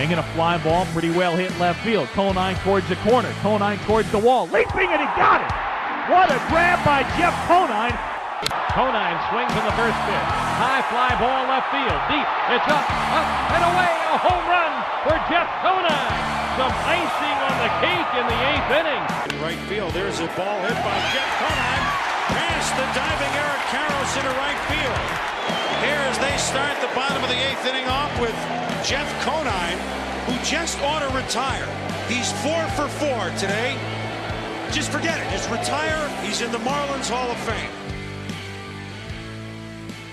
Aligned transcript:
swing 0.00 0.16
and 0.16 0.20
a 0.20 0.28
fly 0.32 0.56
ball 0.64 0.86
pretty 0.96 1.10
well 1.10 1.36
hit 1.36 1.52
left 1.58 1.84
field. 1.84 2.08
Conine 2.16 2.56
towards 2.64 2.88
the 2.88 2.96
corner. 3.04 3.30
Conine 3.42 3.78
towards 3.84 4.10
the 4.12 4.18
wall. 4.18 4.48
Leaping 4.48 4.88
and 4.88 5.00
he 5.00 5.08
got 5.12 5.44
it. 5.44 5.52
What 6.08 6.32
a 6.32 6.40
grab 6.48 6.80
by 6.88 7.04
Jeff 7.20 7.36
Conine. 7.44 7.92
Conine 8.72 9.18
swings 9.28 9.52
in 9.52 9.64
the 9.68 9.76
first 9.76 9.98
pitch. 10.08 10.28
High 10.56 10.80
fly 10.88 11.12
ball 11.20 11.44
left 11.52 11.68
field. 11.68 12.00
Deep. 12.08 12.28
It's 12.48 12.68
up, 12.72 12.86
up, 13.12 13.28
and 13.52 13.64
away. 13.68 13.92
A 14.08 14.18
home 14.24 14.46
run 14.48 14.72
for 15.04 15.16
Jeff 15.28 15.48
Conine. 15.60 16.16
Some 16.56 16.72
icing 16.88 17.38
on 17.44 17.56
the 17.60 17.70
cake 17.84 18.10
in 18.16 18.24
the 18.24 18.40
eighth 18.56 18.70
inning. 18.72 19.04
In 19.28 19.44
right 19.44 19.60
field, 19.68 19.92
there's 19.92 20.20
a 20.20 20.26
ball 20.32 20.60
hit 20.64 20.80
by 20.80 20.96
Jeff 21.12 21.28
Conine. 21.44 21.89
The 22.70 22.86
diving 22.94 23.34
Eric 23.34 23.62
Karros 23.68 24.16
into 24.16 24.30
right 24.38 24.56
field. 24.70 25.00
Here 25.82 26.02
as 26.08 26.18
they 26.18 26.36
start 26.38 26.80
the 26.80 26.94
bottom 26.94 27.22
of 27.22 27.28
the 27.28 27.36
eighth 27.36 27.66
inning 27.66 27.86
off 27.86 28.12
with 28.20 28.34
Jeff 28.86 29.08
Conine, 29.24 29.76
who 30.26 30.42
just 30.44 30.80
ought 30.80 31.00
to 31.00 31.16
retire. 31.16 31.66
He's 32.06 32.30
four 32.42 32.64
for 32.76 32.88
four 32.88 33.28
today. 33.38 33.76
Just 34.70 34.90
forget 34.92 35.18
it. 35.20 35.30
Just 35.30 35.50
retire. 35.50 36.08
He's 36.22 36.42
in 36.42 36.52
the 36.52 36.58
Marlins 36.58 37.10
Hall 37.10 37.30
of 37.30 37.36
Fame. 37.38 37.70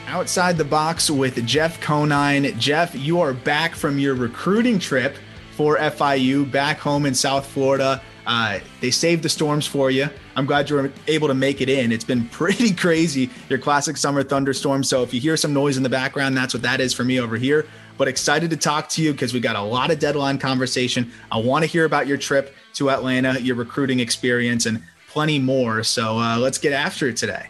Outside 0.08 0.58
the 0.58 0.66
box 0.66 1.12
with 1.12 1.46
Jeff 1.46 1.80
Conine. 1.80 2.58
Jeff, 2.60 2.96
you 2.96 3.22
are 3.22 3.34
back 3.34 3.76
from 3.76 4.00
your 4.00 4.16
recruiting 4.16 4.80
trip 4.80 5.16
for 5.52 5.78
FIU 5.78 6.50
back 6.52 6.80
home 6.80 7.06
in 7.06 7.14
South 7.14 7.46
Florida. 7.46 8.02
Uh, 8.26 8.60
they 8.82 8.90
saved 8.90 9.22
the 9.22 9.30
storms 9.30 9.68
for 9.68 9.92
you. 9.92 10.10
I'm 10.38 10.46
glad 10.46 10.70
you 10.70 10.76
were 10.76 10.92
able 11.08 11.28
to 11.30 11.34
make 11.34 11.62
it 11.62 11.68
in. 11.68 11.92
It's 11.92 12.04
been 12.06 12.30
pretty 12.30 12.72
crazy, 12.72 13.32
your 13.50 13.58
classic 13.58 13.98
summer 13.98 14.22
thunderstorm. 14.22 14.84
So 14.84 15.02
if 15.02 15.12
you 15.12 15.20
hear 15.20 15.36
some 15.36 15.52
noise 15.52 15.78
in 15.78 15.84
the 15.84 15.90
background, 15.90 16.38
that's 16.38 16.54
what 16.54 16.62
that 16.62 16.80
is 16.80 16.94
for 16.94 17.04
me 17.04 17.20
over 17.20 17.36
here. 17.36 17.66
But 17.98 18.08
excited 18.08 18.52
to 18.52 18.58
talk 18.58 18.88
to 18.90 19.02
you 19.02 19.12
because 19.12 19.34
we 19.34 19.40
got 19.40 19.56
a 19.56 19.62
lot 19.62 19.90
of 19.90 19.98
deadline 19.98 20.38
conversation. 20.38 21.12
I 21.32 21.38
want 21.40 21.64
to 21.64 21.68
hear 21.68 21.86
about 21.86 22.06
your 22.06 22.18
trip 22.18 22.56
to 22.76 22.92
Atlanta, 22.92 23.40
your 23.42 23.56
recruiting 23.56 24.00
experience, 24.00 24.68
and 24.68 24.84
plenty 25.10 25.40
more. 25.40 25.82
So 25.82 26.20
uh, 26.20 26.38
let's 26.38 26.60
get 26.60 26.72
after 26.72 27.08
it 27.08 27.18
today. 27.18 27.48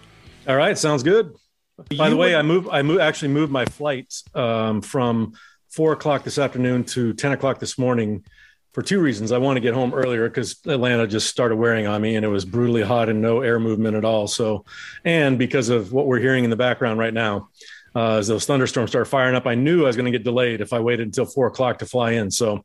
All 0.48 0.56
right, 0.56 0.78
sounds 0.78 1.04
good. 1.04 1.36
By 1.98 2.06
you 2.06 2.10
the 2.12 2.16
way, 2.16 2.30
would- 2.30 2.40
I 2.40 2.42
move. 2.42 2.70
I 2.72 2.82
move 2.84 3.02
actually 3.02 3.28
moved 3.28 3.52
my 3.52 3.66
flight 3.66 4.14
um, 4.34 4.82
from 4.82 5.34
four 5.68 5.92
o'clock 5.92 6.24
this 6.24 6.40
afternoon 6.40 6.86
to 6.86 7.14
ten 7.14 7.34
o'clock 7.34 7.60
this 7.60 7.78
morning 7.78 8.24
for 8.78 8.84
two 8.84 9.00
reasons. 9.00 9.32
I 9.32 9.40
want 9.40 9.58
to 9.58 9.60
get 9.60 9.74
home 9.74 9.92
earlier 9.92 10.30
because 10.30 10.58
Atlanta 10.68 11.08
just 11.08 11.28
started 11.32 11.56
wearing 11.56 11.88
on 11.88 12.00
me 12.00 12.16
and 12.16 12.24
it 12.24 12.28
was 12.28 12.46
brutally 12.46 12.84
hot 12.84 13.10
and 13.10 13.24
no 13.24 13.42
air 13.42 13.60
movement 13.60 13.98
at 13.98 14.06
all. 14.06 14.28
So, 14.28 14.66
and 15.04 15.40
because 15.40 15.70
of 15.70 15.92
what 15.92 16.06
we're 16.06 16.20
hearing 16.20 16.44
in 16.44 16.52
the 16.52 16.58
background 16.58 17.00
right 17.00 17.12
now, 17.12 17.50
uh, 17.96 18.18
as 18.18 18.28
those 18.28 18.46
thunderstorms 18.46 18.92
start 18.92 19.08
firing 19.08 19.34
up, 19.34 19.48
I 19.48 19.56
knew 19.56 19.86
I 19.86 19.88
was 19.88 19.96
going 19.96 20.06
to 20.06 20.12
get 20.12 20.24
delayed 20.24 20.62
if 20.62 20.74
I 20.74 20.80
waited 20.80 21.08
until 21.08 21.26
four 21.26 21.48
o'clock 21.48 21.80
to 21.80 21.88
fly 21.88 22.12
in. 22.12 22.30
So 22.30 22.64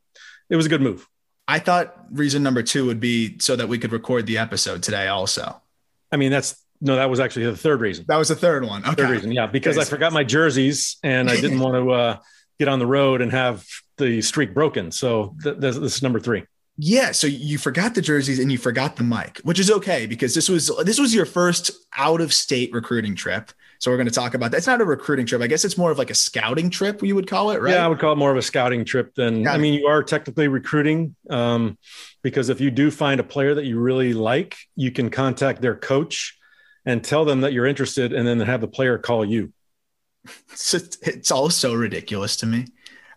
it 0.51 0.55
was 0.55 0.67
a 0.67 0.69
good 0.69 0.81
move. 0.83 1.09
I 1.47 1.57
thought 1.57 1.97
reason 2.11 2.43
number 2.43 2.61
two 2.61 2.85
would 2.85 2.99
be 2.99 3.39
so 3.39 3.55
that 3.55 3.67
we 3.67 3.79
could 3.79 3.91
record 3.91 4.27
the 4.27 4.37
episode 4.37 4.83
today 4.83 5.07
also. 5.07 5.63
I 6.11 6.17
mean, 6.17 6.29
that's 6.29 6.63
no, 6.79 6.95
that 6.95 7.09
was 7.09 7.21
actually 7.21 7.45
the 7.45 7.57
third 7.57 7.81
reason. 7.81 8.05
That 8.07 8.17
was 8.17 8.27
the 8.27 8.35
third 8.35 8.65
one. 8.65 8.85
Okay. 8.85 8.93
Third 8.93 9.09
reason, 9.09 9.31
yeah, 9.31 9.47
because 9.47 9.79
I 9.79 9.83
forgot 9.83 10.13
my 10.13 10.23
jerseys 10.23 10.97
and 11.01 11.27
I 11.27 11.41
didn't 11.41 11.59
want 11.59 11.73
to 11.73 11.91
uh, 11.91 12.17
get 12.59 12.67
on 12.67 12.77
the 12.77 12.85
road 12.85 13.21
and 13.21 13.31
have 13.31 13.65
the 13.97 14.21
streak 14.21 14.53
broken. 14.53 14.91
So 14.91 15.35
th- 15.43 15.57
this, 15.57 15.77
this 15.77 15.95
is 15.95 16.03
number 16.03 16.19
three. 16.19 16.43
Yeah, 16.77 17.11
so 17.11 17.27
you 17.27 17.59
forgot 17.59 17.93
the 17.93 18.01
jerseys 18.01 18.39
and 18.39 18.51
you 18.51 18.57
forgot 18.57 18.95
the 18.95 19.03
mic, 19.03 19.39
which 19.43 19.59
is 19.59 19.69
okay 19.69 20.07
because 20.07 20.33
this 20.33 20.49
was 20.49 20.71
this 20.83 20.99
was 20.99 21.13
your 21.13 21.25
first 21.25 21.69
out 21.95 22.19
of 22.19 22.33
state 22.33 22.73
recruiting 22.73 23.13
trip. 23.13 23.51
So 23.77 23.91
we're 23.91 23.97
going 23.97 24.07
to 24.07 24.13
talk 24.13 24.33
about 24.33 24.51
that. 24.51 24.57
It's 24.57 24.67
not 24.67 24.81
a 24.81 24.85
recruiting 24.85 25.25
trip. 25.25 25.41
I 25.41 25.47
guess 25.47 25.65
it's 25.65 25.77
more 25.77 25.91
of 25.91 25.97
like 25.97 26.09
a 26.09 26.15
scouting 26.15 26.69
trip. 26.69 27.03
You 27.03 27.13
would 27.15 27.27
call 27.27 27.51
it, 27.51 27.61
right? 27.61 27.73
Yeah, 27.73 27.85
I 27.85 27.87
would 27.87 27.99
call 27.99 28.13
it 28.13 28.15
more 28.15 28.31
of 28.31 28.37
a 28.37 28.41
scouting 28.41 28.85
trip 28.85 29.13
than. 29.13 29.47
I 29.47 29.57
mean, 29.57 29.73
you 29.75 29.85
are 29.87 30.01
technically 30.01 30.47
recruiting 30.47 31.15
um, 31.29 31.77
because 32.23 32.49
if 32.49 32.59
you 32.59 32.71
do 32.71 32.89
find 32.89 33.19
a 33.19 33.23
player 33.23 33.53
that 33.53 33.65
you 33.65 33.79
really 33.79 34.13
like, 34.13 34.55
you 34.75 34.89
can 34.89 35.11
contact 35.11 35.61
their 35.61 35.75
coach 35.75 36.39
and 36.85 37.03
tell 37.03 37.23
them 37.23 37.41
that 37.41 37.53
you're 37.53 37.67
interested, 37.67 38.13
and 38.13 38.27
then 38.27 38.39
have 38.39 38.61
the 38.61 38.67
player 38.67 38.97
call 38.97 39.23
you. 39.23 39.53
It's, 40.51 40.73
it's 40.73 41.31
all 41.31 41.49
so 41.49 41.73
ridiculous 41.73 42.37
to 42.37 42.45
me. 42.45 42.67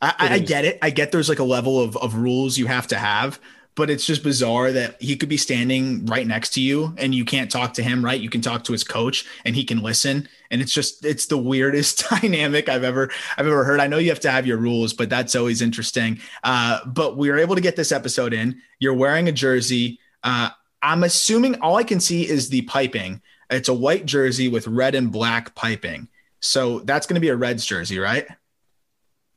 I, 0.03 0.15
I, 0.19 0.39
get 0.39 0.65
it. 0.65 0.79
I 0.83 0.91
get 0.91 1.13
there's 1.13 1.29
like 1.29 1.39
a 1.39 1.45
level 1.45 1.81
of, 1.81 1.97
of 1.97 2.15
rules 2.15 2.59
you 2.59 2.67
have 2.67 2.87
to 2.89 2.97
have, 2.97 3.41
but 3.75 3.91
it's 3.91 4.07
just 4.07 4.23
bizarre 4.23 4.73
that 4.73 5.01
he 5.01 5.17
could 5.17 5.29
be 5.29 5.37
standing 5.37 6.05
right 6.07 6.27
next 6.27 6.51
to 6.55 6.61
you 6.61 6.95
and 6.99 7.15
you 7.15 7.25
can't 7.25 7.51
talk 7.51 7.75
to 7.75 7.83
him, 7.83 8.05
right? 8.05 8.21
You 8.21 8.31
can 8.31 8.41
talk 8.41 8.65
to 8.65 8.73
his 8.73 8.85
coach 8.85 9.27
and 9.45 9.55
he 9.55 9.65
can 9.65 9.83
listen. 9.83 10.29
And 10.51 10.61
it's 10.61 10.73
just 10.73 11.05
it's 11.05 11.27
the 11.27 11.39
weirdest 11.39 12.05
dynamic 12.11 12.69
I've 12.69 12.85
ever 12.85 13.11
I've 13.37 13.47
ever 13.47 13.65
heard. 13.65 13.81
I 13.81 13.87
know 13.87 13.99
you 13.99 14.11
have 14.11 14.21
to 14.21 14.31
have 14.31 14.47
your 14.47 14.59
rules, 14.59 14.93
but 14.93 15.11
that's 15.11 15.37
always 15.37 15.63
interesting. 15.63 16.21
Uh, 16.45 16.81
but 16.87 17.17
we 17.17 17.31
were 17.31 17.39
able 17.39 17.55
to 17.55 17.61
get 17.61 17.77
this 17.77 17.93
episode 17.93 18.33
in. 18.33 18.61
You're 18.79 18.95
wearing 18.95 19.29
a 19.29 19.33
jersey. 19.33 19.99
Uh, 20.23 20.51
I'm 20.83 21.05
assuming 21.05 21.61
all 21.61 21.77
I 21.77 21.85
can 21.85 22.01
see 22.01 22.29
is 22.29 22.49
the 22.49 22.63
piping. 22.63 23.21
It's 23.51 23.69
a 23.69 23.75
white 23.75 24.07
jersey 24.07 24.49
with 24.49 24.67
red 24.67 24.95
and 24.95 25.13
black 25.13 25.55
piping. 25.55 26.09
So 26.41 26.81
that's 26.81 27.07
going 27.07 27.15
to 27.15 27.21
be 27.21 27.29
a 27.29 27.37
Reds 27.37 27.65
jersey, 27.65 27.99
right? 27.99 28.27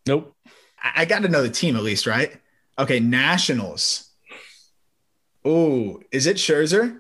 Nope. 0.05 0.35
I, 0.83 1.05
got 1.05 1.23
to 1.23 1.29
know 1.29 1.41
the 1.41 1.49
team 1.49 1.75
at 1.75 1.83
least, 1.83 2.05
right? 2.07 2.35
Okay, 2.77 2.99
Nationals. 2.99 4.09
Oh, 5.43 5.99
is 6.11 6.25
it 6.27 6.37
Scherzer? 6.37 6.99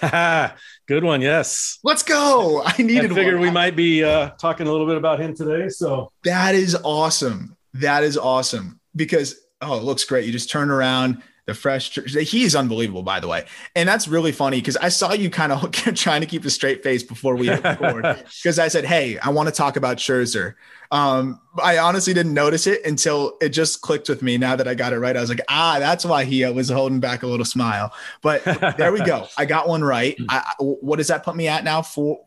Good 0.86 1.04
one. 1.04 1.20
Yes. 1.20 1.78
Let's 1.82 2.02
go. 2.02 2.62
I 2.64 2.82
needed. 2.82 3.12
I 3.12 3.14
figured 3.14 3.34
one. 3.34 3.42
we 3.42 3.50
might 3.50 3.76
be 3.76 4.04
uh, 4.04 4.30
talking 4.30 4.66
a 4.66 4.70
little 4.70 4.86
bit 4.86 4.96
about 4.96 5.20
him 5.20 5.34
today. 5.34 5.68
So 5.68 6.12
that 6.24 6.54
is 6.54 6.76
awesome. 6.84 7.56
That 7.74 8.02
is 8.02 8.16
awesome 8.16 8.80
because 8.94 9.40
oh, 9.60 9.78
it 9.78 9.84
looks 9.84 10.04
great. 10.04 10.26
You 10.26 10.32
just 10.32 10.50
turn 10.50 10.70
around 10.70 11.22
the 11.50 11.54
fresh 11.54 11.90
he 11.92 12.44
is 12.44 12.54
unbelievable 12.54 13.02
by 13.02 13.18
the 13.20 13.28
way. 13.28 13.44
And 13.74 13.88
that's 13.88 14.06
really 14.06 14.32
funny 14.32 14.58
because 14.58 14.76
i 14.76 14.88
saw 14.88 15.12
you 15.12 15.28
kind 15.28 15.52
of 15.52 15.70
trying 15.94 16.20
to 16.20 16.26
keep 16.26 16.44
a 16.44 16.50
straight 16.50 16.82
face 16.82 17.02
before 17.02 17.36
we 17.36 17.50
record 17.50 18.02
because 18.42 18.58
i 18.58 18.68
said 18.68 18.84
hey 18.84 19.18
i 19.18 19.28
want 19.30 19.48
to 19.48 19.54
talk 19.54 19.76
about 19.76 19.98
scherzer. 19.98 20.54
Um, 20.92 21.40
i 21.62 21.78
honestly 21.78 22.14
didn't 22.14 22.34
notice 22.34 22.66
it 22.66 22.84
until 22.86 23.36
it 23.40 23.50
just 23.50 23.80
clicked 23.80 24.08
with 24.08 24.22
me 24.22 24.38
now 24.38 24.56
that 24.56 24.68
i 24.68 24.74
got 24.74 24.92
it 24.92 24.98
right. 24.98 25.16
I 25.16 25.20
was 25.20 25.28
like 25.28 25.40
ah 25.48 25.78
that's 25.78 26.04
why 26.04 26.24
he 26.24 26.44
uh, 26.44 26.52
was 26.52 26.70
holding 26.70 27.00
back 27.00 27.22
a 27.22 27.26
little 27.26 27.44
smile. 27.44 27.92
But 28.22 28.44
there 28.76 28.92
we 28.92 29.00
go. 29.02 29.26
I 29.36 29.44
got 29.44 29.68
one 29.68 29.82
right. 29.82 30.16
I, 30.28 30.42
what 30.58 30.96
does 30.96 31.08
that 31.08 31.24
put 31.24 31.36
me 31.36 31.48
at 31.48 31.64
now? 31.64 31.82
Four 31.82 32.24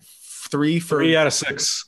three 0.50 0.80
for 0.80 0.98
three 1.00 1.16
out 1.16 1.28
of 1.28 1.34
six. 1.34 1.86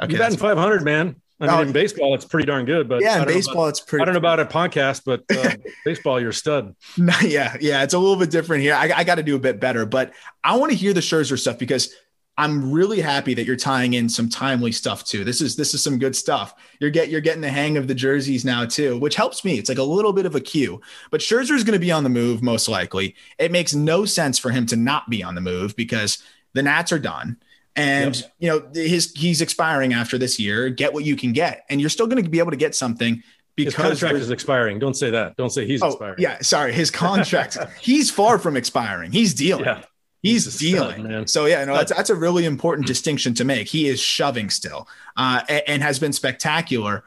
Okay, 0.00 0.12
you 0.12 0.18
batting 0.18 0.38
500 0.38 0.82
man 0.82 1.16
I 1.40 1.46
mean, 1.46 1.54
oh, 1.56 1.62
in 1.62 1.72
baseball, 1.72 2.14
it's 2.14 2.24
pretty 2.24 2.46
darn 2.46 2.64
good. 2.64 2.88
But 2.88 3.02
yeah, 3.02 3.20
in 3.20 3.26
baseball, 3.26 3.64
about, 3.64 3.68
it's 3.70 3.80
pretty. 3.80 4.02
I 4.02 4.04
don't 4.04 4.14
know 4.14 4.18
about 4.18 4.40
a 4.40 4.46
podcast, 4.46 5.02
but 5.04 5.24
uh, 5.36 5.56
baseball, 5.84 6.20
you're 6.20 6.30
a 6.30 6.34
stud. 6.34 6.76
No, 6.96 7.14
yeah, 7.22 7.56
yeah, 7.60 7.82
it's 7.82 7.94
a 7.94 7.98
little 7.98 8.16
bit 8.16 8.30
different 8.30 8.62
here. 8.62 8.74
I, 8.74 8.92
I 8.92 9.04
got 9.04 9.16
to 9.16 9.22
do 9.22 9.34
a 9.34 9.40
bit 9.40 9.58
better, 9.58 9.84
but 9.84 10.12
I 10.44 10.56
want 10.56 10.70
to 10.70 10.78
hear 10.78 10.92
the 10.92 11.00
Scherzer 11.00 11.38
stuff 11.38 11.58
because 11.58 11.92
I'm 12.36 12.72
really 12.72 13.00
happy 13.00 13.34
that 13.34 13.46
you're 13.46 13.56
tying 13.56 13.94
in 13.94 14.08
some 14.08 14.28
timely 14.28 14.72
stuff 14.72 15.04
too. 15.04 15.24
This 15.24 15.40
is 15.40 15.54
this 15.56 15.74
is 15.74 15.82
some 15.82 15.98
good 15.98 16.16
stuff. 16.16 16.54
You're 16.80 16.90
get 16.90 17.08
you're 17.08 17.20
getting 17.20 17.40
the 17.40 17.50
hang 17.50 17.76
of 17.76 17.88
the 17.88 17.94
jerseys 17.94 18.44
now 18.44 18.64
too, 18.64 18.98
which 18.98 19.14
helps 19.14 19.44
me. 19.44 19.58
It's 19.58 19.68
like 19.68 19.78
a 19.78 19.84
little 19.84 20.12
bit 20.12 20.26
of 20.26 20.34
a 20.34 20.40
cue. 20.40 20.80
But 21.10 21.20
Scherzer 21.20 21.52
is 21.52 21.64
going 21.64 21.78
to 21.78 21.84
be 21.84 21.92
on 21.92 22.02
the 22.02 22.10
move 22.10 22.42
most 22.42 22.68
likely. 22.68 23.14
It 23.38 23.52
makes 23.52 23.74
no 23.74 24.04
sense 24.04 24.38
for 24.38 24.50
him 24.50 24.66
to 24.66 24.76
not 24.76 25.08
be 25.08 25.22
on 25.22 25.34
the 25.34 25.40
move 25.40 25.76
because 25.76 26.22
the 26.54 26.62
Nats 26.62 26.92
are 26.92 26.98
done 26.98 27.38
and 27.76 28.16
yep. 28.16 28.32
you 28.38 28.48
know 28.48 28.68
his 28.72 29.12
he's 29.12 29.40
expiring 29.40 29.92
after 29.92 30.18
this 30.18 30.38
year. 30.38 30.68
Get 30.68 30.92
what 30.92 31.04
you 31.04 31.16
can 31.16 31.32
get, 31.32 31.64
and 31.68 31.80
you're 31.80 31.90
still 31.90 32.06
going 32.06 32.22
to 32.22 32.28
be 32.28 32.38
able 32.38 32.50
to 32.50 32.56
get 32.56 32.74
something 32.74 33.22
because 33.56 33.74
his 33.74 33.82
contract 33.82 34.16
is 34.16 34.30
expiring. 34.30 34.78
Don't 34.78 34.94
say 34.94 35.10
that. 35.10 35.36
Don't 35.36 35.50
say 35.50 35.66
he's 35.66 35.82
oh, 35.82 35.88
expiring. 35.88 36.16
Yeah, 36.18 36.38
sorry, 36.40 36.72
his 36.72 36.90
contract. 36.90 37.58
he's 37.80 38.10
far 38.10 38.38
from 38.38 38.56
expiring. 38.56 39.12
He's 39.12 39.34
dealing. 39.34 39.64
Yeah. 39.64 39.82
He's, 40.22 40.44
he's 40.44 40.56
dealing. 40.56 41.04
Stud, 41.04 41.30
so 41.30 41.44
yeah, 41.44 41.64
no, 41.64 41.76
that's 41.76 41.92
that's 41.94 42.10
a 42.10 42.14
really 42.14 42.46
important 42.46 42.86
distinction 42.88 43.34
to 43.34 43.44
make. 43.44 43.68
He 43.68 43.88
is 43.88 44.00
shoving 44.00 44.50
still, 44.50 44.88
uh, 45.16 45.42
and, 45.48 45.62
and 45.66 45.82
has 45.82 45.98
been 45.98 46.12
spectacular 46.12 47.04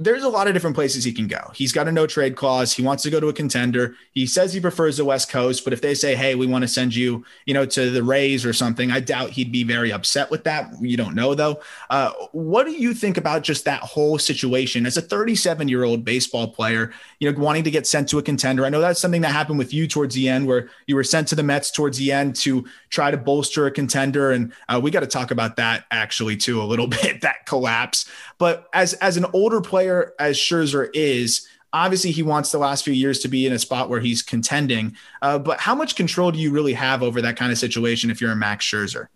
there's 0.00 0.24
a 0.24 0.28
lot 0.30 0.48
of 0.48 0.54
different 0.54 0.74
places 0.74 1.04
he 1.04 1.12
can 1.12 1.26
go. 1.26 1.52
He's 1.54 1.72
got 1.72 1.86
a 1.86 1.92
no 1.92 2.06
trade 2.06 2.34
clause. 2.34 2.72
He 2.72 2.82
wants 2.82 3.02
to 3.02 3.10
go 3.10 3.20
to 3.20 3.28
a 3.28 3.34
contender. 3.34 3.94
He 4.12 4.26
says 4.26 4.54
he 4.54 4.58
prefers 4.58 4.96
the 4.96 5.04
West 5.04 5.30
Coast, 5.30 5.62
but 5.62 5.74
if 5.74 5.82
they 5.82 5.94
say, 5.94 6.14
"Hey, 6.14 6.34
we 6.34 6.46
want 6.46 6.62
to 6.62 6.68
send 6.68 6.94
you, 6.94 7.22
you 7.44 7.52
know, 7.52 7.66
to 7.66 7.90
the 7.90 8.02
Rays 8.02 8.46
or 8.46 8.54
something," 8.54 8.90
I 8.90 9.00
doubt 9.00 9.30
he'd 9.30 9.52
be 9.52 9.62
very 9.62 9.92
upset 9.92 10.30
with 10.30 10.44
that. 10.44 10.72
You 10.80 10.96
don't 10.96 11.14
know 11.14 11.34
though. 11.34 11.60
Uh, 11.90 12.12
what 12.32 12.64
do 12.64 12.72
you 12.72 12.94
think 12.94 13.18
about 13.18 13.42
just 13.42 13.66
that 13.66 13.82
whole 13.82 14.18
situation 14.18 14.86
as 14.86 14.96
a 14.96 15.02
37 15.02 15.68
year 15.68 15.84
old 15.84 16.02
baseball 16.02 16.48
player? 16.48 16.92
You 17.18 17.30
know, 17.30 17.38
wanting 17.38 17.64
to 17.64 17.70
get 17.70 17.86
sent 17.86 18.08
to 18.08 18.18
a 18.18 18.22
contender. 18.22 18.64
I 18.64 18.70
know 18.70 18.80
that's 18.80 19.00
something 19.00 19.20
that 19.20 19.32
happened 19.32 19.58
with 19.58 19.74
you 19.74 19.86
towards 19.86 20.14
the 20.14 20.30
end, 20.30 20.46
where 20.46 20.70
you 20.86 20.96
were 20.96 21.04
sent 21.04 21.28
to 21.28 21.34
the 21.34 21.42
Mets 21.42 21.70
towards 21.70 21.98
the 21.98 22.10
end 22.10 22.36
to 22.36 22.64
try 22.88 23.10
to 23.10 23.18
bolster 23.18 23.66
a 23.66 23.70
contender, 23.70 24.30
and 24.30 24.54
uh, 24.66 24.80
we 24.82 24.90
got 24.90 25.00
to 25.00 25.06
talk 25.06 25.30
about 25.30 25.56
that 25.56 25.84
actually 25.90 26.38
too 26.38 26.62
a 26.62 26.64
little 26.64 26.86
bit 27.02 27.20
that 27.20 27.44
collapse. 27.44 28.06
But 28.40 28.66
as 28.72 28.94
as 28.94 29.16
an 29.16 29.26
older 29.32 29.60
player 29.60 30.14
as 30.18 30.36
Scherzer 30.36 30.90
is, 30.94 31.46
obviously 31.72 32.10
he 32.10 32.24
wants 32.24 32.50
the 32.50 32.58
last 32.58 32.84
few 32.84 32.92
years 32.92 33.20
to 33.20 33.28
be 33.28 33.46
in 33.46 33.52
a 33.52 33.58
spot 33.60 33.88
where 33.88 34.00
he's 34.00 34.20
contending. 34.20 34.96
Uh, 35.22 35.38
but 35.38 35.60
how 35.60 35.76
much 35.76 35.94
control 35.94 36.32
do 36.32 36.40
you 36.40 36.50
really 36.50 36.72
have 36.72 37.04
over 37.04 37.22
that 37.22 37.36
kind 37.36 37.52
of 37.52 37.58
situation 37.58 38.10
if 38.10 38.20
you're 38.20 38.32
a 38.32 38.36
Max 38.36 38.64
Scherzer? 38.64 39.06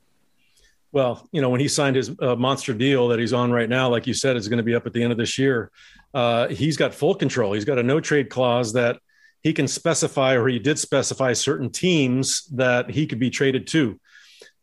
well, 0.94 1.28
you 1.32 1.42
know, 1.42 1.50
when 1.50 1.58
he 1.58 1.66
signed 1.66 1.96
his 1.96 2.12
uh, 2.20 2.36
monster 2.36 2.72
deal 2.72 3.08
that 3.08 3.18
he's 3.18 3.32
on 3.32 3.50
right 3.50 3.68
now, 3.68 3.88
like 3.88 4.06
you 4.06 4.14
said, 4.14 4.36
is 4.36 4.46
going 4.46 4.58
to 4.58 4.62
be 4.62 4.76
up 4.76 4.86
at 4.86 4.92
the 4.92 5.02
end 5.02 5.10
of 5.10 5.18
this 5.18 5.36
year. 5.36 5.72
Uh, 6.14 6.46
he's 6.46 6.76
got 6.76 6.94
full 6.94 7.16
control. 7.16 7.52
He's 7.52 7.64
got 7.64 7.80
a 7.80 7.82
no 7.82 7.98
trade 7.98 8.30
clause 8.30 8.74
that 8.74 9.00
he 9.42 9.52
can 9.52 9.66
specify, 9.66 10.36
or 10.36 10.46
he 10.46 10.60
did 10.60 10.78
specify 10.78 11.32
certain 11.32 11.68
teams 11.68 12.44
that 12.52 12.90
he 12.90 13.08
could 13.08 13.18
be 13.18 13.28
traded 13.28 13.66
to, 13.68 13.98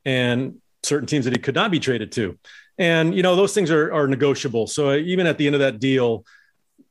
and 0.06 0.62
certain 0.84 1.06
teams 1.06 1.26
that 1.26 1.36
he 1.36 1.42
could 1.42 1.54
not 1.54 1.70
be 1.70 1.82
traded 1.82 2.14
to. 2.14 2.40
And 2.82 3.14
you 3.14 3.22
know, 3.22 3.36
those 3.36 3.54
things 3.54 3.70
are 3.70 3.94
are 3.94 4.08
negotiable. 4.08 4.66
So 4.66 4.96
even 4.96 5.28
at 5.28 5.38
the 5.38 5.46
end 5.46 5.56
of 5.56 5.60
that 5.60 5.80
deal, 5.80 6.26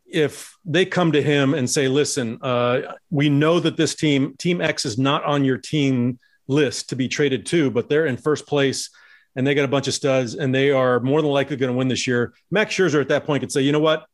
if 0.06 0.56
they 0.64 0.86
come 0.86 1.10
to 1.12 1.20
him 1.20 1.52
and 1.52 1.68
say, 1.68 1.88
"Listen, 1.88 2.38
uh, 2.42 2.94
we 3.10 3.28
know 3.28 3.58
that 3.58 3.76
this 3.76 3.96
team, 3.96 4.36
Team 4.36 4.60
X, 4.60 4.86
is 4.86 4.98
not 4.98 5.24
on 5.24 5.44
your 5.44 5.58
team 5.58 6.20
list 6.46 6.90
to 6.90 6.96
be 6.96 7.08
traded 7.08 7.44
to, 7.46 7.72
but 7.72 7.88
they're 7.88 8.06
in 8.06 8.16
first 8.16 8.46
place." 8.46 8.88
and 9.36 9.46
they 9.46 9.54
got 9.54 9.64
a 9.64 9.68
bunch 9.68 9.86
of 9.86 9.94
studs 9.94 10.34
and 10.34 10.52
they 10.52 10.72
are 10.72 10.98
more 10.98 11.22
than 11.22 11.30
likely 11.30 11.56
going 11.56 11.70
to 11.70 11.78
win 11.78 11.86
this 11.86 12.04
year. 12.04 12.34
Max 12.50 12.74
Scherzer 12.74 13.00
at 13.00 13.08
that 13.10 13.26
point 13.26 13.40
could 13.40 13.52
say, 13.52 13.60
you 13.60 13.70
know 13.70 13.78
what? 13.78 14.04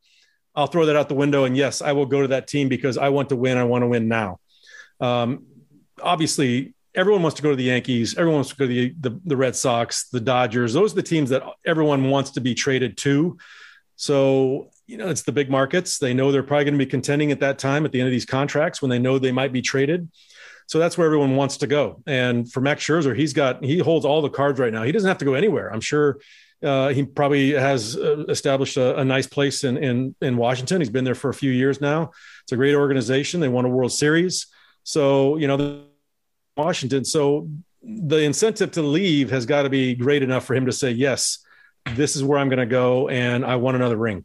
I'll 0.54 0.66
throw 0.66 0.84
that 0.86 0.94
out 0.94 1.08
the 1.08 1.14
window. 1.14 1.44
And 1.44 1.56
yes, 1.56 1.80
I 1.80 1.92
will 1.92 2.04
go 2.04 2.20
to 2.20 2.28
that 2.28 2.46
team 2.46 2.68
because 2.68 2.98
I 2.98 3.08
want 3.08 3.30
to 3.30 3.36
win. 3.36 3.56
I 3.56 3.64
want 3.64 3.82
to 3.82 3.88
win 3.88 4.08
now. 4.08 4.40
Um, 5.00 5.46
obviously, 6.02 6.74
everyone 6.96 7.22
wants 7.22 7.36
to 7.36 7.42
go 7.42 7.50
to 7.50 7.56
the 7.56 7.64
Yankees. 7.64 8.16
Everyone 8.16 8.36
wants 8.36 8.50
to 8.50 8.56
go 8.56 8.66
to 8.66 8.72
the, 8.72 8.94
the, 8.98 9.20
the 9.24 9.36
Red 9.36 9.54
Sox, 9.54 10.08
the 10.08 10.20
Dodgers. 10.20 10.72
Those 10.72 10.92
are 10.92 10.96
the 10.96 11.02
teams 11.02 11.30
that 11.30 11.42
everyone 11.64 12.08
wants 12.10 12.30
to 12.32 12.40
be 12.40 12.54
traded 12.54 12.96
to. 12.98 13.36
So, 13.96 14.70
you 14.86 14.96
know, 14.96 15.08
it's 15.08 15.22
the 15.22 15.32
big 15.32 15.50
markets. 15.50 15.98
They 15.98 16.14
know 16.14 16.32
they're 16.32 16.42
probably 16.42 16.64
going 16.64 16.78
to 16.78 16.84
be 16.84 16.90
contending 16.90 17.30
at 17.32 17.40
that 17.40 17.58
time 17.58 17.84
at 17.84 17.92
the 17.92 18.00
end 18.00 18.08
of 18.08 18.12
these 18.12 18.26
contracts 18.26 18.80
when 18.80 18.90
they 18.90 18.98
know 18.98 19.18
they 19.18 19.32
might 19.32 19.52
be 19.52 19.62
traded. 19.62 20.10
So 20.66 20.78
that's 20.78 20.98
where 20.98 21.06
everyone 21.06 21.36
wants 21.36 21.58
to 21.58 21.66
go. 21.66 22.02
And 22.06 22.50
for 22.50 22.60
Max 22.60 22.84
Scherzer, 22.84 23.16
he's 23.16 23.32
got 23.32 23.62
he 23.62 23.78
holds 23.78 24.04
all 24.04 24.20
the 24.20 24.30
cards 24.30 24.58
right 24.58 24.72
now. 24.72 24.82
He 24.82 24.90
doesn't 24.90 25.06
have 25.06 25.18
to 25.18 25.24
go 25.24 25.34
anywhere. 25.34 25.72
I'm 25.72 25.80
sure 25.80 26.18
uh, 26.62 26.88
he 26.88 27.04
probably 27.04 27.52
has 27.52 27.96
uh, 27.96 28.24
established 28.28 28.76
a, 28.76 28.98
a, 28.98 29.04
nice 29.04 29.26
place 29.26 29.62
in, 29.62 29.76
in 29.76 30.16
in 30.20 30.36
Washington. 30.36 30.80
He's 30.80 30.90
been 30.90 31.04
there 31.04 31.14
for 31.14 31.30
a 31.30 31.34
few 31.34 31.52
years 31.52 31.80
now. 31.80 32.10
It's 32.42 32.52
a 32.52 32.56
great 32.56 32.74
organization. 32.74 33.40
They 33.40 33.48
won 33.48 33.64
a 33.64 33.68
World 33.68 33.92
Series. 33.92 34.46
So 34.82 35.36
you 35.36 35.46
know, 35.46 35.84
Washington. 36.56 37.04
So 37.04 37.48
the 37.82 38.18
incentive 38.18 38.72
to 38.72 38.82
leave 38.82 39.30
has 39.30 39.46
got 39.46 39.62
to 39.62 39.68
be 39.68 39.94
great 39.94 40.22
enough 40.22 40.44
for 40.44 40.54
him 40.54 40.66
to 40.66 40.72
say, 40.72 40.90
yes, 40.90 41.38
this 41.94 42.16
is 42.16 42.24
where 42.24 42.38
I'm 42.38 42.48
going 42.48 42.58
to 42.58 42.66
go, 42.66 43.08
and 43.08 43.44
I 43.44 43.56
want 43.56 43.76
another 43.76 43.96
ring. 43.96 44.24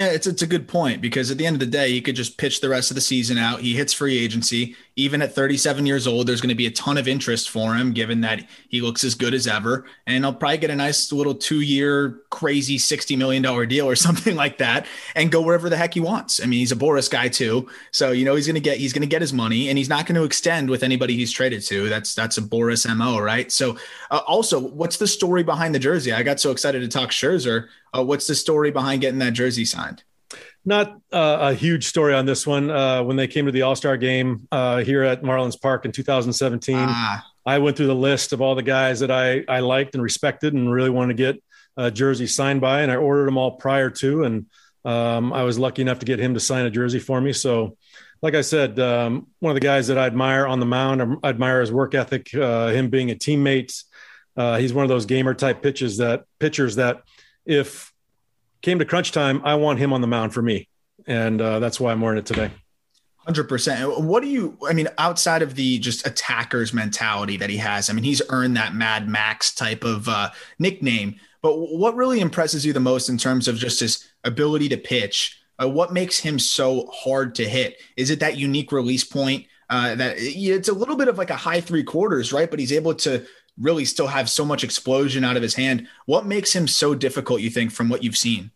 Yeah, 0.00 0.10
it's 0.10 0.28
it's 0.28 0.42
a 0.42 0.46
good 0.46 0.68
point 0.68 1.02
because 1.02 1.28
at 1.32 1.38
the 1.38 1.46
end 1.46 1.56
of 1.56 1.60
the 1.60 1.66
day, 1.66 1.90
he 1.90 2.00
could 2.00 2.14
just 2.14 2.38
pitch 2.38 2.60
the 2.60 2.68
rest 2.68 2.92
of 2.92 2.94
the 2.94 3.00
season 3.00 3.36
out. 3.36 3.62
He 3.62 3.74
hits 3.74 3.92
free 3.92 4.16
agency. 4.16 4.76
Even 4.94 5.22
at 5.22 5.32
37 5.32 5.86
years 5.86 6.06
old, 6.06 6.26
there's 6.28 6.40
going 6.40 6.50
to 6.50 6.56
be 6.56 6.66
a 6.66 6.70
ton 6.70 6.98
of 6.98 7.08
interest 7.08 7.50
for 7.50 7.74
him, 7.74 7.92
given 7.92 8.20
that 8.20 8.44
he 8.68 8.80
looks 8.80 9.02
as 9.02 9.14
good 9.16 9.34
as 9.34 9.46
ever. 9.48 9.86
And 10.06 10.24
he'll 10.24 10.34
probably 10.34 10.58
get 10.58 10.70
a 10.70 10.76
nice 10.76 11.10
little 11.12 11.34
two-year, 11.34 12.20
crazy 12.30 12.78
60 12.78 13.16
million 13.16 13.42
dollar 13.42 13.66
deal 13.66 13.88
or 13.88 13.96
something 14.06 14.36
like 14.36 14.58
that, 14.58 14.86
and 15.16 15.32
go 15.32 15.40
wherever 15.42 15.68
the 15.68 15.76
heck 15.76 15.94
he 15.94 16.00
wants. 16.00 16.40
I 16.40 16.46
mean, 16.46 16.60
he's 16.60 16.70
a 16.72 16.76
Boras 16.76 17.10
guy 17.10 17.26
too, 17.26 17.68
so 17.90 18.12
you 18.12 18.24
know 18.24 18.36
he's 18.36 18.46
going 18.46 18.54
to 18.54 18.60
get 18.60 18.78
he's 18.78 18.92
going 18.92 19.02
to 19.02 19.08
get 19.08 19.20
his 19.20 19.32
money, 19.32 19.68
and 19.68 19.76
he's 19.76 19.88
not 19.88 20.06
going 20.06 20.14
to 20.14 20.24
extend 20.24 20.70
with 20.70 20.84
anybody 20.84 21.16
he's 21.16 21.32
traded 21.32 21.62
to. 21.62 21.88
That's 21.88 22.14
that's 22.14 22.38
a 22.38 22.42
Boras 22.42 22.86
mo, 22.96 23.18
right? 23.18 23.50
So, 23.50 23.76
uh, 24.12 24.20
also, 24.28 24.60
what's 24.60 24.96
the 24.98 25.08
story 25.08 25.42
behind 25.42 25.74
the 25.74 25.80
jersey? 25.80 26.12
I 26.12 26.22
got 26.22 26.38
so 26.38 26.52
excited 26.52 26.82
to 26.82 26.88
talk 26.88 27.10
Scherzer. 27.10 27.66
Uh, 27.96 28.04
what's 28.04 28.26
the 28.26 28.34
story 28.34 28.70
behind 28.70 29.00
getting 29.00 29.18
that 29.20 29.32
jersey 29.32 29.64
signed? 29.64 29.87
Not 30.68 31.00
uh, 31.10 31.38
a 31.40 31.54
huge 31.54 31.86
story 31.86 32.12
on 32.12 32.26
this 32.26 32.46
one. 32.46 32.70
Uh, 32.70 33.02
when 33.02 33.16
they 33.16 33.26
came 33.26 33.46
to 33.46 33.52
the 33.52 33.62
All 33.62 33.74
Star 33.74 33.96
game 33.96 34.46
uh, 34.52 34.82
here 34.84 35.02
at 35.02 35.22
Marlins 35.22 35.58
Park 35.58 35.86
in 35.86 35.92
2017, 35.92 36.76
ah. 36.76 37.26
I 37.46 37.58
went 37.58 37.78
through 37.78 37.86
the 37.86 37.94
list 37.94 38.34
of 38.34 38.42
all 38.42 38.54
the 38.54 38.62
guys 38.62 39.00
that 39.00 39.10
I, 39.10 39.44
I 39.48 39.60
liked 39.60 39.94
and 39.94 40.02
respected 40.02 40.52
and 40.52 40.70
really 40.70 40.90
wanted 40.90 41.16
to 41.16 41.22
get 41.22 41.42
a 41.78 41.90
jersey 41.90 42.26
signed 42.26 42.60
by, 42.60 42.82
and 42.82 42.92
I 42.92 42.96
ordered 42.96 43.24
them 43.24 43.38
all 43.38 43.52
prior 43.52 43.88
to. 43.88 44.24
And 44.24 44.44
um, 44.84 45.32
I 45.32 45.42
was 45.44 45.58
lucky 45.58 45.80
enough 45.80 46.00
to 46.00 46.06
get 46.06 46.18
him 46.18 46.34
to 46.34 46.40
sign 46.40 46.66
a 46.66 46.70
jersey 46.70 46.98
for 46.98 47.18
me. 47.18 47.32
So, 47.32 47.78
like 48.20 48.34
I 48.34 48.42
said, 48.42 48.78
um, 48.78 49.28
one 49.38 49.52
of 49.52 49.54
the 49.54 49.66
guys 49.66 49.86
that 49.86 49.96
I 49.96 50.04
admire 50.04 50.46
on 50.46 50.60
the 50.60 50.66
mound, 50.66 51.18
I 51.22 51.30
admire 51.30 51.62
his 51.62 51.72
work 51.72 51.94
ethic, 51.94 52.34
uh, 52.34 52.68
him 52.68 52.90
being 52.90 53.10
a 53.10 53.14
teammate. 53.14 53.84
Uh, 54.36 54.58
he's 54.58 54.74
one 54.74 54.84
of 54.84 54.90
those 54.90 55.06
gamer 55.06 55.32
type 55.32 55.62
pitches 55.62 55.96
that 55.96 56.24
pitchers 56.38 56.76
that 56.76 57.04
if 57.46 57.90
came 58.62 58.78
to 58.78 58.84
crunch 58.84 59.12
time, 59.12 59.40
I 59.44 59.54
want 59.54 59.78
him 59.78 59.92
on 59.92 60.00
the 60.00 60.06
mound 60.06 60.34
for 60.34 60.42
me, 60.42 60.68
and 61.06 61.40
uh, 61.40 61.58
that's 61.58 61.78
why 61.78 61.92
I'm 61.92 62.00
wearing 62.00 62.18
it 62.18 62.26
today. 62.26 62.50
Hundred 63.16 63.44
percent. 63.44 64.00
What 64.00 64.22
do 64.22 64.28
you? 64.28 64.56
I 64.66 64.72
mean, 64.72 64.88
outside 64.96 65.42
of 65.42 65.54
the 65.54 65.78
just 65.78 66.06
attacker's 66.06 66.72
mentality 66.72 67.36
that 67.36 67.50
he 67.50 67.58
has, 67.58 67.90
I 67.90 67.92
mean, 67.92 68.04
he's 68.04 68.22
earned 68.30 68.56
that 68.56 68.74
Mad 68.74 69.06
Max 69.06 69.54
type 69.54 69.84
of 69.84 70.08
uh, 70.08 70.30
nickname. 70.58 71.16
But 71.42 71.56
what 71.56 71.94
really 71.94 72.20
impresses 72.20 72.64
you 72.64 72.72
the 72.72 72.80
most 72.80 73.08
in 73.08 73.18
terms 73.18 73.46
of 73.46 73.56
just 73.56 73.80
his 73.80 74.08
ability 74.24 74.70
to 74.70 74.76
pitch? 74.76 75.40
Uh, 75.60 75.68
what 75.68 75.92
makes 75.92 76.18
him 76.18 76.38
so 76.38 76.86
hard 76.92 77.34
to 77.34 77.48
hit? 77.48 77.80
Is 77.96 78.10
it 78.10 78.20
that 78.20 78.38
unique 78.38 78.72
release 78.72 79.04
point? 79.04 79.46
Uh, 79.70 79.94
that 79.94 80.14
it's 80.18 80.70
a 80.70 80.72
little 80.72 80.96
bit 80.96 81.08
of 81.08 81.18
like 81.18 81.30
a 81.30 81.36
high 81.36 81.60
three 81.60 81.84
quarters, 81.84 82.32
right? 82.32 82.48
But 82.50 82.58
he's 82.60 82.72
able 82.72 82.94
to 82.94 83.26
really 83.60 83.84
still 83.84 84.06
have 84.06 84.28
so 84.30 84.44
much 84.44 84.64
explosion 84.64 85.24
out 85.24 85.36
of 85.36 85.42
his 85.42 85.54
hand. 85.54 85.88
What 86.06 86.26
makes 86.26 86.54
him 86.54 86.68
so 86.68 86.94
difficult, 86.94 87.40
you 87.40 87.50
think, 87.50 87.72
from 87.72 87.88
what 87.88 88.02
you've 88.02 88.16
seen? 88.16 88.50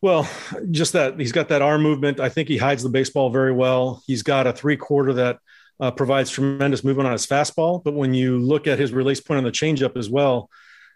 Well, 0.00 0.28
just 0.70 0.92
that 0.92 1.18
he's 1.18 1.32
got 1.32 1.48
that 1.48 1.62
arm 1.62 1.82
movement. 1.82 2.20
I 2.20 2.28
think 2.28 2.48
he 2.48 2.58
hides 2.58 2.82
the 2.82 2.90
baseball 2.90 3.30
very 3.30 3.52
well. 3.52 4.02
He's 4.06 4.22
got 4.22 4.46
a 4.46 4.52
three 4.52 4.76
quarter 4.76 5.14
that 5.14 5.38
uh, 5.80 5.90
provides 5.90 6.30
tremendous 6.30 6.84
movement 6.84 7.06
on 7.06 7.12
his 7.12 7.26
fastball. 7.26 7.82
But 7.82 7.94
when 7.94 8.12
you 8.12 8.38
look 8.38 8.66
at 8.66 8.78
his 8.78 8.92
release 8.92 9.20
point 9.20 9.38
on 9.38 9.44
the 9.44 9.50
changeup 9.50 9.96
as 9.96 10.10
well, 10.10 10.50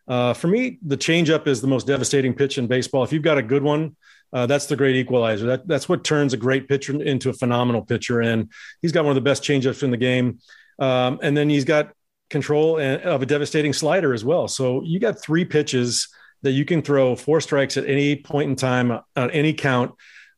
uh, 0.06 0.34
for 0.34 0.48
me, 0.48 0.78
the 0.84 0.96
changeup 0.96 1.46
is 1.46 1.60
the 1.60 1.68
most 1.68 1.86
devastating 1.86 2.34
pitch 2.34 2.58
in 2.58 2.66
baseball. 2.66 3.02
If 3.02 3.12
you've 3.12 3.22
got 3.22 3.38
a 3.38 3.42
good 3.42 3.62
one, 3.62 3.96
uh, 4.32 4.46
that's 4.46 4.66
the 4.66 4.76
great 4.76 4.96
equalizer. 4.96 5.46
That, 5.46 5.66
that's 5.66 5.88
what 5.88 6.04
turns 6.04 6.34
a 6.34 6.36
great 6.36 6.68
pitcher 6.68 7.02
into 7.02 7.30
a 7.30 7.32
phenomenal 7.32 7.82
pitcher. 7.82 8.20
And 8.20 8.50
he's 8.82 8.92
got 8.92 9.04
one 9.04 9.12
of 9.12 9.22
the 9.22 9.28
best 9.28 9.42
changeups 9.42 9.82
in 9.82 9.90
the 9.90 9.96
game. 9.96 10.38
Um, 10.78 11.18
and 11.22 11.36
then 11.36 11.48
he's 11.48 11.64
got 11.64 11.92
control 12.30 12.78
of 12.78 13.22
a 13.22 13.26
devastating 13.26 13.72
slider 13.72 14.12
as 14.12 14.24
well. 14.24 14.48
So 14.48 14.82
you 14.82 14.98
got 14.98 15.20
three 15.20 15.44
pitches 15.44 16.08
that 16.42 16.52
you 16.52 16.64
can 16.64 16.82
throw 16.82 17.16
four 17.16 17.40
strikes 17.40 17.76
at 17.76 17.86
any 17.86 18.16
point 18.16 18.50
in 18.50 18.56
time 18.56 18.90
on 19.16 19.30
any 19.30 19.52
count. 19.52 19.92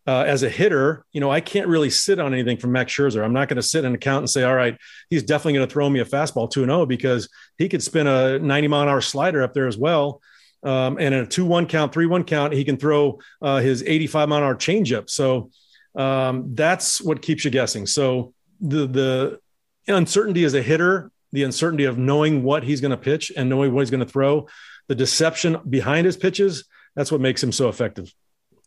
Uh, 0.07 0.25
as 0.27 0.43
a 0.43 0.49
hitter, 0.49 1.05
you 1.13 1.21
know, 1.21 1.31
I 1.31 1.41
can't 1.41 1.69
really 1.69 1.91
sit 1.91 2.19
on 2.19 2.33
anything 2.33 2.57
from 2.57 2.73
Max 2.73 2.93
Scherzer. 2.93 3.23
I'm 3.23 3.35
not 3.35 3.49
going 3.49 3.57
to 3.57 3.63
sit 3.63 3.85
in 3.85 3.95
a 3.95 3.99
count 3.99 4.23
and 4.23 4.31
say, 4.31 4.43
all 4.43 4.55
right, 4.55 4.77
he's 5.11 5.23
definitely 5.23 5.53
going 5.53 5.69
to 5.69 5.73
throw 5.73 5.89
me 5.89 6.01
a 6.01 6.05
fastball 6.05 6.51
2 6.51 6.65
0 6.65 6.87
because 6.87 7.29
he 7.59 7.69
could 7.69 7.83
spin 7.83 8.07
a 8.07 8.39
90 8.39 8.69
mile 8.69 8.83
an 8.83 8.89
hour 8.89 9.03
slider 9.03 9.43
up 9.43 9.53
there 9.53 9.69
as 9.69 9.77
well. 9.77 10.23
Um, 10.63 10.97
and 10.99 11.15
in 11.15 11.21
a 11.21 11.27
2 11.27 11.45
1 11.45 11.67
count, 11.67 11.93
3 11.93 12.07
1 12.07 12.25
count, 12.25 12.55
he 12.55 12.65
can 12.65 12.79
throw 12.79 13.21
uh, 13.43 13.59
his 13.59 13.83
85 13.83 14.29
mile 14.29 14.39
an 14.39 14.45
hour 14.45 14.55
changeup. 14.55 15.11
So 15.11 15.51
um, 15.95 16.55
that's 16.55 17.01
what 17.01 17.23
keeps 17.23 17.45
you 17.45 17.51
guessing. 17.51 17.87
So 17.87 18.33
the, 18.61 18.87
the 18.87 19.41
uncertainty 19.87 20.45
as 20.45 20.55
a 20.55 20.63
hitter 20.63 21.13
the 21.33 21.45
uncertainty 21.45 21.85
of 21.85 21.99
knowing 21.99 22.43
what 22.43 22.65
he's 22.65 22.81
going 22.81 22.91
to 22.91 22.97
pitch 22.97 23.33
and 23.37 23.49
knowing 23.49 23.73
what 23.73 23.81
he's 23.81 23.91
going 23.91 24.05
to 24.05 24.11
throw, 24.11 24.49
the 24.89 24.95
deception 24.95 25.59
behind 25.69 26.07
his 26.07 26.17
pitches, 26.17 26.65
that's 26.97 27.13
what 27.13 27.21
makes 27.21 27.43
him 27.43 27.53
so 27.53 27.69
effective. 27.69 28.13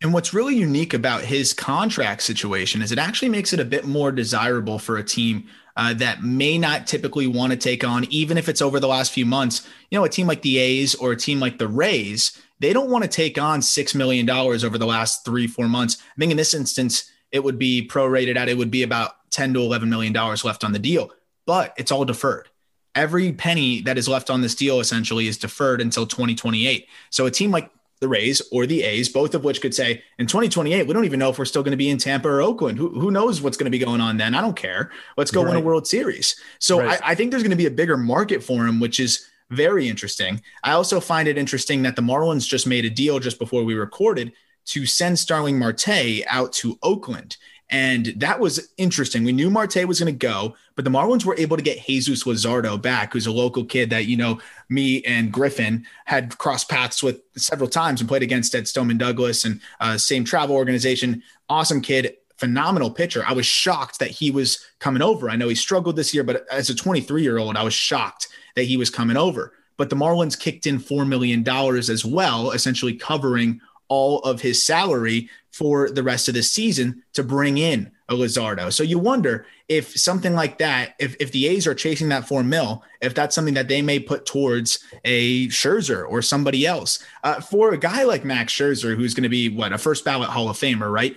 And 0.02 0.14
what's 0.14 0.34
really 0.34 0.56
unique 0.56 0.94
about 0.94 1.22
his 1.22 1.54
contract 1.54 2.24
situation 2.24 2.82
is 2.82 2.92
it 2.92 3.00
actually 3.00 3.30
makes 3.30 3.54
it 3.54 3.60
a 3.60 3.66
bit 3.66 3.86
more 3.86 4.12
desirable 4.12 4.78
for 4.80 4.98
a 4.98 5.04
team 5.04 5.48
uh, 5.78 5.94
that 5.96 6.24
may 6.24 6.58
not 6.58 6.88
typically 6.88 7.26
want 7.26 7.52
to 7.52 7.58
take 7.58 7.84
on, 7.84 8.06
even 8.10 8.38
if 8.38 8.50
it's 8.50 8.62
over 8.62 8.80
the 8.80 8.88
last 8.88 9.12
few 9.12 9.26
months. 9.26 9.68
You 9.90 9.98
know, 9.98 10.06
a 10.06 10.10
team 10.10 10.28
like 10.28 10.42
the 10.42 10.58
A's 10.58 10.94
or 10.96 11.14
a 11.14 11.18
team 11.18 11.40
like 11.40 11.58
the 11.58 11.68
Rays, 11.68 12.38
they 12.60 12.74
don't 12.74 12.90
want 12.90 13.04
to 13.04 13.10
take 13.10 13.40
on 13.40 13.62
$6 13.62 13.96
million 13.96 14.30
over 14.30 14.78
the 14.78 14.86
last 14.86 15.26
three, 15.26 15.48
four 15.48 15.68
months. 15.68 15.98
I 16.02 16.20
think 16.20 16.32
in 16.32 16.38
this 16.38 16.54
instance, 16.54 17.10
it 17.32 17.44
would 17.44 17.58
be 17.58 17.88
prorated 17.88 18.36
at, 18.36 18.50
it 18.50 18.58
would 18.58 18.72
be 18.72 18.84
about 18.84 19.14
10 19.32 19.54
to 19.54 19.60
$11 19.60 19.88
million 19.88 20.14
left 20.14 20.64
on 20.64 20.74
the 20.74 20.80
deal, 20.80 21.12
but 21.46 21.74
it's 21.78 21.92
all 21.92 22.06
deferred 22.06 22.50
every 22.96 23.32
penny 23.32 23.82
that 23.82 23.98
is 23.98 24.08
left 24.08 24.30
on 24.30 24.42
this 24.42 24.56
deal 24.56 24.80
essentially 24.80 25.28
is 25.28 25.38
deferred 25.38 25.82
until 25.82 26.06
2028. 26.06 26.88
So 27.10 27.26
a 27.26 27.32
team 27.32 27.52
like 27.52 27.72
the 28.00 28.08
Rays 28.08 28.42
or 28.52 28.66
the 28.66 28.84
A's, 28.84 29.10
both 29.10 29.34
of 29.34 29.44
which 29.44 29.62
could 29.62 29.74
say 29.74 30.04
in 30.20 30.28
2028, 30.28 30.86
we 30.86 30.94
don't 30.94 31.06
even 31.06 31.20
know 31.20 31.30
if 31.30 31.40
we're 31.40 31.46
still 31.46 31.64
going 31.64 31.72
to 31.72 31.78
be 31.78 31.90
in 31.90 31.98
Tampa 31.98 32.28
or 32.28 32.42
Oakland. 32.42 32.78
Who, 32.78 32.90
who 32.90 33.12
knows 33.12 33.42
what's 33.42 33.58
going 33.58 33.72
to 33.72 33.78
be 33.78 33.84
going 33.84 34.02
on 34.02 34.18
then? 34.18 34.36
I 34.36 34.42
don't 34.42 34.56
care. 34.56 34.92
Let's 35.18 35.32
go 35.32 35.42
right. 35.42 35.54
win 35.54 35.64
a 35.64 35.66
World 35.66 35.88
Series. 35.88 36.36
So 36.60 36.80
right. 36.80 37.02
I, 37.02 37.12
I 37.12 37.16
think 37.16 37.32
there's 37.32 37.44
going 37.44 37.52
to 37.52 37.58
be 37.58 37.66
a 37.66 37.72
bigger 37.72 37.98
market 37.98 38.44
for 38.44 38.68
him, 38.68 38.80
which 38.80 39.00
is 39.00 39.28
very 39.50 39.88
interesting. 39.88 40.42
I 40.64 40.74
also 40.74 41.00
find 41.00 41.28
it 41.28 41.38
interesting 41.38 41.84
that 41.84 41.96
the 41.96 42.02
Marlins 42.02 42.48
just 42.48 42.68
made 42.68 42.86
a 42.86 42.90
deal 42.90 43.20
just 43.20 43.40
before 43.40 43.64
we 43.64 43.74
recorded 43.74 44.34
to 44.66 44.86
send 44.86 45.18
Starling 45.18 45.58
Marte 45.58 46.24
out 46.28 46.54
to 46.54 46.78
Oakland. 46.82 47.38
And 47.74 48.14
that 48.18 48.40
was 48.40 48.70
interesting. 48.78 49.24
We 49.24 49.32
knew 49.32 49.50
Marte 49.50 49.88
was 49.88 50.00
going 50.00 50.14
to 50.14 50.18
go, 50.18 50.56
but 50.76 50.86
the 50.86 50.92
Marlins 50.92 51.26
were 51.26 51.36
able 51.40 51.58
to 51.58 51.64
get 51.64 51.84
Jesus 51.84 52.24
Luzardo 52.24 52.80
back, 52.80 53.12
who's 53.12 53.26
a 53.26 53.32
local 53.32 53.66
kid 53.66 53.90
that, 53.90 54.06
you 54.06 54.16
know, 54.16 54.40
me 54.70 55.02
and 55.06 55.32
Griffin 55.32 55.84
had 56.06 56.38
crossed 56.38 56.70
paths 56.70 57.02
with 57.02 57.22
several 57.36 57.68
times 57.68 58.00
and 58.00 58.08
played 58.08 58.22
against 58.22 58.54
at 58.54 58.68
Stoneman 58.68 59.00
Douglas 59.00 59.44
and 59.44 59.60
uh, 59.80 59.98
same 59.98 60.24
travel 60.24 60.56
organization. 60.56 61.24
Awesome 61.50 61.82
kid, 61.82 62.16
phenomenal 62.38 62.92
pitcher. 62.92 63.24
I 63.26 63.34
was 63.34 63.48
shocked 63.48 63.98
that 63.98 64.12
he 64.12 64.30
was 64.30 64.64
coming 64.78 65.02
over. 65.02 65.28
I 65.28 65.36
know 65.36 65.50
he 65.50 65.56
struggled 65.56 65.96
this 65.96 66.14
year, 66.14 66.24
but 66.24 66.46
as 66.52 66.70
a 66.70 66.76
23 66.76 67.24
year 67.24 67.40
old, 67.40 67.58
I 67.58 67.64
was 67.64 67.74
shocked 67.74 68.28
that 68.56 68.66
he 68.66 68.78
was 68.78 68.92
coming 68.92 69.18
over. 69.18 69.54
but 69.78 69.90
the 69.90 69.96
Marlins 69.96 70.40
kicked 70.40 70.68
in 70.68 70.78
$4 70.78 71.08
million 71.08 71.44
as 71.50 72.06
well, 72.06 72.52
essentially 72.52 72.94
covering 72.94 73.60
all 73.94 74.20
of 74.22 74.42
his 74.42 74.66
salary 74.66 75.30
for 75.52 75.92
the 75.92 76.02
rest 76.02 76.28
of 76.28 76.34
the 76.34 76.42
season 76.42 77.04
to 77.14 77.22
bring 77.22 77.60
in 77.60 77.92
a 78.10 78.16
Luzardo. 78.16 78.74
So 78.74 78.82
you 78.82 78.98
wonder 78.98 79.46
if 79.70 79.96
something 79.96 80.34
like 80.34 80.58
that, 80.58 80.96
if, 80.98 81.16
if 81.20 81.32
the 81.32 81.48
A's 81.48 81.68
are 81.68 81.76
chasing 81.76 82.10
that 82.10 82.28
four 82.28 82.44
mil, 82.44 82.84
if 83.02 83.14
that's 83.14 83.36
something 83.36 83.54
that 83.54 83.68
they 83.68 83.84
may 83.84 84.00
put 84.00 84.26
towards 84.26 84.84
a 85.06 85.48
Scherzer 85.50 86.10
or 86.10 86.24
somebody 86.24 86.66
else. 86.66 87.06
Uh, 87.24 87.40
for 87.40 87.72
a 87.72 87.78
guy 87.78 88.02
like 88.04 88.26
Max 88.26 88.52
Scherzer, 88.52 88.96
who's 88.96 89.14
going 89.14 89.30
to 89.30 89.30
be 89.30 89.48
what 89.50 89.74
a 89.74 89.78
first 89.78 90.04
ballot 90.04 90.30
Hall 90.30 90.50
of 90.50 90.58
Famer, 90.58 90.92
right? 90.92 91.16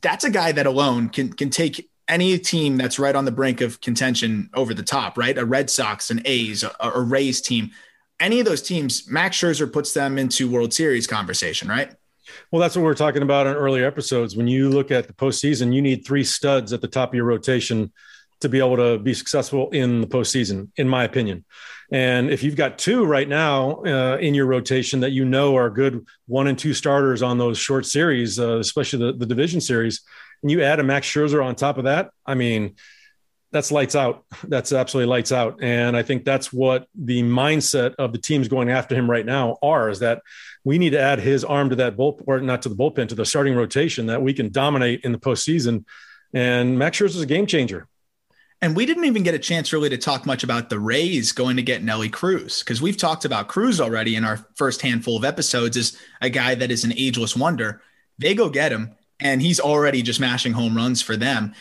That's 0.00 0.24
a 0.24 0.30
guy 0.30 0.52
that 0.52 0.66
alone 0.66 1.08
can 1.08 1.32
can 1.32 1.50
take 1.50 1.90
any 2.06 2.38
team 2.38 2.76
that's 2.76 2.98
right 2.98 3.16
on 3.16 3.24
the 3.24 3.32
brink 3.32 3.60
of 3.60 3.80
contention 3.80 4.50
over 4.54 4.74
the 4.74 4.82
top, 4.82 5.18
right? 5.18 5.38
A 5.38 5.44
Red 5.44 5.70
Sox, 5.70 6.10
an 6.10 6.22
A's, 6.24 6.62
a, 6.62 6.72
a 6.80 7.00
Rays 7.00 7.40
team, 7.40 7.70
any 8.20 8.40
of 8.40 8.46
those 8.46 8.62
teams, 8.62 9.08
Max 9.08 9.36
Scherzer 9.36 9.70
puts 9.72 9.92
them 9.92 10.18
into 10.18 10.50
World 10.50 10.72
Series 10.72 11.06
conversation, 11.06 11.68
right? 11.68 11.92
Well, 12.50 12.60
that's 12.60 12.76
what 12.76 12.82
we 12.82 12.90
are 12.90 12.94
talking 12.94 13.22
about 13.22 13.46
in 13.46 13.54
earlier 13.54 13.86
episodes. 13.86 14.36
When 14.36 14.48
you 14.48 14.70
look 14.70 14.90
at 14.90 15.06
the 15.06 15.12
postseason, 15.12 15.74
you 15.74 15.82
need 15.82 16.06
three 16.06 16.24
studs 16.24 16.72
at 16.72 16.80
the 16.80 16.88
top 16.88 17.10
of 17.10 17.14
your 17.14 17.24
rotation 17.24 17.92
to 18.40 18.48
be 18.48 18.58
able 18.58 18.76
to 18.76 18.98
be 18.98 19.14
successful 19.14 19.70
in 19.70 20.00
the 20.00 20.06
postseason, 20.06 20.68
in 20.76 20.88
my 20.88 21.04
opinion. 21.04 21.44
And 21.92 22.30
if 22.30 22.42
you've 22.42 22.56
got 22.56 22.78
two 22.78 23.04
right 23.04 23.28
now 23.28 23.82
uh, 23.84 24.16
in 24.20 24.34
your 24.34 24.46
rotation 24.46 25.00
that 25.00 25.12
you 25.12 25.24
know 25.24 25.56
are 25.56 25.70
good 25.70 26.06
one 26.26 26.46
and 26.46 26.58
two 26.58 26.74
starters 26.74 27.22
on 27.22 27.38
those 27.38 27.58
short 27.58 27.86
series, 27.86 28.38
uh, 28.38 28.58
especially 28.58 28.98
the, 28.98 29.12
the 29.18 29.26
division 29.26 29.60
series, 29.60 30.02
and 30.42 30.50
you 30.50 30.62
add 30.62 30.80
a 30.80 30.82
Max 30.82 31.06
Scherzer 31.06 31.44
on 31.44 31.54
top 31.54 31.78
of 31.78 31.84
that, 31.84 32.10
I 32.26 32.34
mean, 32.34 32.76
that's 33.54 33.70
lights 33.70 33.94
out. 33.94 34.24
That's 34.48 34.72
absolutely 34.72 35.08
lights 35.08 35.30
out. 35.30 35.62
And 35.62 35.96
I 35.96 36.02
think 36.02 36.24
that's 36.24 36.52
what 36.52 36.88
the 36.92 37.22
mindset 37.22 37.94
of 38.00 38.10
the 38.10 38.18
teams 38.18 38.48
going 38.48 38.68
after 38.68 38.96
him 38.96 39.08
right 39.08 39.24
now 39.24 39.58
are 39.62 39.88
is 39.88 40.00
that 40.00 40.22
we 40.64 40.76
need 40.76 40.90
to 40.90 41.00
add 41.00 41.20
his 41.20 41.44
arm 41.44 41.70
to 41.70 41.76
that 41.76 41.96
bullpen, 41.96 42.24
or 42.26 42.40
not 42.40 42.62
to 42.62 42.68
the 42.68 42.74
bullpen, 42.74 43.08
to 43.10 43.14
the 43.14 43.24
starting 43.24 43.54
rotation 43.54 44.06
that 44.06 44.20
we 44.20 44.34
can 44.34 44.50
dominate 44.50 45.02
in 45.04 45.12
the 45.12 45.18
postseason. 45.18 45.84
And 46.32 46.76
Max 46.80 46.98
Scherzer 46.98 47.10
is 47.10 47.20
a 47.20 47.26
game 47.26 47.46
changer. 47.46 47.86
And 48.60 48.74
we 48.74 48.86
didn't 48.86 49.04
even 49.04 49.22
get 49.22 49.34
a 49.34 49.38
chance 49.38 49.72
really 49.72 49.90
to 49.90 49.98
talk 49.98 50.26
much 50.26 50.42
about 50.42 50.68
the 50.68 50.80
Rays 50.80 51.30
going 51.30 51.54
to 51.54 51.62
get 51.62 51.84
Nelly 51.84 52.08
Cruz 52.08 52.58
because 52.58 52.82
we've 52.82 52.96
talked 52.96 53.24
about 53.24 53.46
Cruz 53.46 53.80
already 53.80 54.16
in 54.16 54.24
our 54.24 54.44
first 54.56 54.82
handful 54.82 55.16
of 55.16 55.24
episodes 55.24 55.76
as 55.76 55.96
a 56.20 56.28
guy 56.28 56.56
that 56.56 56.72
is 56.72 56.82
an 56.82 56.92
ageless 56.96 57.36
wonder. 57.36 57.82
They 58.18 58.34
go 58.34 58.50
get 58.50 58.72
him, 58.72 58.96
and 59.20 59.40
he's 59.40 59.60
already 59.60 60.02
just 60.02 60.18
mashing 60.18 60.54
home 60.54 60.76
runs 60.76 61.00
for 61.00 61.16
them 61.16 61.54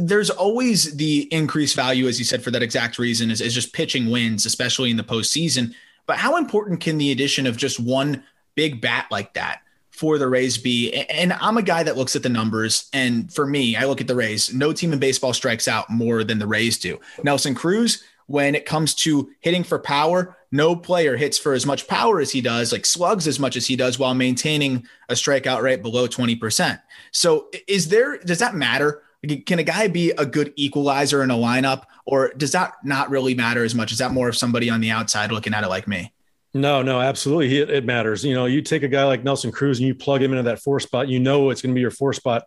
there's 0.00 0.30
always 0.30 0.96
the 0.96 1.32
increased 1.32 1.76
value, 1.76 2.06
as 2.06 2.18
you 2.18 2.24
said, 2.24 2.42
for 2.42 2.50
that 2.50 2.62
exact 2.62 2.98
reason, 2.98 3.30
is, 3.30 3.40
is 3.40 3.54
just 3.54 3.72
pitching 3.72 4.10
wins, 4.10 4.46
especially 4.46 4.90
in 4.90 4.96
the 4.96 5.04
postseason. 5.04 5.74
But 6.06 6.18
how 6.18 6.36
important 6.36 6.80
can 6.80 6.98
the 6.98 7.12
addition 7.12 7.46
of 7.46 7.56
just 7.56 7.78
one 7.78 8.24
big 8.54 8.80
bat 8.80 9.06
like 9.10 9.34
that 9.34 9.60
for 9.90 10.18
the 10.18 10.28
Rays 10.28 10.56
be? 10.56 10.92
And 10.92 11.32
I'm 11.34 11.58
a 11.58 11.62
guy 11.62 11.82
that 11.82 11.96
looks 11.96 12.16
at 12.16 12.22
the 12.22 12.28
numbers. 12.28 12.88
And 12.92 13.32
for 13.32 13.46
me, 13.46 13.76
I 13.76 13.84
look 13.84 14.00
at 14.00 14.06
the 14.06 14.16
Rays. 14.16 14.52
No 14.52 14.72
team 14.72 14.92
in 14.92 14.98
baseball 14.98 15.34
strikes 15.34 15.68
out 15.68 15.90
more 15.90 16.24
than 16.24 16.38
the 16.38 16.46
Rays 16.46 16.78
do. 16.78 16.98
Nelson 17.22 17.54
Cruz, 17.54 18.02
when 18.26 18.54
it 18.54 18.66
comes 18.66 18.94
to 18.96 19.30
hitting 19.40 19.64
for 19.64 19.78
power, 19.78 20.36
no 20.50 20.74
player 20.74 21.16
hits 21.16 21.38
for 21.38 21.52
as 21.52 21.66
much 21.66 21.86
power 21.88 22.20
as 22.20 22.30
he 22.30 22.40
does, 22.40 22.72
like 22.72 22.86
slugs 22.86 23.26
as 23.26 23.38
much 23.38 23.56
as 23.56 23.66
he 23.66 23.76
does, 23.76 23.98
while 23.98 24.14
maintaining 24.14 24.86
a 25.08 25.14
strikeout 25.14 25.62
rate 25.62 25.82
below 25.82 26.06
20%. 26.06 26.80
So, 27.10 27.48
is 27.66 27.88
there, 27.88 28.18
does 28.18 28.38
that 28.38 28.54
matter? 28.54 29.02
Can 29.46 29.58
a 29.58 29.64
guy 29.64 29.88
be 29.88 30.10
a 30.12 30.24
good 30.24 30.52
equalizer 30.56 31.22
in 31.22 31.30
a 31.30 31.34
lineup, 31.34 31.84
or 32.06 32.32
does 32.36 32.52
that 32.52 32.74
not 32.84 33.10
really 33.10 33.34
matter 33.34 33.64
as 33.64 33.74
much? 33.74 33.90
Is 33.90 33.98
that 33.98 34.12
more 34.12 34.28
of 34.28 34.36
somebody 34.36 34.70
on 34.70 34.80
the 34.80 34.90
outside 34.90 35.32
looking 35.32 35.54
at 35.54 35.64
it 35.64 35.68
like 35.68 35.88
me? 35.88 36.12
No, 36.54 36.82
no, 36.82 37.00
absolutely. 37.00 37.58
It, 37.58 37.70
it 37.70 37.84
matters. 37.84 38.24
You 38.24 38.34
know, 38.34 38.46
you 38.46 38.62
take 38.62 38.82
a 38.82 38.88
guy 38.88 39.04
like 39.04 39.24
Nelson 39.24 39.52
Cruz 39.52 39.78
and 39.78 39.88
you 39.88 39.94
plug 39.94 40.22
him 40.22 40.32
into 40.32 40.44
that 40.44 40.60
four 40.60 40.80
spot, 40.80 41.08
you 41.08 41.20
know 41.20 41.50
it's 41.50 41.60
going 41.60 41.72
to 41.72 41.74
be 41.74 41.80
your 41.80 41.90
four 41.90 42.12
spot 42.12 42.44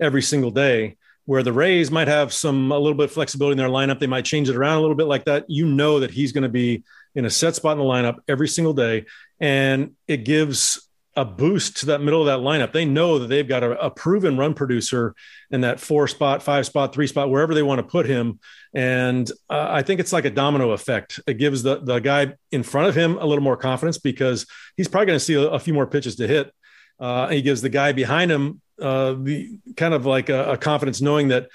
every 0.00 0.22
single 0.22 0.50
day. 0.50 0.96
Where 1.24 1.44
the 1.44 1.52
Rays 1.52 1.90
might 1.90 2.08
have 2.08 2.32
some 2.32 2.72
a 2.72 2.78
little 2.78 2.96
bit 2.96 3.04
of 3.04 3.12
flexibility 3.12 3.52
in 3.52 3.58
their 3.58 3.68
lineup, 3.68 4.00
they 4.00 4.08
might 4.08 4.24
change 4.24 4.48
it 4.48 4.56
around 4.56 4.78
a 4.78 4.80
little 4.80 4.96
bit 4.96 5.06
like 5.06 5.26
that. 5.26 5.44
You 5.48 5.66
know 5.66 6.00
that 6.00 6.10
he's 6.10 6.32
going 6.32 6.42
to 6.42 6.48
be 6.48 6.82
in 7.14 7.24
a 7.24 7.30
set 7.30 7.54
spot 7.54 7.72
in 7.72 7.78
the 7.78 7.84
lineup 7.84 8.16
every 8.26 8.48
single 8.48 8.72
day, 8.72 9.06
and 9.38 9.94
it 10.08 10.24
gives 10.24 10.88
a 11.14 11.24
boost 11.24 11.78
to 11.78 11.86
that 11.86 12.00
middle 12.00 12.20
of 12.20 12.26
that 12.26 12.38
lineup. 12.38 12.72
They 12.72 12.84
know 12.84 13.18
that 13.18 13.26
they've 13.26 13.46
got 13.46 13.62
a, 13.62 13.78
a, 13.86 13.90
proven 13.90 14.38
run 14.38 14.54
producer 14.54 15.14
in 15.50 15.60
that 15.60 15.78
four 15.78 16.08
spot, 16.08 16.42
five 16.42 16.64
spot, 16.64 16.94
three 16.94 17.06
spot, 17.06 17.30
wherever 17.30 17.54
they 17.54 17.62
want 17.62 17.80
to 17.80 17.82
put 17.82 18.06
him. 18.06 18.40
And 18.72 19.30
uh, 19.50 19.68
I 19.68 19.82
think 19.82 20.00
it's 20.00 20.12
like 20.12 20.24
a 20.24 20.30
domino 20.30 20.70
effect. 20.70 21.20
It 21.26 21.34
gives 21.34 21.62
the, 21.62 21.80
the 21.80 21.98
guy 21.98 22.34
in 22.50 22.62
front 22.62 22.88
of 22.88 22.94
him 22.94 23.18
a 23.18 23.26
little 23.26 23.44
more 23.44 23.58
confidence 23.58 23.98
because 23.98 24.46
he's 24.76 24.88
probably 24.88 25.06
going 25.06 25.18
to 25.18 25.24
see 25.24 25.34
a, 25.34 25.42
a, 25.42 25.58
few 25.58 25.74
more 25.74 25.86
pitches 25.86 26.16
to 26.16 26.26
hit. 26.26 26.50
Uh, 26.98 27.28
he 27.28 27.42
gives 27.42 27.60
the 27.60 27.68
guy 27.68 27.92
behind 27.92 28.30
him 28.30 28.62
uh, 28.80 29.14
the 29.18 29.58
kind 29.76 29.92
of 29.92 30.06
like 30.06 30.30
a, 30.30 30.52
a 30.52 30.56
confidence 30.56 31.02
knowing 31.02 31.28
that 31.28 31.48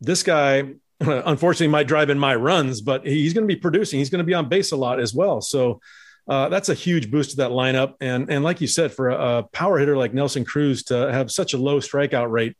this 0.00 0.22
guy 0.22 0.62
unfortunately 1.00 1.68
might 1.68 1.88
drive 1.88 2.10
in 2.10 2.18
my 2.18 2.34
runs, 2.34 2.80
but 2.80 3.04
he's 3.04 3.34
going 3.34 3.46
to 3.46 3.52
be 3.52 3.60
producing. 3.60 3.98
He's 3.98 4.10
going 4.10 4.20
to 4.20 4.24
be 4.24 4.34
on 4.34 4.48
base 4.48 4.70
a 4.70 4.76
lot 4.76 5.00
as 5.00 5.12
well. 5.12 5.40
So 5.40 5.80
uh, 6.30 6.48
that's 6.48 6.68
a 6.68 6.74
huge 6.74 7.10
boost 7.10 7.30
to 7.30 7.36
that 7.38 7.50
lineup. 7.50 7.94
And 8.00 8.30
and 8.30 8.44
like 8.44 8.60
you 8.60 8.68
said, 8.68 8.92
for 8.92 9.10
a, 9.10 9.38
a 9.38 9.42
power 9.42 9.78
hitter 9.78 9.96
like 9.96 10.14
Nelson 10.14 10.44
Cruz 10.44 10.84
to 10.84 11.12
have 11.12 11.28
such 11.28 11.54
a 11.54 11.58
low 11.58 11.80
strikeout 11.80 12.30
rate, 12.30 12.56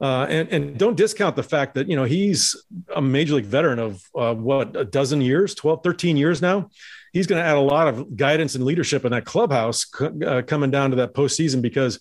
uh, 0.00 0.26
and 0.30 0.48
and 0.48 0.78
don't 0.78 0.96
discount 0.96 1.36
the 1.36 1.42
fact 1.42 1.74
that 1.74 1.90
you 1.90 1.94
know 1.94 2.04
he's 2.04 2.56
a 2.96 3.02
major 3.02 3.34
league 3.34 3.44
veteran 3.44 3.78
of 3.78 4.02
uh, 4.16 4.34
what 4.34 4.74
a 4.74 4.86
dozen 4.86 5.20
years, 5.20 5.54
12, 5.54 5.82
13 5.82 6.16
years 6.16 6.40
now. 6.40 6.70
He's 7.12 7.26
going 7.26 7.38
to 7.38 7.46
add 7.46 7.56
a 7.56 7.60
lot 7.60 7.86
of 7.88 8.16
guidance 8.16 8.54
and 8.54 8.64
leadership 8.64 9.04
in 9.04 9.12
that 9.12 9.26
clubhouse 9.26 9.84
uh, 10.00 10.40
coming 10.46 10.70
down 10.70 10.88
to 10.90 10.96
that 10.96 11.12
postseason 11.12 11.60
because 11.60 12.00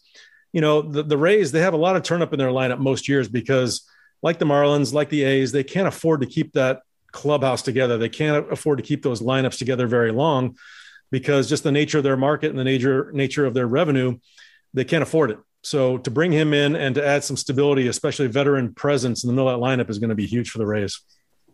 you 0.53 0.61
know 0.61 0.81
the, 0.81 1.03
the 1.03 1.17
Rays 1.17 1.51
they 1.51 1.59
have 1.59 1.73
a 1.73 1.77
lot 1.77 1.97
of 1.97 2.03
turn 2.03 2.21
up 2.21 2.31
in 2.31 2.39
their 2.39 2.51
lineup 2.51 2.79
most 2.79 3.09
years 3.09 3.27
because 3.27 3.85
like 4.21 4.39
the 4.39 4.45
Marlins, 4.45 4.93
like 4.93 5.09
the 5.09 5.23
A's, 5.23 5.51
they 5.51 5.65
can't 5.65 5.89
afford 5.89 6.21
to 6.21 6.27
keep 6.27 6.53
that 6.53 6.83
clubhouse 7.11 7.63
together. 7.63 7.97
They 7.97 8.07
can't 8.07 8.49
afford 8.49 8.77
to 8.77 8.83
keep 8.83 9.03
those 9.03 9.21
lineups 9.21 9.57
together 9.57 9.87
very 9.87 10.13
long 10.13 10.55
because 11.11 11.49
just 11.49 11.63
the 11.63 11.71
nature 11.71 11.97
of 11.97 12.03
their 12.03 12.17
market 12.17 12.49
and 12.49 12.59
the 12.59 12.63
nature 12.63 13.11
nature 13.11 13.45
of 13.45 13.53
their 13.53 13.67
revenue, 13.67 14.17
they 14.73 14.85
can't 14.85 15.03
afford 15.03 15.31
it. 15.31 15.37
So 15.63 15.97
to 15.99 16.09
bring 16.09 16.31
him 16.31 16.53
in 16.53 16.75
and 16.75 16.95
to 16.95 17.05
add 17.05 17.23
some 17.23 17.37
stability, 17.37 17.87
especially 17.87 18.27
veteran 18.27 18.73
presence 18.73 19.23
in 19.23 19.27
the 19.27 19.33
middle 19.33 19.49
of 19.49 19.59
that 19.59 19.63
lineup, 19.63 19.89
is 19.89 19.99
going 19.99 20.09
to 20.09 20.15
be 20.15 20.25
huge 20.25 20.49
for 20.49 20.57
the 20.57 20.65
Rays. 20.65 20.99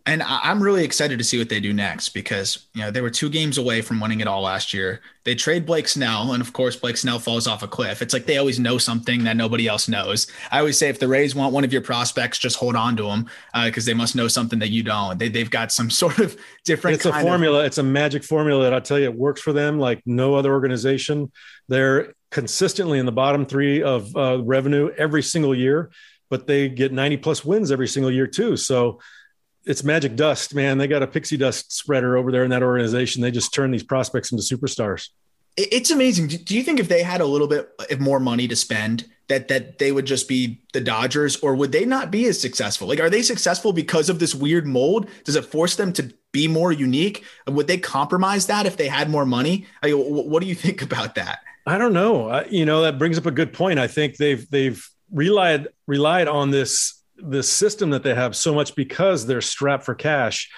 And 0.08 0.22
I'm 0.22 0.62
really 0.62 0.84
excited 0.84 1.18
to 1.18 1.24
see 1.24 1.36
what 1.36 1.50
they 1.50 1.60
do 1.60 1.74
next 1.74 2.08
because 2.08 2.66
you 2.72 2.80
know 2.80 2.90
they 2.90 3.02
were 3.02 3.10
two 3.10 3.28
games 3.28 3.58
away 3.58 3.82
from 3.82 4.00
winning 4.00 4.20
it 4.20 4.26
all 4.26 4.40
last 4.40 4.72
year. 4.72 5.02
They 5.24 5.34
trade 5.34 5.66
Blake 5.66 5.86
Snell, 5.86 6.32
and 6.32 6.40
of 6.40 6.54
course 6.54 6.76
Blake 6.76 6.96
Snell 6.96 7.18
falls 7.18 7.46
off 7.46 7.62
a 7.62 7.68
cliff. 7.68 8.00
It's 8.00 8.14
like 8.14 8.24
they 8.24 8.38
always 8.38 8.58
know 8.58 8.78
something 8.78 9.24
that 9.24 9.36
nobody 9.36 9.68
else 9.68 9.86
knows. 9.86 10.26
I 10.50 10.60
always 10.60 10.78
say 10.78 10.88
if 10.88 10.98
the 10.98 11.08
Rays 11.08 11.34
want 11.34 11.52
one 11.52 11.62
of 11.62 11.74
your 11.74 11.82
prospects, 11.82 12.38
just 12.38 12.56
hold 12.56 12.74
on 12.74 12.96
to 12.96 13.02
them 13.02 13.28
because 13.66 13.86
uh, 13.86 13.90
they 13.90 13.94
must 13.94 14.16
know 14.16 14.28
something 14.28 14.58
that 14.60 14.70
you 14.70 14.82
don't. 14.82 15.18
They 15.18 15.28
they've 15.28 15.50
got 15.50 15.72
some 15.72 15.90
sort 16.02 16.18
of 16.20 16.38
different. 16.64 16.94
It's 16.94 17.04
a 17.04 17.12
formula. 17.12 17.60
Of- 17.60 17.66
it's 17.66 17.78
a 17.78 17.82
magic 17.82 18.24
formula 18.24 18.62
that 18.62 18.72
I 18.72 18.80
tell 18.80 18.98
you 18.98 19.04
it 19.04 19.14
works 19.14 19.42
for 19.42 19.52
them 19.52 19.78
like 19.78 20.00
no 20.06 20.36
other 20.36 20.54
organization. 20.54 21.30
They're 21.68 22.14
consistently 22.30 22.98
in 22.98 23.04
the 23.04 23.12
bottom 23.12 23.44
three 23.44 23.82
of 23.82 24.16
uh, 24.16 24.42
revenue 24.42 24.90
every 24.96 25.22
single 25.22 25.54
year, 25.54 25.90
but 26.30 26.46
they 26.46 26.70
get 26.70 26.94
90 26.94 27.18
plus 27.18 27.44
wins 27.44 27.70
every 27.70 27.88
single 27.88 28.10
year 28.10 28.26
too. 28.26 28.56
So 28.56 29.00
it's 29.64 29.84
magic 29.84 30.16
dust, 30.16 30.54
man. 30.54 30.78
They 30.78 30.86
got 30.86 31.02
a 31.02 31.06
pixie 31.06 31.36
dust 31.36 31.72
spreader 31.72 32.16
over 32.16 32.32
there 32.32 32.44
in 32.44 32.50
that 32.50 32.62
organization. 32.62 33.22
They 33.22 33.30
just 33.30 33.52
turn 33.52 33.70
these 33.70 33.82
prospects 33.82 34.32
into 34.32 34.42
superstars. 34.42 35.08
It's 35.56 35.90
amazing. 35.90 36.28
Do 36.28 36.56
you 36.56 36.62
think 36.62 36.78
if 36.78 36.88
they 36.88 37.02
had 37.02 37.20
a 37.20 37.26
little 37.26 37.48
bit 37.48 37.68
more 37.98 38.20
money 38.20 38.46
to 38.46 38.54
spend, 38.54 39.08
that 39.28 39.48
that 39.48 39.78
they 39.78 39.92
would 39.92 40.06
just 40.06 40.26
be 40.28 40.62
the 40.72 40.80
Dodgers, 40.80 41.36
or 41.36 41.54
would 41.54 41.72
they 41.72 41.84
not 41.84 42.10
be 42.10 42.26
as 42.26 42.40
successful? 42.40 42.88
Like, 42.88 43.00
are 43.00 43.10
they 43.10 43.22
successful 43.22 43.72
because 43.72 44.08
of 44.08 44.18
this 44.18 44.34
weird 44.34 44.66
mold? 44.66 45.08
Does 45.24 45.36
it 45.36 45.44
force 45.44 45.76
them 45.76 45.92
to 45.94 46.12
be 46.32 46.48
more 46.48 46.72
unique? 46.72 47.24
Would 47.46 47.66
they 47.66 47.78
compromise 47.78 48.46
that 48.46 48.66
if 48.66 48.76
they 48.76 48.88
had 48.88 49.10
more 49.10 49.26
money? 49.26 49.66
I 49.82 49.88
mean, 49.88 49.98
what 49.98 50.40
do 50.42 50.48
you 50.48 50.54
think 50.66 50.82
about 50.82 51.14
that? 51.16 51.40
I 51.66 51.76
don't 51.76 51.92
know. 51.92 52.28
I, 52.28 52.44
you 52.46 52.64
know, 52.64 52.82
that 52.82 52.98
brings 52.98 53.18
up 53.18 53.26
a 53.26 53.30
good 53.30 53.52
point. 53.52 53.78
I 53.78 53.86
think 53.86 54.16
they've 54.16 54.48
they've 54.50 54.82
relied 55.12 55.68
relied 55.86 56.28
on 56.28 56.50
this 56.50 56.97
the 57.18 57.42
system 57.42 57.90
that 57.90 58.02
they 58.02 58.14
have 58.14 58.36
so 58.36 58.54
much 58.54 58.74
because 58.74 59.26
they're 59.26 59.40
strapped 59.40 59.84
for 59.84 59.94
cash 59.94 60.50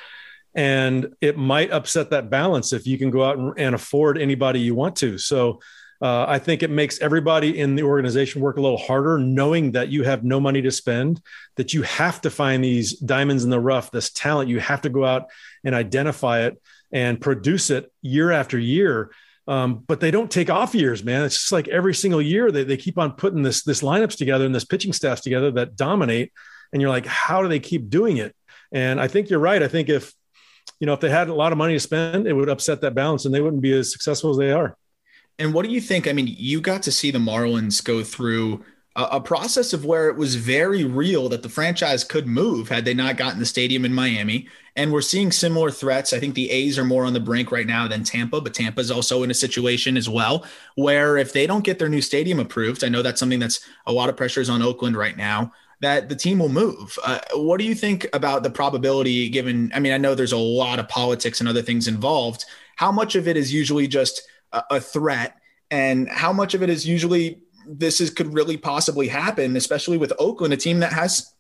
and 0.55 1.15
it 1.21 1.37
might 1.37 1.71
upset 1.71 2.11
that 2.11 2.29
balance 2.29 2.73
if 2.73 2.87
you 2.87 2.99
can 2.99 3.11
go 3.11 3.25
out 3.25 3.39
and, 3.39 3.53
and 3.57 3.75
afford 3.75 4.19
anybody 4.19 4.61
you 4.61 4.75
want 4.75 4.97
to 4.97 5.17
so 5.17 5.61
uh, 6.03 6.25
i 6.29 6.39
think 6.39 6.63
it 6.63 6.71
makes 6.71 7.01
everybody 7.01 7.59
in 7.59 7.77
the 7.77 7.83
organization 7.83 8.41
work 8.41 8.57
a 8.57 8.61
little 8.61 8.77
harder 8.77 9.19
knowing 9.19 9.73
that 9.73 9.89
you 9.89 10.03
have 10.03 10.25
no 10.25 10.41
money 10.41 10.61
to 10.61 10.71
spend 10.71 11.21
that 11.57 11.73
you 11.73 11.83
have 11.83 12.21
to 12.21 12.31
find 12.31 12.65
these 12.65 12.99
diamonds 12.99 13.45
in 13.45 13.51
the 13.51 13.61
rough 13.61 13.91
this 13.91 14.11
talent 14.11 14.49
you 14.49 14.59
have 14.61 14.83
to 14.83 14.89
go 14.89 15.05
out 15.05 15.27
and 15.65 15.75
identify 15.75 16.41
it 16.41 16.61
and 16.93 17.21
produce 17.21 17.71
it 17.71 17.93
year 18.03 18.33
after 18.33 18.59
year 18.59 19.11
um, 19.51 19.83
but 19.87 19.99
they 19.99 20.13
don't 20.13 20.31
take 20.31 20.49
off 20.49 20.77
years, 20.77 21.03
man. 21.03 21.25
It's 21.25 21.37
just 21.37 21.51
like 21.51 21.67
every 21.67 21.93
single 21.93 22.23
year 22.23 22.53
they, 22.53 22.63
they 22.63 22.77
keep 22.77 22.99
on 22.99 23.13
putting 23.13 23.43
this 23.43 23.65
this 23.65 23.83
lineups 23.83 24.17
together 24.17 24.47
and 24.47 24.55
this 24.55 24.65
pitching 24.65 24.93
staffs 24.93 25.23
together 25.23 25.51
that 25.53 25.75
dominate. 25.75 26.33
And 26.73 26.81
you're 26.81 26.91
like, 26.91 27.07
how 27.07 27.43
do 27.43 27.49
they 27.49 27.61
keep 27.61 27.91
doing 27.91 28.19
it? 28.19 28.35
And 28.73 29.01
I 29.01 29.09
think 29.09 29.31
you're 29.31 29.41
right. 29.41 29.63
I 29.63 29.69
think 29.69 29.89
if 29.89 30.15
you 30.79 30.87
know, 30.87 30.95
if 30.95 31.01
they 31.01 31.11
had 31.11 31.29
a 31.29 31.35
lot 31.35 31.53
of 31.53 31.59
money 31.59 31.75
to 31.75 31.81
spend, 31.81 32.27
it 32.27 32.33
would 32.33 32.49
upset 32.49 32.81
that 32.81 32.95
balance 32.95 33.25
and 33.25 33.35
they 33.35 33.41
wouldn't 33.41 33.63
be 33.63 33.73
as 33.73 33.93
successful 33.93 34.31
as 34.31 34.39
they 34.39 34.51
are. 34.51 34.77
And 35.39 35.55
what 35.55 35.65
do 35.65 35.73
you 35.73 35.81
think? 35.81 36.09
I 36.09 36.13
mean, 36.13 36.27
you 36.27 36.61
got 36.61 36.83
to 36.85 36.93
see 36.93 37.11
the 37.11 37.19
Marlins 37.19 37.85
go 37.85 38.03
through 38.03 38.65
a, 38.97 39.21
process 39.21 39.73
of 39.73 39.85
where 39.85 40.09
it 40.09 40.17
was 40.17 40.35
very 40.35 40.85
real 40.85 41.29
that 41.29 41.43
the 41.43 41.49
franchise 41.49 42.05
could 42.05 42.27
move 42.27 42.69
had 42.69 42.85
they 42.85 42.93
not 42.93 43.17
gotten 43.17 43.39
the 43.39 43.47
stadium 43.47 43.85
in 43.85 43.95
Miami. 43.95 44.49
And 44.77 44.93
we're 44.93 45.01
seeing 45.01 45.33
similar 45.33 45.71
threats. 45.71 46.13
I 46.13 46.19
think 46.19 46.35
the 46.35 46.51
A's 46.51 46.79
are 46.79 46.85
more 46.85 47.05
on 47.05 47.13
the 47.13 47.21
brink 47.21 47.53
right 47.53 47.67
now 47.67 47.87
than 47.89 48.05
Tampa, 48.05 48.41
but 48.41 48.53
Tampa's 48.53 48.91
also 48.91 49.23
in 49.23 49.31
a 49.31 49.35
situation 49.35 49.97
as 49.97 50.09
well 50.09 50.45
where 50.75 51.17
if 51.17 51.33
they 51.33 51.47
don't 51.47 51.65
get 51.65 51.79
their 51.79 51.89
new 51.89 52.03
stadium 52.03 52.41
approved, 52.41 52.85
I 52.85 52.89
know 52.89 53.01
that's 53.01 53.21
something 53.21 53.39
that's 53.39 53.61
a 53.87 53.93
lot 53.93 54.09
of 54.09 54.17
pressures 54.17 54.51
on 54.51 54.61
Oakland 54.61 54.97
right 54.97 55.17
now 55.17 55.53
that 55.81 56.09
the 56.09 56.17
team 56.17 56.39
will 56.39 56.49
move. 56.49 56.99
Uh, 57.05 57.21
what 57.35 57.59
do 57.59 57.65
you 57.65 57.75
think 57.75 58.07
about 58.13 58.43
the 58.43 58.51
probability 58.51 59.29
given? 59.29 59.71
I 59.75 59.81
mean, 59.81 59.93
I 59.93 59.99
know 59.99 60.15
there's 60.15 60.33
a 60.33 60.39
lot 60.39 60.79
of 60.79 60.89
politics 60.89 61.41
and 61.41 61.49
other 61.49 61.63
things 61.63 61.89
involved. 61.89 62.45
How 62.77 62.93
much 62.93 63.15
of 63.15 63.27
it 63.27 63.37
is 63.37 63.53
usually 63.53 63.87
just 63.87 64.23
a, 64.53 64.63
a 64.71 64.81
threat, 64.81 65.37
and 65.71 66.09
how 66.09 66.33
much 66.33 66.55
of 66.55 66.63
it 66.63 66.71
is 66.71 66.87
usually 66.87 67.41
this 67.67 68.01
is 68.01 68.11
could 68.11 68.33
really 68.35 68.57
possibly 68.57 69.09
happen, 69.09 69.57
especially 69.57 69.97
with 69.97 70.13
Oakland, 70.19 70.53
a 70.53 70.57
team 70.57 70.81
that 70.81 70.93
has 70.93 71.33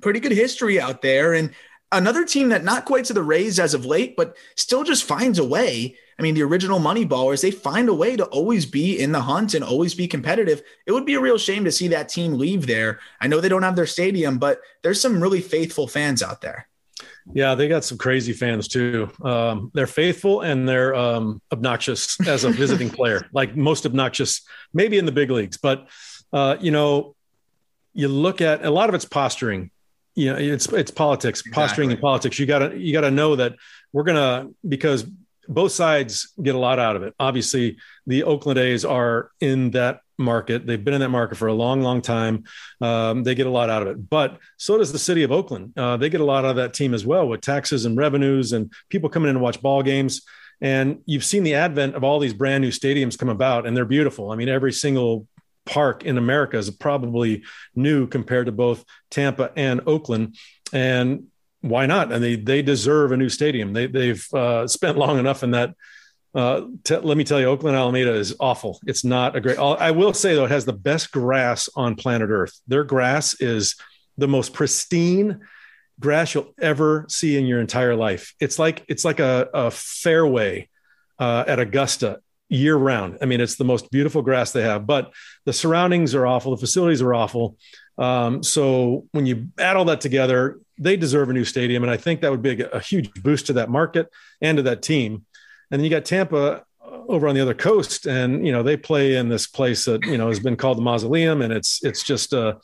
pretty 0.00 0.20
good 0.20 0.32
history 0.32 0.80
out 0.80 1.02
there 1.02 1.34
and 1.34 1.50
another 1.92 2.24
team 2.24 2.48
that 2.50 2.64
not 2.64 2.84
quite 2.84 3.04
to 3.06 3.12
the 3.12 3.22
Rays 3.22 3.58
as 3.58 3.74
of 3.74 3.84
late, 3.84 4.16
but 4.16 4.36
still 4.56 4.84
just 4.84 5.04
finds 5.04 5.38
a 5.38 5.44
way. 5.44 5.96
I 6.20 6.22
mean, 6.22 6.34
the 6.34 6.42
original 6.42 6.78
Moneyballers, 6.78 7.40
they 7.40 7.50
find 7.50 7.88
a 7.88 7.94
way 7.94 8.14
to 8.14 8.26
always 8.26 8.66
be 8.66 9.00
in 9.00 9.10
the 9.10 9.22
hunt 9.22 9.54
and 9.54 9.64
always 9.64 9.94
be 9.94 10.06
competitive. 10.06 10.62
It 10.86 10.92
would 10.92 11.06
be 11.06 11.14
a 11.14 11.20
real 11.20 11.38
shame 11.38 11.64
to 11.64 11.72
see 11.72 11.88
that 11.88 12.10
team 12.10 12.34
leave 12.34 12.66
there. 12.66 13.00
I 13.22 13.26
know 13.26 13.40
they 13.40 13.48
don't 13.48 13.62
have 13.62 13.74
their 13.74 13.86
stadium, 13.86 14.38
but 14.38 14.60
there's 14.82 15.00
some 15.00 15.22
really 15.22 15.40
faithful 15.40 15.88
fans 15.88 16.22
out 16.22 16.42
there. 16.42 16.68
Yeah, 17.32 17.54
they 17.54 17.68
got 17.68 17.84
some 17.84 17.96
crazy 17.96 18.34
fans 18.34 18.68
too. 18.68 19.10
Um, 19.22 19.70
they're 19.72 19.86
faithful 19.86 20.42
and 20.42 20.68
they're 20.68 20.94
um, 20.94 21.40
obnoxious 21.50 22.20
as 22.28 22.44
a 22.44 22.50
visiting 22.50 22.90
player, 22.90 23.26
like 23.32 23.56
most 23.56 23.86
obnoxious, 23.86 24.42
maybe 24.74 24.98
in 24.98 25.06
the 25.06 25.12
big 25.12 25.30
leagues. 25.30 25.56
But 25.56 25.88
uh, 26.34 26.56
you 26.60 26.70
know, 26.70 27.14
you 27.94 28.08
look 28.08 28.42
at 28.42 28.64
a 28.64 28.70
lot 28.70 28.90
of 28.90 28.94
it's 28.94 29.04
posturing. 29.04 29.70
You 30.14 30.32
know, 30.32 30.38
it's 30.38 30.66
it's 30.66 30.90
politics, 30.90 31.40
exactly. 31.40 31.62
posturing 31.62 31.90
and 31.92 32.00
politics. 32.00 32.38
You 32.38 32.46
gotta 32.46 32.76
you 32.76 32.92
gotta 32.92 33.10
know 33.10 33.36
that 33.36 33.54
we're 33.92 34.02
gonna 34.02 34.48
because 34.68 35.06
both 35.50 35.72
sides 35.72 36.32
get 36.40 36.54
a 36.54 36.58
lot 36.58 36.78
out 36.78 36.96
of 36.96 37.02
it. 37.02 37.14
Obviously, 37.18 37.76
the 38.06 38.22
Oakland 38.22 38.58
A's 38.58 38.84
are 38.84 39.30
in 39.40 39.72
that 39.72 40.00
market. 40.16 40.66
They've 40.66 40.82
been 40.82 40.94
in 40.94 41.00
that 41.00 41.08
market 41.08 41.36
for 41.36 41.48
a 41.48 41.54
long, 41.54 41.82
long 41.82 42.00
time. 42.00 42.44
Um, 42.80 43.24
they 43.24 43.34
get 43.34 43.46
a 43.46 43.50
lot 43.50 43.68
out 43.68 43.82
of 43.82 43.88
it, 43.88 44.08
but 44.08 44.38
so 44.58 44.78
does 44.78 44.92
the 44.92 44.98
city 44.98 45.24
of 45.24 45.32
Oakland. 45.32 45.72
Uh, 45.76 45.96
they 45.96 46.08
get 46.08 46.20
a 46.20 46.24
lot 46.24 46.44
out 46.44 46.50
of 46.50 46.56
that 46.56 46.74
team 46.74 46.94
as 46.94 47.04
well 47.04 47.26
with 47.26 47.40
taxes 47.40 47.84
and 47.84 47.96
revenues 47.96 48.52
and 48.52 48.72
people 48.88 49.10
coming 49.10 49.28
in 49.28 49.34
to 49.34 49.40
watch 49.40 49.60
ball 49.60 49.82
games. 49.82 50.22
And 50.60 51.00
you've 51.06 51.24
seen 51.24 51.42
the 51.42 51.54
advent 51.54 51.94
of 51.94 52.04
all 52.04 52.18
these 52.18 52.34
brand 52.34 52.62
new 52.62 52.70
stadiums 52.70 53.18
come 53.18 53.30
about, 53.30 53.66
and 53.66 53.76
they're 53.76 53.84
beautiful. 53.84 54.30
I 54.30 54.36
mean, 54.36 54.48
every 54.48 54.72
single 54.72 55.26
park 55.66 56.04
in 56.04 56.18
America 56.18 56.58
is 56.58 56.70
probably 56.70 57.42
new 57.74 58.06
compared 58.06 58.46
to 58.46 58.52
both 58.52 58.84
Tampa 59.10 59.52
and 59.56 59.80
Oakland. 59.86 60.36
And 60.72 61.28
why 61.60 61.86
not? 61.86 62.12
And 62.12 62.22
they 62.22 62.36
they 62.36 62.62
deserve 62.62 63.12
a 63.12 63.16
new 63.16 63.28
stadium. 63.28 63.72
They 63.72 63.86
they've 63.86 64.26
uh, 64.34 64.66
spent 64.66 64.98
long 64.98 65.18
enough 65.18 65.42
in 65.42 65.52
that 65.52 65.74
uh, 66.34 66.62
t- 66.84 66.96
let 66.96 67.16
me 67.16 67.24
tell 67.24 67.40
you, 67.40 67.46
Oakland 67.46 67.76
Alameda 67.76 68.14
is 68.14 68.36
awful. 68.38 68.80
It's 68.86 69.04
not 69.04 69.34
a 69.34 69.40
great. 69.40 69.58
I 69.58 69.90
will 69.90 70.14
say 70.14 70.34
though, 70.34 70.44
it 70.44 70.50
has 70.50 70.64
the 70.64 70.72
best 70.72 71.10
grass 71.10 71.68
on 71.74 71.96
planet 71.96 72.30
Earth. 72.30 72.60
Their 72.68 72.84
grass 72.84 73.34
is 73.40 73.76
the 74.16 74.28
most 74.28 74.52
pristine 74.52 75.40
grass 75.98 76.34
you'll 76.34 76.54
ever 76.60 77.04
see 77.08 77.36
in 77.36 77.46
your 77.46 77.60
entire 77.60 77.96
life. 77.96 78.34
It's 78.38 78.58
like 78.58 78.84
it's 78.88 79.04
like 79.04 79.18
a, 79.18 79.48
a 79.52 79.70
fairway 79.70 80.68
uh, 81.18 81.44
at 81.46 81.58
Augusta 81.58 82.20
year 82.48 82.76
round. 82.76 83.18
I 83.20 83.26
mean, 83.26 83.40
it's 83.40 83.56
the 83.56 83.64
most 83.64 83.90
beautiful 83.90 84.22
grass 84.22 84.52
they 84.52 84.62
have, 84.62 84.86
but 84.86 85.12
the 85.46 85.52
surroundings 85.52 86.14
are 86.14 86.26
awful. 86.26 86.54
The 86.54 86.60
facilities 86.60 87.02
are 87.02 87.14
awful. 87.14 87.56
Um, 87.98 88.42
so 88.42 89.06
when 89.12 89.26
you 89.26 89.48
add 89.58 89.76
all 89.76 89.84
that 89.86 90.00
together, 90.00 90.58
they 90.80 90.96
deserve 90.96 91.28
a 91.28 91.32
new 91.32 91.44
stadium, 91.44 91.82
and 91.84 91.92
I 91.92 91.96
think 91.96 92.22
that 92.22 92.30
would 92.30 92.42
be 92.42 92.62
a, 92.62 92.68
a 92.70 92.80
huge 92.80 93.12
boost 93.22 93.46
to 93.46 93.52
that 93.52 93.68
market 93.68 94.08
and 94.40 94.56
to 94.56 94.62
that 94.64 94.82
team. 94.82 95.24
And 95.70 95.78
then 95.78 95.84
you 95.84 95.90
got 95.90 96.04
Tampa 96.04 96.64
over 97.08 97.28
on 97.28 97.34
the 97.34 97.40
other 97.40 97.54
coast, 97.54 98.06
and 98.06 98.44
you 98.44 98.52
know 98.52 98.62
they 98.62 98.76
play 98.76 99.16
in 99.16 99.28
this 99.28 99.46
place 99.46 99.84
that 99.84 100.04
you 100.04 100.18
know 100.18 100.28
has 100.28 100.40
been 100.40 100.56
called 100.56 100.78
the 100.78 100.82
Mausoleum, 100.82 101.42
and 101.42 101.52
it's 101.52 101.84
it's 101.84 102.02
just 102.02 102.32
uh 102.32 102.54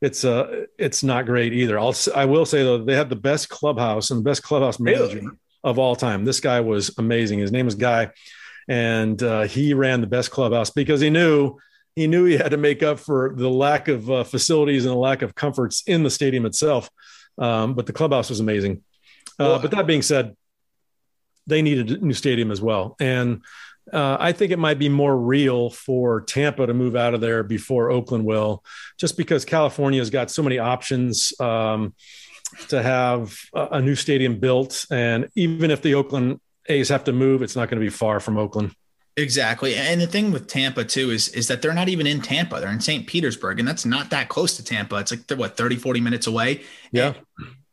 it's 0.00 0.24
uh 0.24 0.64
it's 0.78 1.02
not 1.02 1.26
great 1.26 1.52
either. 1.52 1.78
I'll 1.78 1.94
I 2.14 2.24
will 2.24 2.46
say 2.46 2.62
though 2.62 2.78
they 2.78 2.94
have 2.94 3.08
the 3.08 3.16
best 3.16 3.48
clubhouse 3.48 4.10
and 4.10 4.20
the 4.20 4.24
best 4.24 4.42
clubhouse 4.42 4.78
manager 4.78 5.16
really? 5.16 5.36
of 5.64 5.78
all 5.78 5.96
time. 5.96 6.24
This 6.24 6.40
guy 6.40 6.60
was 6.60 6.96
amazing. 6.98 7.40
His 7.40 7.52
name 7.52 7.66
is 7.66 7.74
Guy, 7.74 8.10
and 8.68 9.20
uh, 9.22 9.42
he 9.42 9.74
ran 9.74 10.00
the 10.00 10.06
best 10.06 10.30
clubhouse 10.30 10.70
because 10.70 11.00
he 11.00 11.10
knew 11.10 11.56
he 11.96 12.06
knew 12.06 12.24
he 12.24 12.36
had 12.36 12.52
to 12.52 12.56
make 12.56 12.82
up 12.82 13.00
for 13.00 13.34
the 13.34 13.50
lack 13.50 13.88
of 13.88 14.10
uh, 14.10 14.22
facilities 14.22 14.84
and 14.84 14.92
the 14.92 14.98
lack 14.98 15.22
of 15.22 15.34
comforts 15.34 15.82
in 15.86 16.04
the 16.04 16.10
stadium 16.10 16.46
itself. 16.46 16.90
Um, 17.38 17.74
but 17.74 17.86
the 17.86 17.92
clubhouse 17.92 18.30
was 18.30 18.40
amazing. 18.40 18.82
Uh, 19.38 19.44
well, 19.44 19.58
but 19.60 19.70
that 19.70 19.86
being 19.86 20.02
said, 20.02 20.36
they 21.46 21.62
needed 21.62 21.90
a 21.90 22.04
new 22.04 22.14
stadium 22.14 22.50
as 22.50 22.60
well. 22.60 22.96
And 23.00 23.42
uh, 23.92 24.16
I 24.20 24.32
think 24.32 24.52
it 24.52 24.58
might 24.58 24.78
be 24.78 24.88
more 24.88 25.16
real 25.16 25.70
for 25.70 26.20
Tampa 26.22 26.66
to 26.66 26.74
move 26.74 26.94
out 26.94 27.14
of 27.14 27.20
there 27.20 27.42
before 27.42 27.90
Oakland 27.90 28.24
will, 28.24 28.62
just 28.98 29.16
because 29.16 29.44
California 29.44 30.00
has 30.00 30.10
got 30.10 30.30
so 30.30 30.42
many 30.42 30.58
options 30.58 31.32
um, 31.40 31.94
to 32.68 32.82
have 32.82 33.38
a, 33.54 33.68
a, 33.72 33.80
new 33.80 33.94
stadium 33.94 34.38
built. 34.38 34.84
And 34.90 35.28
even 35.34 35.70
if 35.70 35.80
the 35.80 35.94
Oakland 35.94 36.40
A's 36.68 36.90
have 36.90 37.04
to 37.04 37.12
move, 37.12 37.42
it's 37.42 37.56
not 37.56 37.70
going 37.70 37.80
to 37.80 37.86
be 37.86 37.90
far 37.90 38.20
from 38.20 38.36
Oakland. 38.36 38.74
Exactly. 39.18 39.74
And 39.74 40.00
the 40.00 40.06
thing 40.06 40.30
with 40.30 40.46
Tampa 40.46 40.84
too 40.84 41.10
is 41.10 41.28
is 41.28 41.48
that 41.48 41.60
they're 41.60 41.74
not 41.74 41.88
even 41.88 42.06
in 42.06 42.20
Tampa. 42.20 42.60
They're 42.60 42.70
in 42.70 42.80
St. 42.80 43.06
Petersburg 43.06 43.58
and 43.58 43.66
that's 43.66 43.84
not 43.84 44.10
that 44.10 44.28
close 44.28 44.56
to 44.56 44.64
Tampa. 44.64 44.96
It's 44.96 45.10
like 45.10 45.26
they're 45.26 45.36
what 45.36 45.56
30 45.56 45.76
40 45.76 46.00
minutes 46.00 46.26
away. 46.28 46.62
Yeah. 46.92 47.14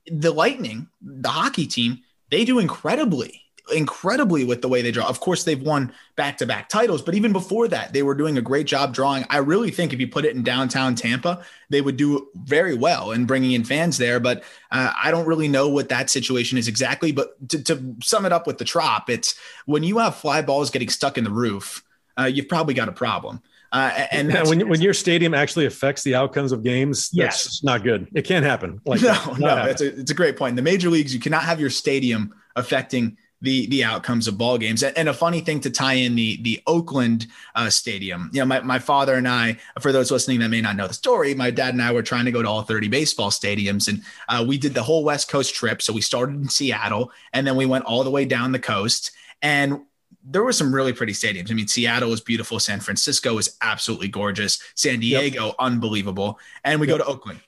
And 0.07 0.21
the 0.21 0.31
Lightning, 0.31 0.87
the 1.01 1.29
hockey 1.29 1.67
team, 1.67 1.99
they 2.31 2.45
do 2.45 2.57
incredibly 2.57 3.43
incredibly 3.73 4.43
with 4.43 4.61
the 4.61 4.67
way 4.67 4.81
they 4.81 4.91
draw. 4.91 5.07
Of 5.07 5.19
course, 5.19 5.43
they've 5.43 5.61
won 5.61 5.91
back 6.15 6.37
to 6.37 6.45
back 6.45 6.69
titles, 6.69 7.01
but 7.01 7.15
even 7.15 7.33
before 7.33 7.67
that, 7.67 7.93
they 7.93 8.03
were 8.03 8.15
doing 8.15 8.37
a 8.37 8.41
great 8.41 8.67
job 8.67 8.93
drawing. 8.93 9.25
I 9.29 9.37
really 9.37 9.71
think 9.71 9.93
if 9.93 9.99
you 9.99 10.07
put 10.07 10.25
it 10.25 10.35
in 10.35 10.43
downtown 10.43 10.95
Tampa, 10.95 11.43
they 11.69 11.81
would 11.81 11.97
do 11.97 12.27
very 12.35 12.75
well 12.75 13.11
in 13.11 13.25
bringing 13.25 13.53
in 13.53 13.63
fans 13.63 13.97
there. 13.97 14.19
But 14.19 14.43
uh, 14.71 14.91
I 15.01 15.11
don't 15.11 15.25
really 15.25 15.47
know 15.47 15.69
what 15.69 15.89
that 15.89 16.09
situation 16.09 16.57
is 16.57 16.67
exactly. 16.67 17.11
But 17.11 17.49
to, 17.49 17.63
to, 17.63 17.95
sum 18.01 18.25
it 18.25 18.31
up 18.31 18.47
with 18.47 18.57
the 18.57 18.65
trop, 18.65 19.09
it's 19.09 19.35
when 19.65 19.83
you 19.83 19.97
have 19.97 20.15
fly 20.15 20.41
balls 20.41 20.69
getting 20.69 20.89
stuck 20.89 21.17
in 21.17 21.23
the 21.23 21.31
roof, 21.31 21.83
uh, 22.19 22.25
you've 22.25 22.49
probably 22.49 22.73
got 22.73 22.89
a 22.89 22.93
problem. 22.93 23.41
Uh, 23.71 24.07
and 24.11 24.31
yeah, 24.31 24.43
when, 24.43 24.69
when 24.69 24.81
your 24.81 24.93
stadium 24.93 25.33
actually 25.33 25.65
affects 25.65 26.01
the 26.03 26.15
outcomes 26.15 26.53
of 26.53 26.63
games, 26.63 27.09
that's 27.09 27.45
yes. 27.45 27.63
not 27.63 27.83
good. 27.83 28.07
It 28.13 28.21
can't 28.21 28.45
happen. 28.45 28.79
Like 28.85 29.01
no, 29.01 29.35
no, 29.37 29.65
it's 29.65 29.81
a, 29.81 29.99
it's 29.99 30.11
a 30.11 30.13
great 30.13 30.37
point. 30.37 30.51
In 30.51 30.55
the 30.55 30.61
major 30.61 30.89
leagues, 30.89 31.13
you 31.13 31.19
cannot 31.19 31.43
have 31.43 31.59
your 31.59 31.69
stadium 31.69 32.33
affecting 32.55 33.17
the 33.41 33.67
the 33.67 33.83
outcomes 33.83 34.27
of 34.27 34.37
ball 34.37 34.57
games. 34.57 34.83
And 34.83 35.09
a 35.09 35.13
funny 35.13 35.41
thing 35.41 35.59
to 35.61 35.69
tie 35.69 35.93
in 35.93 36.15
the 36.15 36.41
the 36.41 36.61
Oakland 36.67 37.27
uh, 37.55 37.69
stadium. 37.69 38.29
You 38.33 38.39
know, 38.39 38.45
my, 38.45 38.61
my 38.61 38.79
father 38.79 39.15
and 39.15 39.27
I, 39.27 39.57
for 39.79 39.91
those 39.91 40.11
listening 40.11 40.39
that 40.39 40.49
may 40.49 40.61
not 40.61 40.75
know 40.75 40.87
the 40.87 40.93
story, 40.93 41.33
my 41.33 41.51
dad 41.51 41.73
and 41.73 41.81
I 41.81 41.91
were 41.91 42.03
trying 42.03 42.25
to 42.25 42.31
go 42.31 42.41
to 42.41 42.47
all 42.47 42.61
30 42.61 42.87
baseball 42.87 43.29
stadiums, 43.29 43.87
and 43.87 44.01
uh, 44.29 44.43
we 44.47 44.57
did 44.57 44.73
the 44.73 44.83
whole 44.83 45.03
West 45.03 45.29
Coast 45.29 45.53
trip. 45.53 45.81
So 45.81 45.93
we 45.93 46.01
started 46.01 46.35
in 46.35 46.49
Seattle, 46.49 47.11
and 47.33 47.45
then 47.45 47.55
we 47.55 47.65
went 47.65 47.85
all 47.85 48.03
the 48.03 48.11
way 48.11 48.25
down 48.25 48.51
the 48.51 48.59
coast, 48.59 49.11
and 49.41 49.81
there 50.27 50.43
were 50.43 50.53
some 50.53 50.73
really 50.73 50.93
pretty 50.93 51.13
stadiums. 51.13 51.51
I 51.51 51.53
mean, 51.53 51.67
Seattle 51.67 52.09
was 52.09 52.21
beautiful. 52.21 52.59
San 52.59 52.79
Francisco 52.79 53.35
was 53.35 53.57
absolutely 53.61 54.07
gorgeous. 54.07 54.59
San 54.73 54.99
Diego, 54.99 55.47
yep. 55.47 55.55
unbelievable. 55.59 56.39
And 56.63 56.79
we 56.79 56.87
yep. 56.87 56.97
go 56.97 57.03
to 57.03 57.09
Oakland 57.09 57.41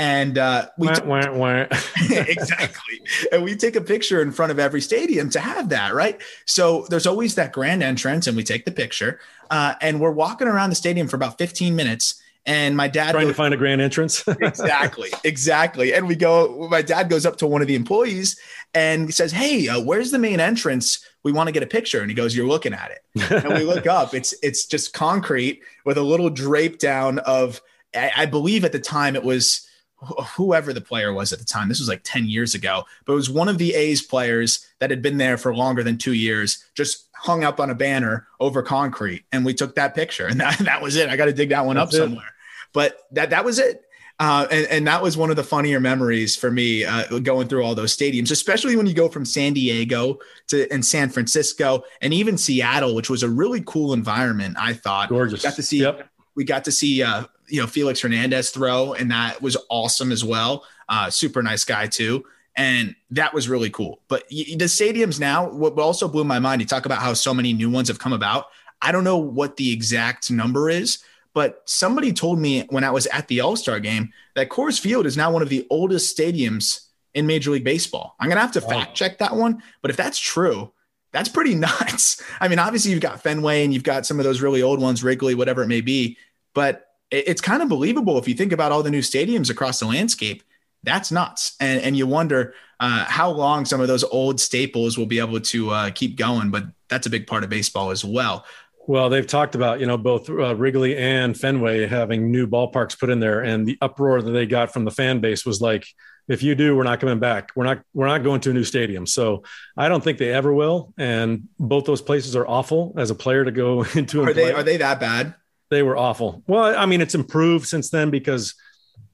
and 0.00 0.38
uh, 0.38 0.66
we 0.78 0.88
wah, 0.88 1.00
wah, 1.04 1.32
wah. 1.32 1.66
exactly. 2.10 3.02
And 3.30 3.44
we 3.44 3.54
take 3.54 3.76
a 3.76 3.82
picture 3.82 4.22
in 4.22 4.32
front 4.32 4.50
of 4.50 4.58
every 4.58 4.80
stadium 4.80 5.28
to 5.30 5.40
have 5.40 5.68
that 5.68 5.94
right? 5.94 6.18
So 6.46 6.86
there's 6.88 7.06
always 7.06 7.34
that 7.34 7.52
grand 7.52 7.82
entrance 7.82 8.26
and 8.26 8.34
we 8.34 8.42
take 8.42 8.64
the 8.64 8.72
picture 8.72 9.20
uh, 9.50 9.74
and 9.82 10.00
we're 10.00 10.10
walking 10.10 10.48
around 10.48 10.70
the 10.70 10.76
stadium 10.76 11.06
for 11.06 11.16
about 11.16 11.36
15 11.36 11.76
minutes 11.76 12.22
and 12.46 12.74
my 12.74 12.88
dad 12.88 13.12
trying 13.12 13.26
goes, 13.26 13.34
to 13.34 13.36
find 13.36 13.52
a 13.52 13.58
grand 13.58 13.82
entrance? 13.82 14.24
Exactly 14.40 15.10
exactly. 15.22 15.92
And 15.92 16.08
we 16.08 16.16
go 16.16 16.66
my 16.70 16.80
dad 16.80 17.10
goes 17.10 17.26
up 17.26 17.36
to 17.36 17.46
one 17.46 17.60
of 17.60 17.68
the 17.68 17.74
employees 17.74 18.40
and 18.72 19.04
he 19.04 19.12
says 19.12 19.32
hey 19.32 19.68
uh, 19.68 19.82
where's 19.82 20.10
the 20.10 20.18
main 20.18 20.40
entrance? 20.40 21.06
We 21.24 21.32
want 21.32 21.48
to 21.48 21.52
get 21.52 21.62
a 21.62 21.66
picture. 21.66 22.00
And 22.00 22.10
he 22.10 22.14
goes 22.14 22.34
you're 22.34 22.48
looking 22.48 22.72
at 22.72 22.90
it. 22.90 23.00
And 23.44 23.52
we 23.52 23.64
look 23.64 23.86
up. 23.86 24.14
It's 24.14 24.32
it's 24.42 24.64
just 24.64 24.94
concrete 24.94 25.60
with 25.84 25.98
a 25.98 26.02
little 26.02 26.30
drape 26.30 26.78
down 26.78 27.18
of 27.18 27.60
I, 27.94 28.10
I 28.16 28.26
believe 28.26 28.64
at 28.64 28.72
the 28.72 28.80
time 28.80 29.14
it 29.14 29.22
was 29.22 29.66
whoever 30.00 30.72
the 30.72 30.80
player 30.80 31.12
was 31.12 31.32
at 31.32 31.38
the 31.38 31.44
time. 31.44 31.68
This 31.68 31.78
was 31.78 31.88
like 31.88 32.00
10 32.04 32.28
years 32.28 32.54
ago, 32.54 32.84
but 33.04 33.12
it 33.12 33.16
was 33.16 33.30
one 33.30 33.48
of 33.48 33.58
the 33.58 33.74
A's 33.74 34.02
players 34.02 34.66
that 34.78 34.90
had 34.90 35.02
been 35.02 35.18
there 35.18 35.36
for 35.36 35.54
longer 35.54 35.82
than 35.82 35.98
two 35.98 36.14
years, 36.14 36.64
just 36.74 37.08
hung 37.14 37.44
up 37.44 37.60
on 37.60 37.70
a 37.70 37.74
banner 37.74 38.26
over 38.40 38.62
concrete. 38.62 39.24
And 39.30 39.44
we 39.44 39.52
took 39.52 39.74
that 39.74 39.94
picture 39.94 40.26
and 40.26 40.40
that, 40.40 40.58
that 40.60 40.82
was 40.82 40.96
it. 40.96 41.10
I 41.10 41.16
got 41.16 41.26
to 41.26 41.32
dig 41.32 41.50
that 41.50 41.66
one 41.66 41.76
That's 41.76 41.94
up 41.94 41.94
it. 41.94 42.04
somewhere, 42.04 42.34
but 42.72 42.98
that, 43.12 43.30
that 43.30 43.44
was 43.44 43.58
it. 43.58 43.84
Uh, 44.18 44.46
and, 44.50 44.66
and 44.66 44.86
that 44.86 45.02
was 45.02 45.16
one 45.16 45.30
of 45.30 45.36
the 45.36 45.42
funnier 45.42 45.80
memories 45.80 46.36
for 46.36 46.50
me 46.50 46.84
uh, 46.84 47.20
going 47.20 47.48
through 47.48 47.62
all 47.62 47.74
those 47.74 47.96
stadiums, 47.96 48.30
especially 48.30 48.76
when 48.76 48.86
you 48.86 48.92
go 48.92 49.08
from 49.08 49.24
San 49.24 49.54
Diego 49.54 50.18
to 50.48 50.70
and 50.70 50.84
San 50.84 51.08
Francisco 51.08 51.84
and 52.02 52.12
even 52.12 52.36
Seattle, 52.36 52.94
which 52.94 53.08
was 53.08 53.22
a 53.22 53.28
really 53.30 53.62
cool 53.62 53.94
environment. 53.94 54.58
I 54.60 54.74
thought 54.74 55.08
gorgeous. 55.08 55.42
We 55.42 55.48
got 55.48 55.56
to 55.56 55.62
see 55.62 55.78
yep. 55.78 56.10
we 56.34 56.44
got 56.44 56.66
to 56.66 56.72
see 56.72 57.02
uh, 57.02 57.24
you 57.50 57.60
know 57.60 57.66
Felix 57.66 58.00
Hernandez 58.00 58.50
throw, 58.50 58.94
and 58.94 59.10
that 59.10 59.42
was 59.42 59.56
awesome 59.68 60.12
as 60.12 60.24
well. 60.24 60.64
Uh, 60.88 61.10
super 61.10 61.42
nice 61.42 61.64
guy 61.64 61.86
too 61.86 62.24
and 62.56 62.94
that 63.10 63.32
was 63.32 63.48
really 63.48 63.70
cool. 63.70 64.00
But 64.08 64.28
the 64.28 64.56
stadiums 64.56 65.20
now, 65.20 65.48
what 65.48 65.78
also 65.78 66.08
blew 66.08 66.24
my 66.24 66.38
mind, 66.38 66.60
you 66.60 66.66
talk 66.66 66.84
about 66.84 66.98
how 66.98 67.14
so 67.14 67.32
many 67.32 67.52
new 67.52 67.70
ones 67.70 67.88
have 67.88 67.98
come 67.98 68.12
about. 68.12 68.46
I 68.82 68.92
don't 68.92 69.04
know 69.04 69.18
what 69.18 69.56
the 69.56 69.72
exact 69.72 70.30
number 70.30 70.68
is, 70.68 70.98
but 71.32 71.62
somebody 71.64 72.12
told 72.12 72.38
me 72.38 72.66
when 72.70 72.84
I 72.84 72.90
was 72.90 73.06
at 73.06 73.28
the 73.28 73.40
All 73.40 73.56
Star 73.56 73.78
game 73.78 74.12
that 74.34 74.48
Coors 74.48 74.80
Field 74.80 75.06
is 75.06 75.16
now 75.16 75.30
one 75.30 75.42
of 75.42 75.48
the 75.48 75.66
oldest 75.70 76.16
stadiums 76.16 76.86
in 77.14 77.26
Major 77.26 77.50
League 77.50 77.64
Baseball. 77.64 78.14
I'm 78.18 78.28
gonna 78.28 78.40
have 78.40 78.52
to 78.52 78.60
fact 78.60 78.94
check 78.94 79.18
that 79.18 79.36
one, 79.36 79.62
but 79.82 79.90
if 79.90 79.96
that's 79.96 80.18
true, 80.18 80.72
that's 81.12 81.28
pretty 81.28 81.54
nuts. 81.56 82.22
I 82.40 82.48
mean, 82.48 82.58
obviously 82.58 82.90
you've 82.90 83.00
got 83.00 83.22
Fenway 83.22 83.64
and 83.64 83.72
you've 83.72 83.84
got 83.84 84.06
some 84.06 84.18
of 84.18 84.24
those 84.24 84.40
really 84.40 84.62
old 84.62 84.80
ones, 84.80 85.04
Wrigley, 85.04 85.34
whatever 85.34 85.62
it 85.62 85.68
may 85.68 85.80
be, 85.80 86.16
but 86.54 86.86
it's 87.10 87.40
kind 87.40 87.62
of 87.62 87.68
believable 87.68 88.18
if 88.18 88.28
you 88.28 88.34
think 88.34 88.52
about 88.52 88.72
all 88.72 88.82
the 88.82 88.90
new 88.90 89.00
stadiums 89.00 89.50
across 89.50 89.80
the 89.80 89.86
landscape. 89.86 90.42
That's 90.82 91.12
nuts, 91.12 91.56
and 91.60 91.80
and 91.82 91.96
you 91.96 92.06
wonder 92.06 92.54
uh, 92.78 93.04
how 93.04 93.30
long 93.30 93.66
some 93.66 93.80
of 93.80 93.88
those 93.88 94.04
old 94.04 94.40
staples 94.40 94.96
will 94.96 95.06
be 95.06 95.18
able 95.18 95.40
to 95.40 95.70
uh, 95.70 95.90
keep 95.90 96.16
going. 96.16 96.50
But 96.50 96.64
that's 96.88 97.06
a 97.06 97.10
big 97.10 97.26
part 97.26 97.44
of 97.44 97.50
baseball 97.50 97.90
as 97.90 98.04
well. 98.04 98.46
Well, 98.86 99.10
they've 99.10 99.26
talked 99.26 99.54
about 99.54 99.80
you 99.80 99.86
know 99.86 99.98
both 99.98 100.30
uh, 100.30 100.56
Wrigley 100.56 100.96
and 100.96 101.38
Fenway 101.38 101.86
having 101.86 102.30
new 102.30 102.46
ballparks 102.46 102.98
put 102.98 103.10
in 103.10 103.20
there, 103.20 103.40
and 103.40 103.66
the 103.66 103.76
uproar 103.82 104.22
that 104.22 104.30
they 104.30 104.46
got 104.46 104.72
from 104.72 104.84
the 104.84 104.90
fan 104.90 105.20
base 105.20 105.44
was 105.44 105.60
like, 105.60 105.86
"If 106.28 106.42
you 106.42 106.54
do, 106.54 106.74
we're 106.74 106.84
not 106.84 106.98
coming 106.98 107.18
back. 107.18 107.50
We're 107.54 107.64
not 107.64 107.82
we're 107.92 108.06
not 108.06 108.22
going 108.22 108.40
to 108.40 108.50
a 108.50 108.54
new 108.54 108.64
stadium." 108.64 109.06
So 109.06 109.42
I 109.76 109.88
don't 109.88 110.02
think 110.02 110.16
they 110.16 110.32
ever 110.32 110.52
will. 110.52 110.94
And 110.96 111.48
both 111.58 111.84
those 111.84 112.00
places 112.00 112.34
are 112.34 112.48
awful 112.48 112.94
as 112.96 113.10
a 113.10 113.14
player 113.14 113.44
to 113.44 113.52
go 113.52 113.82
into. 113.94 114.22
Are 114.22 114.32
they 114.32 114.52
are 114.52 114.62
they 114.62 114.78
that 114.78 114.98
bad? 114.98 115.34
They 115.70 115.82
were 115.82 115.96
awful. 115.96 116.42
Well, 116.46 116.76
I 116.76 116.86
mean, 116.86 117.00
it's 117.00 117.14
improved 117.14 117.66
since 117.66 117.90
then 117.90 118.10
because 118.10 118.54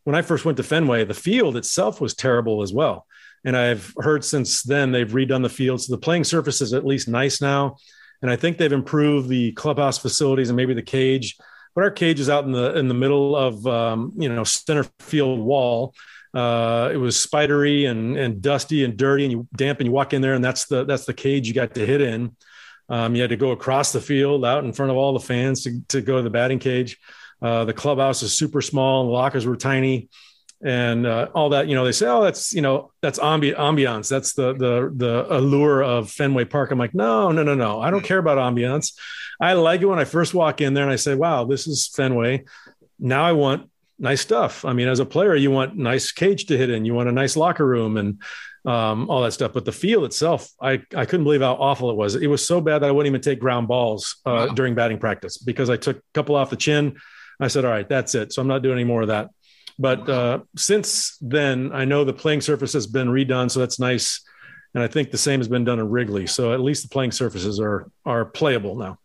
when 0.04 0.16
I 0.16 0.22
first 0.22 0.44
went 0.44 0.56
to 0.56 0.62
Fenway, 0.62 1.04
the 1.04 1.14
field 1.14 1.56
itself 1.56 2.00
was 2.00 2.14
terrible 2.14 2.62
as 2.62 2.72
well. 2.72 3.06
And 3.44 3.56
I've 3.56 3.94
heard 3.98 4.24
since 4.24 4.62
then 4.62 4.90
they've 4.90 5.08
redone 5.08 5.42
the 5.42 5.48
field, 5.48 5.80
so 5.80 5.94
the 5.94 6.00
playing 6.00 6.24
surface 6.24 6.60
is 6.60 6.72
at 6.72 6.86
least 6.86 7.08
nice 7.08 7.40
now 7.40 7.76
and 8.22 8.30
I 8.30 8.36
think 8.36 8.58
they've 8.58 8.72
improved 8.72 9.28
the 9.28 9.52
clubhouse 9.52 9.98
facilities 9.98 10.48
and 10.48 10.56
maybe 10.56 10.74
the 10.74 10.82
cage. 10.82 11.36
But 11.74 11.84
our 11.84 11.90
cage 11.90 12.20
is 12.20 12.30
out 12.30 12.44
in 12.44 12.52
the 12.52 12.76
in 12.76 12.88
the 12.88 12.94
middle 12.94 13.36
of 13.36 13.66
um, 13.66 14.12
you 14.16 14.28
know 14.28 14.44
center 14.44 14.84
field 15.00 15.40
wall. 15.40 15.94
Uh, 16.34 16.90
it 16.92 16.96
was 16.96 17.18
spidery 17.18 17.86
and 17.86 18.16
and 18.16 18.40
dusty 18.40 18.84
and 18.84 18.96
dirty, 18.96 19.24
and 19.24 19.32
you 19.32 19.48
damp, 19.56 19.80
and 19.80 19.86
you 19.86 19.92
walk 19.92 20.12
in 20.12 20.22
there, 20.22 20.34
and 20.34 20.44
that's 20.44 20.66
the 20.66 20.84
that's 20.84 21.04
the 21.04 21.14
cage 21.14 21.46
you 21.46 21.54
got 21.54 21.74
to 21.74 21.84
hit 21.84 22.00
in. 22.00 22.34
Um, 22.88 23.14
you 23.14 23.22
had 23.22 23.30
to 23.30 23.36
go 23.36 23.50
across 23.50 23.92
the 23.92 24.00
field 24.00 24.44
out 24.44 24.64
in 24.64 24.72
front 24.72 24.90
of 24.90 24.96
all 24.96 25.12
the 25.12 25.20
fans 25.20 25.64
to, 25.64 25.80
to 25.88 26.00
go 26.00 26.16
to 26.18 26.22
the 26.22 26.30
batting 26.30 26.58
cage. 26.58 26.98
Uh, 27.42 27.64
the 27.64 27.72
clubhouse 27.72 28.22
is 28.22 28.32
super 28.36 28.62
small, 28.62 29.02
and 29.02 29.08
the 29.08 29.12
lockers 29.12 29.44
were 29.44 29.56
tiny 29.56 30.08
and 30.62 31.06
uh, 31.06 31.28
all 31.34 31.50
that. 31.50 31.68
You 31.68 31.74
know, 31.74 31.84
they 31.84 31.92
say, 31.92 32.06
"Oh, 32.06 32.22
that's 32.22 32.54
you 32.54 32.62
know, 32.62 32.92
that's 33.02 33.18
ambi- 33.18 33.56
ambiance. 33.56 34.08
That's 34.08 34.32
the 34.32 34.52
the 34.54 34.92
the 34.94 35.26
allure 35.36 35.82
of 35.82 36.10
Fenway 36.10 36.44
Park." 36.44 36.70
I'm 36.70 36.78
like, 36.78 36.94
no, 36.94 37.30
no, 37.32 37.42
no, 37.42 37.54
no. 37.54 37.80
I 37.80 37.90
don't 37.90 38.04
care 38.04 38.18
about 38.18 38.38
ambiance. 38.38 38.94
I 39.40 39.52
like 39.52 39.82
it 39.82 39.86
when 39.86 39.98
I 39.98 40.04
first 40.04 40.32
walk 40.32 40.60
in 40.60 40.74
there 40.74 40.84
and 40.84 40.92
I 40.92 40.96
say, 40.96 41.14
"Wow, 41.14 41.44
this 41.44 41.66
is 41.66 41.88
Fenway." 41.88 42.44
Now 42.98 43.24
I 43.24 43.32
want 43.32 43.70
nice 43.98 44.20
stuff. 44.20 44.64
I 44.64 44.72
mean, 44.72 44.88
as 44.88 45.00
a 45.00 45.06
player, 45.06 45.34
you 45.34 45.50
want 45.50 45.76
nice 45.76 46.12
cage 46.12 46.46
to 46.46 46.58
hit 46.58 46.70
in. 46.70 46.84
You 46.84 46.94
want 46.94 47.08
a 47.08 47.12
nice 47.12 47.36
locker 47.36 47.66
room 47.66 47.96
and 47.96 48.20
um, 48.64 49.08
all 49.08 49.22
that 49.22 49.32
stuff. 49.32 49.52
But 49.52 49.64
the 49.64 49.72
field 49.72 50.04
itself, 50.04 50.50
I 50.60 50.82
I 50.94 51.04
couldn't 51.04 51.24
believe 51.24 51.40
how 51.40 51.54
awful 51.54 51.90
it 51.90 51.96
was. 51.96 52.14
It 52.16 52.26
was 52.26 52.44
so 52.44 52.60
bad 52.60 52.80
that 52.82 52.88
I 52.88 52.90
wouldn't 52.90 53.10
even 53.10 53.20
take 53.20 53.40
ground 53.40 53.68
balls 53.68 54.16
uh, 54.26 54.46
wow. 54.48 54.54
during 54.54 54.74
batting 54.74 54.98
practice 54.98 55.38
because 55.38 55.70
I 55.70 55.76
took 55.76 55.98
a 55.98 56.02
couple 56.14 56.34
off 56.34 56.50
the 56.50 56.56
chin. 56.56 56.96
I 57.40 57.48
said, 57.48 57.64
"All 57.64 57.70
right, 57.70 57.88
that's 57.88 58.14
it." 58.14 58.32
So 58.32 58.42
I'm 58.42 58.48
not 58.48 58.62
doing 58.62 58.74
any 58.76 58.84
more 58.84 59.02
of 59.02 59.08
that. 59.08 59.30
But 59.78 60.08
uh, 60.08 60.40
since 60.56 61.18
then, 61.20 61.70
I 61.72 61.84
know 61.84 62.04
the 62.04 62.12
playing 62.12 62.40
surface 62.40 62.72
has 62.72 62.86
been 62.86 63.08
redone, 63.08 63.50
so 63.50 63.60
that's 63.60 63.78
nice. 63.78 64.22
And 64.74 64.82
I 64.82 64.88
think 64.88 65.10
the 65.10 65.18
same 65.18 65.40
has 65.40 65.48
been 65.48 65.64
done 65.64 65.78
in 65.78 65.88
Wrigley. 65.88 66.26
So 66.26 66.52
at 66.52 66.60
least 66.60 66.82
the 66.82 66.88
playing 66.88 67.12
surfaces 67.12 67.60
are 67.60 67.90
are 68.04 68.24
playable 68.24 68.76
now. 68.76 68.98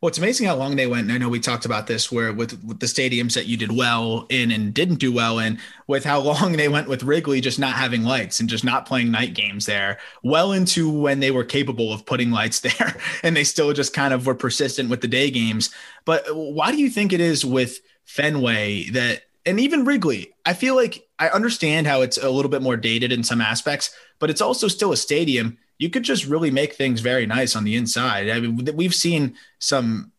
Well, 0.00 0.08
it's 0.08 0.18
amazing 0.18 0.46
how 0.46 0.56
long 0.56 0.76
they 0.76 0.86
went. 0.86 1.02
And 1.02 1.12
I 1.12 1.18
know 1.18 1.28
we 1.28 1.40
talked 1.40 1.64
about 1.64 1.86
this 1.86 2.10
where 2.10 2.32
with, 2.32 2.62
with 2.64 2.80
the 2.80 2.86
stadiums 2.86 3.34
that 3.34 3.46
you 3.46 3.56
did 3.56 3.72
well 3.72 4.26
in 4.28 4.50
and 4.50 4.72
didn't 4.72 4.96
do 4.96 5.12
well 5.12 5.38
in, 5.38 5.58
with 5.86 6.04
how 6.04 6.20
long 6.20 6.52
they 6.52 6.68
went 6.68 6.88
with 6.88 7.02
Wrigley 7.02 7.40
just 7.40 7.58
not 7.58 7.74
having 7.74 8.02
lights 8.02 8.40
and 8.40 8.48
just 8.48 8.64
not 8.64 8.86
playing 8.86 9.10
night 9.10 9.34
games 9.34 9.66
there, 9.66 9.98
well 10.22 10.52
into 10.52 10.90
when 10.90 11.20
they 11.20 11.30
were 11.30 11.44
capable 11.44 11.92
of 11.92 12.06
putting 12.06 12.30
lights 12.30 12.60
there. 12.60 12.96
And 13.22 13.36
they 13.36 13.44
still 13.44 13.72
just 13.72 13.92
kind 13.92 14.14
of 14.14 14.26
were 14.26 14.34
persistent 14.34 14.90
with 14.90 15.00
the 15.00 15.08
day 15.08 15.30
games. 15.30 15.70
But 16.04 16.24
why 16.34 16.72
do 16.72 16.78
you 16.78 16.90
think 16.90 17.12
it 17.12 17.20
is 17.20 17.44
with 17.44 17.80
Fenway 18.04 18.90
that 18.90 19.22
and 19.46 19.58
even 19.58 19.84
Wrigley, 19.84 20.34
I 20.44 20.52
feel 20.52 20.76
like 20.76 21.08
I 21.18 21.28
understand 21.28 21.86
how 21.86 22.02
it's 22.02 22.18
a 22.18 22.30
little 22.30 22.50
bit 22.50 22.62
more 22.62 22.76
dated 22.76 23.10
in 23.10 23.24
some 23.24 23.40
aspects, 23.40 23.94
but 24.18 24.30
it's 24.30 24.42
also 24.42 24.68
still 24.68 24.92
a 24.92 24.96
stadium. 24.96 25.56
You 25.80 25.90
could 25.90 26.04
just 26.04 26.26
really 26.26 26.50
make 26.50 26.74
things 26.74 27.00
very 27.00 27.26
nice 27.26 27.56
on 27.56 27.64
the 27.64 27.74
inside. 27.74 28.28
I 28.28 28.38
mean, 28.38 28.76
we've 28.76 28.94
seen 28.94 29.34
some 29.58 30.12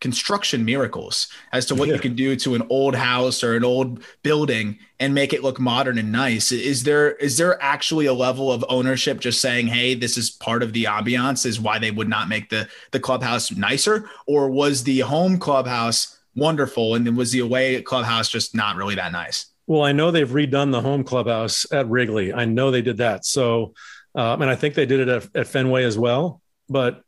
construction 0.00 0.64
miracles 0.64 1.28
as 1.52 1.66
to 1.66 1.74
what 1.76 1.88
yeah. 1.88 1.94
you 1.94 2.00
can 2.00 2.16
do 2.16 2.34
to 2.34 2.54
an 2.56 2.62
old 2.70 2.94
house 2.94 3.44
or 3.44 3.54
an 3.54 3.64
old 3.64 4.02
building 4.22 4.78
and 4.98 5.14
make 5.14 5.32
it 5.32 5.42
look 5.42 5.60
modern 5.60 5.98
and 5.98 6.10
nice. 6.10 6.50
Is 6.50 6.84
there 6.84 7.12
is 7.16 7.36
there 7.36 7.62
actually 7.62 8.06
a 8.06 8.14
level 8.14 8.50
of 8.50 8.64
ownership 8.68 9.20
just 9.20 9.40
saying, 9.40 9.66
"Hey, 9.66 9.94
this 9.94 10.16
is 10.16 10.30
part 10.30 10.62
of 10.62 10.72
the 10.72 10.84
ambiance," 10.84 11.44
is 11.44 11.60
why 11.60 11.78
they 11.78 11.90
would 11.90 12.08
not 12.08 12.28
make 12.28 12.48
the 12.48 12.68
the 12.92 13.00
clubhouse 13.00 13.52
nicer, 13.52 14.08
or 14.26 14.50
was 14.50 14.84
the 14.84 15.00
home 15.00 15.38
clubhouse 15.38 16.18
wonderful. 16.34 16.94
And 16.94 17.06
then 17.06 17.16
was 17.16 17.32
the 17.32 17.40
away 17.40 17.82
clubhouse 17.82 18.28
just 18.28 18.54
not 18.54 18.76
really 18.76 18.94
that 18.94 19.12
nice? 19.12 19.46
Well, 19.66 19.84
I 19.84 19.92
know 19.92 20.10
they've 20.10 20.28
redone 20.28 20.72
the 20.72 20.80
home 20.80 21.04
clubhouse 21.04 21.64
at 21.72 21.88
Wrigley. 21.88 22.32
I 22.32 22.44
know 22.44 22.70
they 22.70 22.82
did 22.82 22.96
that. 22.96 23.24
So, 23.24 23.74
um, 24.14 24.42
and 24.42 24.50
I 24.50 24.54
think 24.54 24.74
they 24.74 24.86
did 24.86 25.00
it 25.00 25.08
at, 25.08 25.36
at 25.36 25.46
Fenway 25.46 25.84
as 25.84 25.98
well. 25.98 26.40
But 26.68 27.02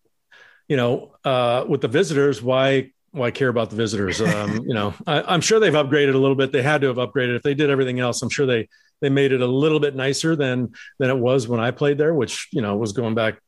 you 0.68 0.76
know, 0.76 1.14
uh, 1.24 1.64
with 1.68 1.80
the 1.80 1.88
visitors, 1.88 2.42
why 2.42 2.90
why 3.10 3.30
care 3.30 3.48
about 3.48 3.70
the 3.70 3.76
visitors? 3.76 4.20
Um, 4.20 4.64
you 4.66 4.74
know, 4.74 4.94
I, 5.06 5.34
am 5.34 5.40
sure 5.40 5.60
they've 5.60 5.72
upgraded 5.72 6.14
a 6.14 6.18
little 6.18 6.36
bit. 6.36 6.52
They 6.52 6.62
had 6.62 6.80
to 6.80 6.88
have 6.88 6.96
upgraded. 6.96 7.36
If 7.36 7.42
they 7.42 7.54
did 7.54 7.70
everything 7.70 8.00
else, 8.00 8.22
I'm 8.22 8.30
sure 8.30 8.46
they 8.46 8.68
they 9.00 9.08
made 9.08 9.32
it 9.32 9.40
a 9.40 9.46
little 9.46 9.80
bit 9.80 9.94
nicer 9.94 10.36
than 10.36 10.72
than 10.98 11.10
it 11.10 11.18
was 11.18 11.48
when 11.48 11.60
I 11.60 11.70
played 11.70 11.98
there, 11.98 12.14
which 12.14 12.48
you 12.52 12.62
know 12.62 12.76
was 12.76 12.92
going 12.92 13.14
back 13.14 13.40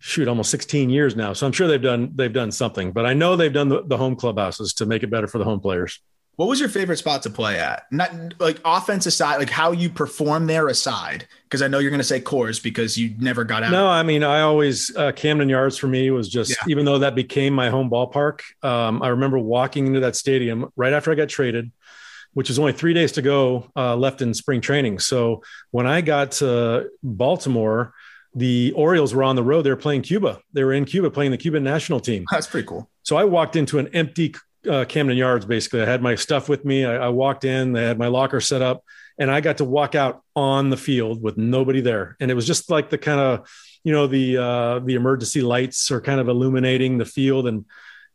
shoot 0.00 0.28
almost 0.28 0.50
16 0.52 0.90
years 0.90 1.16
now. 1.16 1.32
So 1.32 1.46
I'm 1.46 1.52
sure 1.52 1.66
they've 1.66 1.82
done 1.82 2.12
they've 2.14 2.32
done 2.32 2.52
something, 2.52 2.92
but 2.92 3.06
I 3.06 3.14
know 3.14 3.36
they've 3.36 3.52
done 3.52 3.68
the, 3.68 3.82
the 3.82 3.96
home 3.96 4.16
clubhouses 4.16 4.74
to 4.74 4.86
make 4.86 5.02
it 5.02 5.10
better 5.10 5.26
for 5.26 5.38
the 5.38 5.44
home 5.44 5.60
players. 5.60 6.00
What 6.38 6.48
was 6.48 6.60
your 6.60 6.68
favorite 6.68 6.98
spot 6.98 7.24
to 7.24 7.30
play 7.30 7.58
at? 7.58 7.86
Not 7.90 8.12
like 8.38 8.60
offense 8.64 9.06
aside, 9.06 9.38
like 9.38 9.50
how 9.50 9.72
you 9.72 9.90
perform 9.90 10.46
there 10.46 10.68
aside, 10.68 11.26
because 11.42 11.62
I 11.62 11.66
know 11.66 11.80
you're 11.80 11.90
going 11.90 11.98
to 11.98 12.04
say 12.04 12.20
Coors 12.20 12.62
because 12.62 12.96
you 12.96 13.12
never 13.18 13.42
got 13.42 13.64
out. 13.64 13.72
No, 13.72 13.88
I 13.88 14.04
mean 14.04 14.22
I 14.22 14.42
always 14.42 14.96
uh, 14.96 15.10
Camden 15.10 15.48
Yards 15.48 15.76
for 15.76 15.88
me 15.88 16.12
was 16.12 16.28
just 16.28 16.50
yeah. 16.50 16.56
even 16.68 16.84
though 16.84 17.00
that 17.00 17.16
became 17.16 17.54
my 17.54 17.70
home 17.70 17.90
ballpark. 17.90 18.42
Um, 18.62 19.02
I 19.02 19.08
remember 19.08 19.40
walking 19.40 19.88
into 19.88 19.98
that 19.98 20.14
stadium 20.14 20.70
right 20.76 20.92
after 20.92 21.10
I 21.10 21.16
got 21.16 21.28
traded, 21.28 21.72
which 22.34 22.50
was 22.50 22.60
only 22.60 22.72
three 22.72 22.94
days 22.94 23.10
to 23.12 23.22
go 23.22 23.68
uh, 23.74 23.96
left 23.96 24.22
in 24.22 24.32
spring 24.32 24.60
training. 24.60 25.00
So 25.00 25.42
when 25.72 25.88
I 25.88 26.02
got 26.02 26.30
to 26.32 26.88
Baltimore 27.02 27.94
the 28.34 28.72
Orioles 28.76 29.12
were 29.12 29.24
on 29.24 29.34
the 29.34 29.42
road. 29.42 29.62
They 29.62 29.70
were 29.70 29.76
playing 29.76 30.02
Cuba. 30.02 30.40
They 30.52 30.62
were 30.62 30.74
in 30.74 30.84
Cuba 30.84 31.10
playing 31.10 31.32
the 31.32 31.38
Cuban 31.38 31.64
national 31.64 31.98
team. 31.98 32.24
That's 32.30 32.46
pretty 32.46 32.68
cool. 32.68 32.88
So 33.02 33.16
I 33.16 33.24
walked 33.24 33.56
into 33.56 33.78
an 33.78 33.88
empty 33.88 34.34
uh, 34.68 34.84
Camden 34.84 35.16
Yards. 35.16 35.46
Basically, 35.46 35.82
I 35.82 35.86
had 35.86 36.02
my 36.02 36.14
stuff 36.14 36.48
with 36.48 36.64
me. 36.64 36.84
I, 36.84 37.06
I 37.06 37.08
walked 37.08 37.44
in. 37.44 37.72
They 37.72 37.84
had 37.84 37.98
my 37.98 38.08
locker 38.08 38.40
set 38.40 38.62
up, 38.62 38.84
and 39.18 39.30
I 39.30 39.40
got 39.40 39.58
to 39.58 39.64
walk 39.64 39.94
out 39.94 40.22
on 40.36 40.70
the 40.70 40.76
field 40.76 41.22
with 41.22 41.36
nobody 41.36 41.80
there. 41.80 42.16
And 42.20 42.30
it 42.30 42.34
was 42.34 42.46
just 42.46 42.70
like 42.70 42.90
the 42.90 42.98
kind 42.98 43.20
of, 43.20 43.48
you 43.84 43.92
know, 43.92 44.06
the 44.06 44.36
uh, 44.36 44.78
the 44.80 44.94
emergency 44.94 45.42
lights 45.42 45.90
are 45.90 46.00
kind 46.00 46.20
of 46.20 46.28
illuminating 46.28 46.98
the 46.98 47.04
field, 47.04 47.46
and 47.46 47.64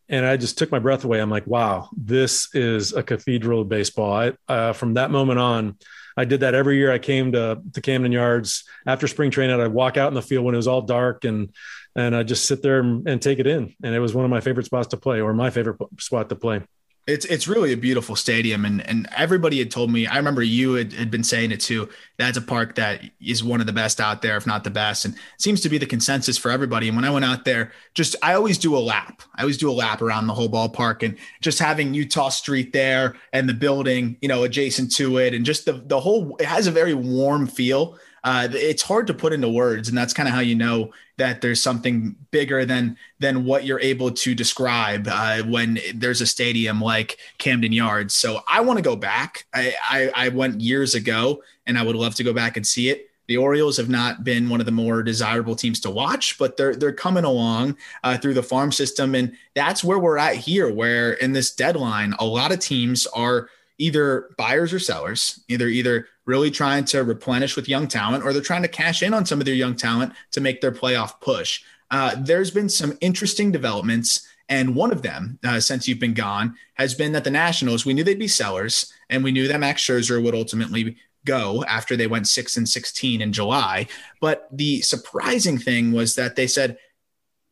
and 0.09 0.25
I 0.25 0.37
just 0.37 0.57
took 0.57 0.71
my 0.71 0.79
breath 0.79 1.03
away. 1.03 1.21
I'm 1.21 1.29
like, 1.29 1.47
wow, 1.47 1.89
this 1.95 2.53
is 2.53 2.93
a 2.93 3.03
cathedral 3.03 3.61
of 3.61 3.69
baseball. 3.69 4.13
I, 4.13 4.33
uh, 4.47 4.73
from 4.73 4.95
that 4.95 5.11
moment 5.11 5.39
on, 5.39 5.77
I 6.15 6.25
did 6.25 6.41
that 6.41 6.53
every 6.53 6.77
year. 6.77 6.91
I 6.91 6.99
came 6.99 7.31
to 7.31 7.61
to 7.73 7.81
Camden 7.81 8.11
Yards 8.11 8.65
after 8.85 9.07
spring 9.07 9.31
training. 9.31 9.59
I'd 9.59 9.67
walk 9.67 9.97
out 9.97 10.09
in 10.09 10.13
the 10.13 10.21
field 10.21 10.45
when 10.45 10.53
it 10.53 10.57
was 10.57 10.67
all 10.67 10.81
dark 10.81 11.25
and 11.25 11.53
and 11.95 12.15
I 12.15 12.23
just 12.23 12.45
sit 12.45 12.61
there 12.61 12.79
and, 12.79 13.07
and, 13.07 13.21
take 13.21 13.39
it 13.39 13.47
in. 13.47 13.75
And 13.83 13.93
it 13.93 13.99
was 13.99 14.13
one 14.13 14.25
of 14.25 14.31
my 14.31 14.41
favorite 14.41 14.65
spots 14.65 14.87
to 14.89 14.97
play, 14.97 15.21
or 15.21 15.33
my 15.33 15.49
favorite 15.49 15.77
spot 15.99 16.29
to 16.29 16.35
play. 16.35 16.61
It's 17.05 17.25
it's 17.25 17.49
really 17.49 17.73
a 17.73 17.77
beautiful 17.77 18.15
stadium, 18.15 18.63
and 18.63 18.79
and 18.87 19.09
everybody 19.13 19.59
had 19.59 19.69
told 19.69 19.91
me. 19.91 20.07
I 20.07 20.15
remember 20.15 20.41
you 20.41 20.75
had, 20.75 20.93
had 20.93 21.11
been 21.11 21.25
saying 21.25 21.51
it 21.51 21.59
too. 21.59 21.89
That's 22.17 22.37
a 22.37 22.41
park 22.41 22.75
that 22.75 23.01
is 23.19 23.43
one 23.43 23.59
of 23.59 23.67
the 23.67 23.73
best 23.73 23.99
out 23.99 24.21
there, 24.21 24.37
if 24.37 24.47
not 24.47 24.63
the 24.63 24.69
best, 24.69 25.03
and 25.03 25.13
seems 25.37 25.59
to 25.61 25.69
be 25.69 25.77
the 25.77 25.85
consensus 25.85 26.37
for 26.37 26.49
everybody. 26.49 26.87
And 26.87 26.95
when 26.95 27.03
I 27.03 27.09
went 27.09 27.25
out 27.25 27.43
there, 27.43 27.73
just 27.93 28.15
I 28.23 28.35
always 28.35 28.57
do 28.57 28.77
a 28.77 28.79
lap. 28.79 29.21
I 29.35 29.41
always 29.41 29.57
do 29.57 29.69
a 29.69 29.73
lap 29.73 30.01
around 30.01 30.27
the 30.27 30.33
whole 30.33 30.47
ballpark, 30.47 31.03
and 31.03 31.17
just 31.41 31.59
having 31.59 31.93
Eutaw 31.93 32.31
Street 32.31 32.71
there 32.71 33.17
and 33.33 33.49
the 33.49 33.53
building, 33.53 34.15
you 34.21 34.29
know, 34.29 34.43
adjacent 34.43 34.95
to 34.95 35.17
it, 35.17 35.33
and 35.33 35.45
just 35.45 35.65
the 35.65 35.73
the 35.73 35.99
whole. 35.99 36.37
It 36.37 36.45
has 36.45 36.67
a 36.67 36.71
very 36.71 36.93
warm 36.93 37.47
feel 37.47 37.97
uh, 38.23 38.47
it's 38.51 38.81
hard 38.81 39.07
to 39.07 39.13
put 39.13 39.33
into 39.33 39.49
words, 39.49 39.89
and 39.89 39.97
that's 39.97 40.13
kind 40.13 40.29
of 40.29 40.33
how 40.33 40.39
you 40.39 40.55
know 40.55 40.91
that 41.17 41.41
there's 41.41 41.61
something 41.61 42.15
bigger 42.31 42.65
than 42.65 42.97
than 43.19 43.43
what 43.43 43.65
you're 43.65 43.81
able 43.81 44.11
to 44.11 44.33
describe 44.33 45.07
uh, 45.09 45.43
when 45.43 45.79
there's 45.93 46.21
a 46.21 46.25
stadium 46.25 46.79
like 46.79 47.17
Camden 47.37 47.73
Yards. 47.73 48.13
So 48.13 48.41
I 48.47 48.61
want 48.61 48.77
to 48.77 48.83
go 48.83 48.95
back. 48.95 49.45
I, 49.53 49.73
I, 49.89 50.11
I 50.15 50.29
went 50.29 50.61
years 50.61 50.95
ago, 50.95 51.43
and 51.67 51.77
I 51.77 51.83
would 51.83 51.97
love 51.97 52.15
to 52.15 52.23
go 52.23 52.33
back 52.33 52.55
and 52.55 52.65
see 52.65 52.89
it. 52.89 53.09
The 53.27 53.37
Orioles 53.37 53.77
have 53.77 53.89
not 53.89 54.23
been 54.23 54.49
one 54.49 54.59
of 54.59 54.65
the 54.65 54.71
more 54.71 55.01
desirable 55.03 55.55
teams 55.55 55.79
to 55.81 55.89
watch, 55.89 56.37
but 56.37 56.55
they're 56.55 56.75
they're 56.75 56.93
coming 56.93 57.25
along 57.25 57.77
uh, 58.03 58.17
through 58.17 58.35
the 58.35 58.43
farm 58.43 58.71
system, 58.71 59.15
and 59.15 59.35
that's 59.53 59.83
where 59.83 59.99
we're 59.99 60.17
at 60.17 60.37
here. 60.37 60.73
Where 60.73 61.13
in 61.13 61.33
this 61.33 61.53
deadline, 61.53 62.13
a 62.19 62.25
lot 62.25 62.53
of 62.53 62.59
teams 62.59 63.05
are 63.07 63.49
either 63.77 64.29
buyers 64.37 64.71
or 64.71 64.79
sellers, 64.79 65.41
either 65.49 65.67
either 65.67 66.07
really 66.25 66.51
trying 66.51 66.85
to 66.85 67.03
replenish 67.03 67.55
with 67.55 67.67
young 67.67 67.87
talent, 67.87 68.23
or 68.23 68.33
they're 68.33 68.41
trying 68.41 68.61
to 68.61 68.67
cash 68.67 69.03
in 69.03 69.13
on 69.13 69.25
some 69.25 69.39
of 69.39 69.45
their 69.45 69.53
young 69.53 69.75
talent 69.75 70.13
to 70.31 70.41
make 70.41 70.61
their 70.61 70.71
playoff 70.71 71.19
push. 71.19 71.61
Uh, 71.91 72.15
there's 72.17 72.51
been 72.51 72.69
some 72.69 72.97
interesting 73.01 73.51
developments. 73.51 74.27
And 74.49 74.75
one 74.75 74.91
of 74.91 75.01
them, 75.01 75.39
uh, 75.45 75.59
since 75.59 75.87
you've 75.87 75.99
been 75.99 76.13
gone, 76.13 76.55
has 76.73 76.93
been 76.93 77.13
that 77.13 77.23
the 77.23 77.31
Nationals, 77.31 77.85
we 77.85 77.93
knew 77.93 78.03
they'd 78.03 78.19
be 78.19 78.27
sellers, 78.27 78.91
and 79.09 79.23
we 79.23 79.31
knew 79.31 79.47
that 79.47 79.59
Max 79.59 79.81
Scherzer 79.81 80.21
would 80.21 80.35
ultimately 80.35 80.97
go 81.25 81.63
after 81.65 81.95
they 81.95 82.07
went 82.07 82.27
6 82.27 82.57
and 82.57 82.67
16 82.67 83.21
in 83.21 83.31
July. 83.31 83.87
But 84.19 84.47
the 84.51 84.81
surprising 84.81 85.57
thing 85.57 85.93
was 85.93 86.15
that 86.15 86.35
they 86.35 86.47
said, 86.47 86.77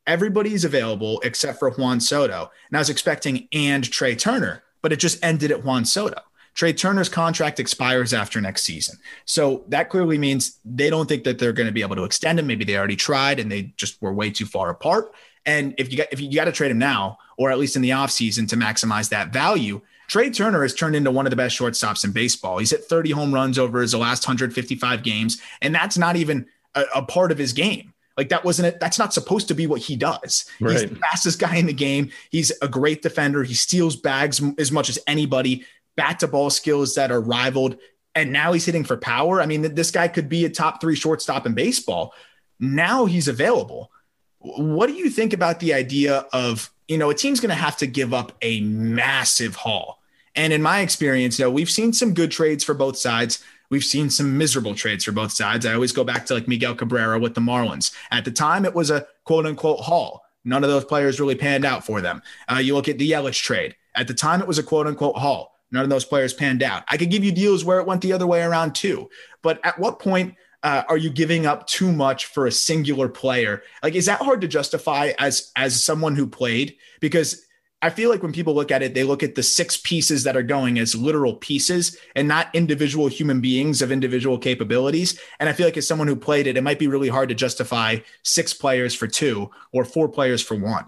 everybody's 0.07 0.65
available 0.65 1.21
except 1.23 1.59
for 1.59 1.69
Juan 1.71 1.99
Soto. 1.99 2.51
And 2.69 2.77
I 2.77 2.81
was 2.81 2.89
expecting 2.89 3.47
and 3.53 3.89
Trea 3.89 4.15
Turner, 4.15 4.63
but 4.81 4.91
it 4.91 4.97
just 4.97 5.23
ended 5.23 5.51
at 5.51 5.63
Juan 5.63 5.85
Soto. 5.85 6.19
Trea 6.53 6.73
Turner's 6.73 7.09
contract 7.09 7.59
expires 7.59 8.13
after 8.13 8.41
next 8.41 8.63
season. 8.63 8.97
So 9.25 9.63
that 9.69 9.89
clearly 9.89 10.17
means 10.17 10.59
they 10.65 10.89
don't 10.89 11.07
think 11.07 11.23
that 11.23 11.39
they're 11.39 11.53
going 11.53 11.67
to 11.67 11.73
be 11.73 11.81
able 11.81 11.95
to 11.95 12.03
extend 12.03 12.39
him. 12.39 12.47
Maybe 12.47 12.65
they 12.65 12.77
already 12.77 12.95
tried 12.95 13.39
and 13.39 13.51
they 13.51 13.73
just 13.77 14.01
were 14.01 14.13
way 14.13 14.31
too 14.31 14.45
far 14.45 14.69
apart. 14.69 15.13
And 15.45 15.73
if 15.77 15.91
you 15.91 15.97
got 15.97 16.07
if 16.11 16.19
you 16.19 16.33
got 16.33 16.45
to 16.45 16.51
trade 16.51 16.71
him 16.71 16.77
now, 16.77 17.17
or 17.37 17.51
at 17.51 17.57
least 17.57 17.75
in 17.75 17.81
the 17.81 17.91
offseason 17.91 18.47
to 18.49 18.55
maximize 18.55 19.09
that 19.09 19.33
value, 19.33 19.81
Trea 20.07 20.29
Turner 20.29 20.61
has 20.61 20.75
turned 20.75 20.95
into 20.95 21.09
one 21.09 21.25
of 21.25 21.29
the 21.29 21.35
best 21.35 21.57
shortstops 21.57 22.03
in 22.03 22.11
baseball. 22.11 22.57
He's 22.57 22.71
hit 22.71 22.83
30 22.83 23.11
home 23.11 23.33
runs 23.33 23.57
over 23.57 23.81
his 23.81 23.95
last 23.95 24.27
155 24.27 25.03
games, 25.03 25.41
and 25.61 25.73
that's 25.73 25.97
not 25.97 26.15
even 26.15 26.45
a, 26.75 26.83
a 26.95 27.01
part 27.01 27.31
of 27.31 27.37
his 27.37 27.53
game. 27.53 27.93
Like 28.17 28.29
that 28.29 28.43
wasn't 28.43 28.67
it. 28.67 28.79
That's 28.79 28.99
not 28.99 29.13
supposed 29.13 29.47
to 29.47 29.55
be 29.55 29.67
what 29.67 29.81
he 29.81 29.95
does. 29.95 30.45
Right. 30.59 30.73
He's 30.73 30.89
the 30.89 30.95
fastest 30.95 31.39
guy 31.39 31.55
in 31.55 31.65
the 31.65 31.73
game. 31.73 32.11
He's 32.29 32.51
a 32.61 32.67
great 32.67 33.01
defender. 33.01 33.41
He 33.43 33.53
steals 33.53 33.95
bags 33.95 34.41
as 34.59 34.71
much 34.71 34.89
as 34.89 34.99
anybody 35.07 35.65
bat 35.95 36.19
to 36.19 36.27
ball 36.27 36.49
skills 36.49 36.95
that 36.95 37.11
are 37.11 37.21
rivaled. 37.21 37.77
And 38.15 38.31
now 38.31 38.53
he's 38.53 38.65
hitting 38.65 38.83
for 38.83 38.97
power. 38.97 39.41
I 39.41 39.45
mean, 39.45 39.75
this 39.75 39.91
guy 39.91 40.07
could 40.07 40.29
be 40.29 40.45
a 40.45 40.49
top 40.49 40.81
three 40.81 40.95
shortstop 40.95 41.45
in 41.45 41.53
baseball. 41.53 42.13
Now 42.59 43.05
he's 43.05 43.27
available. 43.27 43.91
What 44.39 44.87
do 44.87 44.93
you 44.93 45.09
think 45.09 45.33
about 45.33 45.59
the 45.59 45.73
idea 45.73 46.25
of, 46.33 46.71
you 46.87 46.97
know, 46.97 47.09
a 47.09 47.15
team's 47.15 47.39
going 47.39 47.49
to 47.49 47.55
have 47.55 47.77
to 47.77 47.87
give 47.87 48.13
up 48.13 48.33
a 48.41 48.61
massive 48.61 49.55
haul? 49.55 50.01
And 50.35 50.53
in 50.53 50.61
my 50.61 50.79
experience, 50.79 51.37
you 51.37 51.45
know, 51.45 51.51
we've 51.51 51.69
seen 51.69 51.93
some 51.93 52.13
good 52.13 52.31
trades 52.31 52.63
for 52.63 52.73
both 52.73 52.97
sides. 52.97 53.43
We've 53.69 53.83
seen 53.83 54.09
some 54.09 54.37
miserable 54.37 54.75
trades 54.75 55.05
for 55.05 55.11
both 55.11 55.31
sides. 55.31 55.65
I 55.65 55.73
always 55.73 55.91
go 55.91 56.03
back 56.03 56.25
to 56.25 56.33
like 56.33 56.47
Miguel 56.47 56.75
Cabrera 56.75 57.19
with 57.19 57.35
the 57.35 57.41
Marlins. 57.41 57.95
At 58.11 58.25
the 58.25 58.31
time, 58.31 58.65
it 58.65 58.73
was 58.73 58.89
a 58.89 59.07
quote 59.23 59.45
unquote 59.45 59.79
haul. 59.79 60.23
None 60.43 60.63
of 60.63 60.69
those 60.69 60.85
players 60.85 61.19
really 61.19 61.35
panned 61.35 61.65
out 61.65 61.85
for 61.85 62.01
them. 62.01 62.21
Uh, 62.51 62.57
you 62.57 62.73
look 62.73 62.89
at 62.89 62.97
the 62.97 63.11
Yelich 63.11 63.41
trade. 63.41 63.75
At 63.95 64.07
the 64.07 64.13
time, 64.13 64.41
it 64.41 64.47
was 64.47 64.57
a 64.57 64.63
quote 64.63 64.87
unquote 64.87 65.17
haul. 65.17 65.50
None 65.71 65.83
of 65.83 65.89
those 65.89 66.05
players 66.05 66.33
panned 66.33 66.63
out. 66.63 66.83
I 66.87 66.97
could 66.97 67.09
give 67.09 67.23
you 67.23 67.31
deals 67.31 67.63
where 67.63 67.79
it 67.79 67.87
went 67.87 68.01
the 68.01 68.13
other 68.13 68.27
way 68.27 68.41
around 68.41 68.75
too. 68.75 69.09
But 69.41 69.59
at 69.65 69.79
what 69.79 69.99
point 69.99 70.35
uh, 70.63 70.83
are 70.87 70.97
you 70.97 71.09
giving 71.09 71.45
up 71.45 71.65
too 71.65 71.91
much 71.91 72.25
for 72.27 72.45
a 72.45 72.51
singular 72.51 73.09
player? 73.09 73.63
Like, 73.81 73.95
is 73.95 74.05
that 74.05 74.21
hard 74.21 74.41
to 74.41 74.47
justify 74.47 75.13
as 75.17 75.51
as 75.55 75.83
someone 75.83 76.15
who 76.15 76.27
played? 76.27 76.75
Because 76.99 77.45
I 77.83 77.89
feel 77.89 78.11
like 78.11 78.21
when 78.21 78.31
people 78.31 78.53
look 78.53 78.69
at 78.69 78.83
it, 78.83 78.93
they 78.93 79.03
look 79.03 79.23
at 79.23 79.33
the 79.33 79.41
six 79.41 79.75
pieces 79.75 80.23
that 80.23 80.37
are 80.37 80.43
going 80.43 80.77
as 80.77 80.93
literal 80.93 81.35
pieces 81.35 81.97
and 82.15 82.27
not 82.27 82.53
individual 82.53 83.07
human 83.07 83.41
beings 83.41 83.81
of 83.81 83.91
individual 83.91 84.37
capabilities. 84.37 85.19
And 85.39 85.49
I 85.49 85.53
feel 85.53 85.65
like 85.65 85.77
as 85.77 85.87
someone 85.87 86.07
who 86.07 86.15
played 86.15 86.45
it, 86.45 86.57
it 86.57 86.61
might 86.61 86.77
be 86.77 86.87
really 86.87 87.09
hard 87.09 87.29
to 87.29 87.35
justify 87.35 87.97
six 88.23 88.53
players 88.53 88.93
for 88.93 89.07
two 89.07 89.49
or 89.73 89.83
four 89.83 90.09
players 90.09 90.43
for 90.43 90.55
one. 90.55 90.85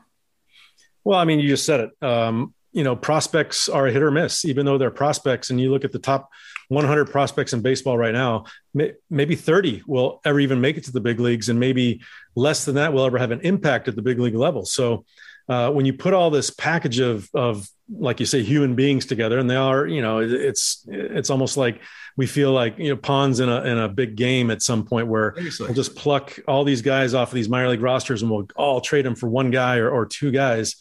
Well, 1.04 1.18
I 1.18 1.26
mean, 1.26 1.40
you 1.40 1.50
just 1.50 1.66
said 1.66 1.80
it. 1.80 2.04
Um, 2.04 2.54
you 2.74 2.84
know, 2.84 2.96
prospects 2.96 3.70
are 3.70 3.88
a 3.88 3.92
hit 3.92 4.02
or 4.02 4.12
miss, 4.12 4.46
even 4.46 4.66
though 4.66 4.78
they're 4.78 4.92
prospects. 4.92 5.50
And 5.50 5.62
you 5.62 5.72
look 5.72 5.86
at 5.86 5.92
the 5.92 6.00
top 6.00 6.30
100 6.70 7.06
prospects 7.06 7.54
in 7.54 7.62
baseball 7.62 7.98
right 7.98 8.14
now, 8.14 8.46
maybe 9.10 9.36
30 9.36 9.84
will 9.86 10.20
ever 10.26 10.40
even 10.40 10.60
make 10.60 10.78
it 10.78 10.84
to 10.86 10.92
the 10.92 11.00
big 11.00 11.20
leagues, 11.20 11.50
and 11.50 11.60
maybe 11.60 12.02
less 12.36 12.66
than 12.66 12.76
that 12.76 12.92
will 12.92 13.06
ever 13.06 13.18
have 13.20 13.32
an 13.32 13.42
impact 13.42 13.88
at 13.88 13.96
the 13.96 14.02
big 14.02 14.20
league 14.20 14.36
level. 14.36 14.66
So 14.66 15.06
uh, 15.48 15.70
when 15.72 15.86
you 15.86 15.94
put 15.94 16.14
all 16.14 16.30
this 16.30 16.50
package 16.50 17.00
of 17.00 17.30
of 17.34 17.68
like 17.96 18.20
you 18.20 18.26
say 18.26 18.42
human 18.42 18.76
beings 18.76 19.06
together, 19.06 19.38
and 19.38 19.50
they 19.50 19.56
are, 19.56 19.86
you 19.86 20.02
know, 20.02 20.20
it's 20.20 20.86
it's 20.88 21.30
almost 21.30 21.58
like 21.58 21.82
we 22.16 22.26
feel 22.26 22.52
like 22.52 22.78
you 22.78 22.90
know 22.90 22.98
pawns 22.98 23.40
in 23.40 23.50
a 23.50 23.62
in 23.64 23.78
a 23.78 23.90
big 23.90 24.16
game 24.16 24.52
at 24.52 24.62
some 24.62 24.86
point 24.86 25.08
where 25.08 25.34
Seriously. 25.36 25.68
we'll 25.68 25.76
just 25.76 25.96
pluck 25.96 26.40
all 26.48 26.64
these 26.64 26.82
guys 26.82 27.14
off 27.14 27.30
of 27.30 27.36
these 27.36 27.50
minor 27.50 27.70
league 27.70 27.82
rosters 27.82 28.22
and 28.22 28.32
we'll 28.32 28.48
all 28.56 28.82
trade 28.82 29.06
them 29.06 29.16
for 29.16 29.28
one 29.28 29.52
guy 29.52 29.78
or, 29.78 29.90
or 29.90 30.06
two 30.06 30.32
guys 30.32 30.76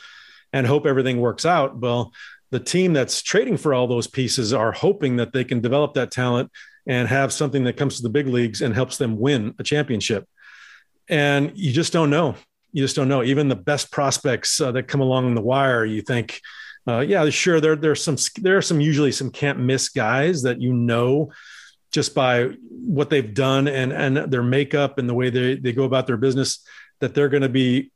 and 0.53 0.67
hope 0.67 0.87
everything 0.87 1.21
works 1.21 1.47
out. 1.47 1.79
Well, 1.79 2.13
the 2.51 2.61
team 2.61 2.93
that's 2.93 3.23
trading 3.23 3.57
for 3.57 3.73
all 3.73 3.87
those 3.87 4.07
pieces 4.07 4.53
are 4.53 4.73
hoping 4.73 5.17
that 5.17 5.33
they 5.33 5.45
can 5.45 5.61
develop 5.61 5.95
that 5.95 6.11
talent 6.11 6.51
and 6.87 7.09
have 7.09 7.33
something 7.33 7.65
that 7.65 7.77
comes 7.77 7.97
to 7.97 8.03
the 8.03 8.11
big 8.11 8.27
leagues 8.27 8.61
and 8.61 8.75
helps 8.75 8.99
them 8.99 9.19
win 9.19 9.55
a 9.59 9.63
championship. 9.63 10.29
And 11.09 11.53
you 11.55 11.73
just 11.73 11.93
don't 11.93 12.11
know. 12.11 12.37
You 12.73 12.85
just 12.85 12.97
don't 12.97 13.09
know. 13.09 13.23
Even 13.23 13.49
the 13.49 13.57
best 13.57 13.91
prospects 13.91 14.61
uh, 14.61 14.73
that 14.73 14.89
come 14.89 15.01
along 15.01 15.35
the 15.35 15.41
wire, 15.41 15.85
you 15.85 16.03
think, 16.03 16.41
uh, 16.87 17.01
yeah, 17.01 17.29
sure. 17.31 17.61
There, 17.61 17.77
there's 17.77 18.03
some. 18.03 18.17
There 18.41 18.57
are 18.57 18.63
some 18.63 18.81
usually 18.81 19.13
some 19.13 19.31
can't 19.31 19.61
miss 19.61 19.89
guys 19.89 20.43
that 20.43 20.61
you 20.61 20.73
know 20.73 21.31
just 21.93 22.15
by 22.15 22.45
what 22.71 23.09
they've 23.09 23.35
done 23.35 23.69
and 23.69 23.93
and 23.93 24.33
their 24.33 24.43
makeup 24.43 24.99
and 24.99 25.09
the 25.09 25.15
way 25.15 25.31
they 25.31 25.55
they 25.55 25.73
go 25.73 25.85
about 25.85 26.09
their 26.09 26.17
business 26.17 26.67
that 26.99 27.15
they're 27.15 27.29
going 27.29 27.43
to 27.43 27.49
be 27.49 27.93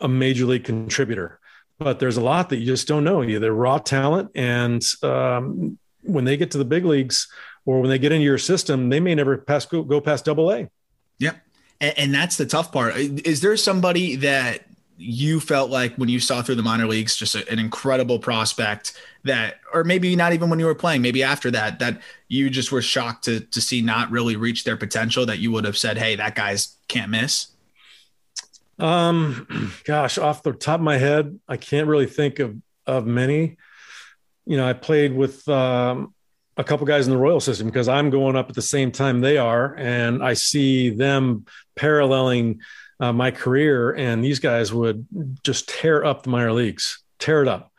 a 0.00 0.08
major 0.08 0.46
league 0.46 0.64
contributor 0.64 1.38
but 1.78 1.98
there's 1.98 2.16
a 2.16 2.22
lot 2.22 2.48
that 2.50 2.58
you 2.58 2.66
just 2.66 2.88
don't 2.88 3.04
know. 3.04 3.24
They're 3.38 3.52
raw 3.52 3.78
talent, 3.78 4.30
and 4.34 4.82
um, 5.02 5.78
when 6.02 6.24
they 6.24 6.36
get 6.36 6.50
to 6.52 6.58
the 6.58 6.64
big 6.64 6.84
leagues 6.84 7.28
or 7.66 7.80
when 7.80 7.90
they 7.90 7.98
get 7.98 8.12
into 8.12 8.24
your 8.24 8.38
system, 8.38 8.88
they 8.90 9.00
may 9.00 9.14
never 9.14 9.38
pass 9.38 9.66
go, 9.66 9.82
go 9.82 10.00
past 10.00 10.24
Double 10.24 10.52
A. 10.52 10.68
Yep, 11.18 11.36
and, 11.80 11.98
and 11.98 12.14
that's 12.14 12.36
the 12.36 12.46
tough 12.46 12.72
part. 12.72 12.96
Is 12.96 13.40
there 13.40 13.56
somebody 13.56 14.16
that 14.16 14.64
you 14.96 15.40
felt 15.40 15.70
like 15.70 15.96
when 15.96 16.08
you 16.08 16.20
saw 16.20 16.40
through 16.40 16.54
the 16.54 16.62
minor 16.62 16.86
leagues, 16.86 17.16
just 17.16 17.34
a, 17.34 17.50
an 17.50 17.58
incredible 17.58 18.18
prospect 18.18 18.92
that, 19.24 19.56
or 19.72 19.82
maybe 19.82 20.14
not 20.14 20.32
even 20.32 20.48
when 20.48 20.60
you 20.60 20.66
were 20.66 20.74
playing, 20.74 21.02
maybe 21.02 21.22
after 21.22 21.50
that, 21.50 21.80
that 21.80 22.00
you 22.28 22.48
just 22.48 22.70
were 22.70 22.82
shocked 22.82 23.24
to 23.24 23.40
to 23.40 23.60
see 23.60 23.80
not 23.80 24.10
really 24.10 24.36
reach 24.36 24.64
their 24.64 24.76
potential 24.76 25.26
that 25.26 25.38
you 25.38 25.50
would 25.50 25.64
have 25.64 25.76
said, 25.76 25.98
"Hey, 25.98 26.16
that 26.16 26.34
guy's 26.34 26.76
can't 26.88 27.10
miss." 27.10 27.48
Um, 28.78 29.72
gosh, 29.84 30.18
off 30.18 30.42
the 30.42 30.52
top 30.52 30.80
of 30.80 30.84
my 30.84 30.98
head, 30.98 31.38
I 31.48 31.56
can't 31.56 31.88
really 31.88 32.06
think 32.06 32.38
of 32.38 32.56
of 32.86 33.06
many. 33.06 33.56
You 34.46 34.56
know, 34.56 34.68
I 34.68 34.74
played 34.74 35.14
with 35.14 35.48
um, 35.48 36.14
a 36.56 36.64
couple 36.64 36.86
guys 36.86 37.06
in 37.06 37.12
the 37.12 37.18
Royal 37.18 37.40
system 37.40 37.66
because 37.66 37.88
I'm 37.88 38.10
going 38.10 38.36
up 38.36 38.48
at 38.48 38.54
the 38.54 38.62
same 38.62 38.92
time 38.92 39.20
they 39.20 39.38
are, 39.38 39.74
and 39.76 40.22
I 40.22 40.34
see 40.34 40.90
them 40.90 41.46
paralleling 41.76 42.60
uh, 43.00 43.12
my 43.12 43.30
career. 43.30 43.92
And 43.92 44.22
these 44.22 44.38
guys 44.38 44.72
would 44.72 45.06
just 45.42 45.68
tear 45.68 46.04
up 46.04 46.22
the 46.22 46.30
minor 46.30 46.52
leagues, 46.52 47.02
tear 47.18 47.42
it 47.42 47.48
up. 47.48 47.72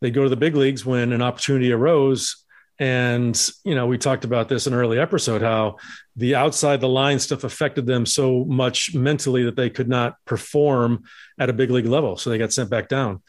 They 0.00 0.10
go 0.10 0.24
to 0.24 0.28
the 0.28 0.36
big 0.36 0.54
leagues 0.54 0.84
when 0.84 1.12
an 1.12 1.22
opportunity 1.22 1.72
arose, 1.72 2.44
and, 2.78 3.50
you 3.64 3.74
know, 3.74 3.86
we 3.86 3.98
talked 3.98 4.24
about 4.24 4.48
this 4.48 4.66
in 4.66 4.72
an 4.72 4.78
early 4.78 5.00
episode 5.00 5.42
how 5.42 5.76
the 6.14 6.36
outside 6.36 6.80
the 6.80 6.88
line 6.88 7.18
stuff 7.18 7.42
affected 7.42 7.86
them 7.86 8.06
so 8.06 8.44
much 8.44 8.94
mentally 8.94 9.44
that 9.44 9.56
they 9.56 9.68
could 9.68 9.88
not 9.88 10.14
perform 10.24 11.02
at 11.40 11.50
a 11.50 11.52
big 11.52 11.70
league 11.70 11.86
level. 11.86 12.16
So 12.16 12.30
they 12.30 12.38
got 12.38 12.52
sent 12.52 12.70
back 12.70 12.88
down 12.88 13.22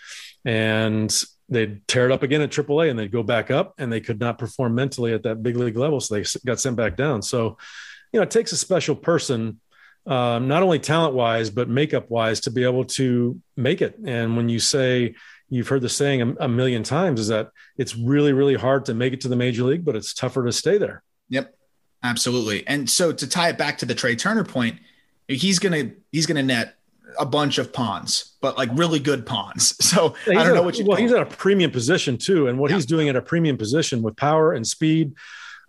and 0.45 1.11
they'd 1.49 1.87
tear 1.87 2.05
it 2.05 2.11
up 2.11 2.21
again 2.21 2.41
at 2.41 2.51
AAA 2.51 2.91
and 2.91 2.99
they'd 2.99 3.11
go 3.11 3.23
back 3.23 3.49
up 3.49 3.73
and 3.79 3.91
they 3.91 4.01
could 4.01 4.19
not 4.19 4.37
perform 4.37 4.75
mentally 4.75 5.13
at 5.13 5.23
that 5.23 5.41
big 5.41 5.55
league 5.55 5.77
level. 5.77 5.99
So 5.99 6.15
they 6.15 6.25
got 6.45 6.59
sent 6.59 6.75
back 6.75 6.95
down. 6.95 7.23
So, 7.23 7.57
you 8.13 8.19
know, 8.19 8.23
it 8.23 8.31
takes 8.31 8.51
a 8.51 8.57
special 8.57 8.95
person, 8.95 9.59
um, 10.05 10.47
not 10.47 10.61
only 10.61 10.77
talent 10.77 11.15
wise, 11.15 11.49
but 11.49 11.69
makeup 11.69 12.11
wise 12.11 12.41
to 12.41 12.51
be 12.51 12.63
able 12.63 12.85
to 12.85 13.41
make 13.57 13.81
it. 13.81 13.97
And 14.05 14.37
when 14.37 14.47
you 14.47 14.59
say, 14.59 15.15
you've 15.49 15.67
heard 15.67 15.81
the 15.81 15.89
saying 15.89 16.21
a, 16.21 16.45
a, 16.45 16.47
million 16.47 16.83
times 16.83 17.19
is 17.19 17.27
that 17.27 17.51
it's 17.77 17.95
really, 17.95 18.33
really 18.33 18.55
hard 18.55 18.85
to 18.85 18.93
make 18.93 19.13
it 19.13 19.21
to 19.21 19.27
the 19.27 19.35
major 19.35 19.63
league, 19.63 19.83
but 19.83 19.95
it's 19.95 20.13
tougher 20.13 20.45
to 20.45 20.51
stay 20.51 20.77
there. 20.77 21.03
Yep, 21.29 21.55
absolutely. 22.03 22.65
And 22.67 22.89
so 22.89 23.11
to 23.11 23.27
tie 23.27 23.49
it 23.49 23.57
back 23.57 23.77
to 23.79 23.85
the 23.85 23.95
Trea 23.95 24.15
Turner 24.15 24.43
point, 24.43 24.79
he's 25.27 25.59
gonna 25.59 25.91
he's 26.11 26.25
gonna 26.25 26.43
net 26.43 26.75
a 27.17 27.25
bunch 27.25 27.57
of 27.57 27.73
pawns, 27.73 28.35
but 28.41 28.57
like 28.57 28.69
really 28.73 28.99
good 28.99 29.25
pawns. 29.25 29.75
So 29.89 30.13
yeah, 30.27 30.39
I 30.39 30.43
don't 30.43 30.53
know 30.53 30.61
what 30.61 30.77
you. 30.77 30.85
Well, 30.85 30.97
he's 30.97 31.11
at 31.11 31.21
a 31.21 31.25
premium 31.25 31.71
position 31.71 32.17
too, 32.17 32.47
and 32.47 32.59
what 32.59 32.69
yeah. 32.69 32.75
he's 32.75 32.85
doing 32.85 33.09
at 33.09 33.15
a 33.15 33.21
premium 33.21 33.57
position 33.57 34.03
with 34.03 34.15
power 34.15 34.53
and 34.53 34.65
speed. 34.65 35.13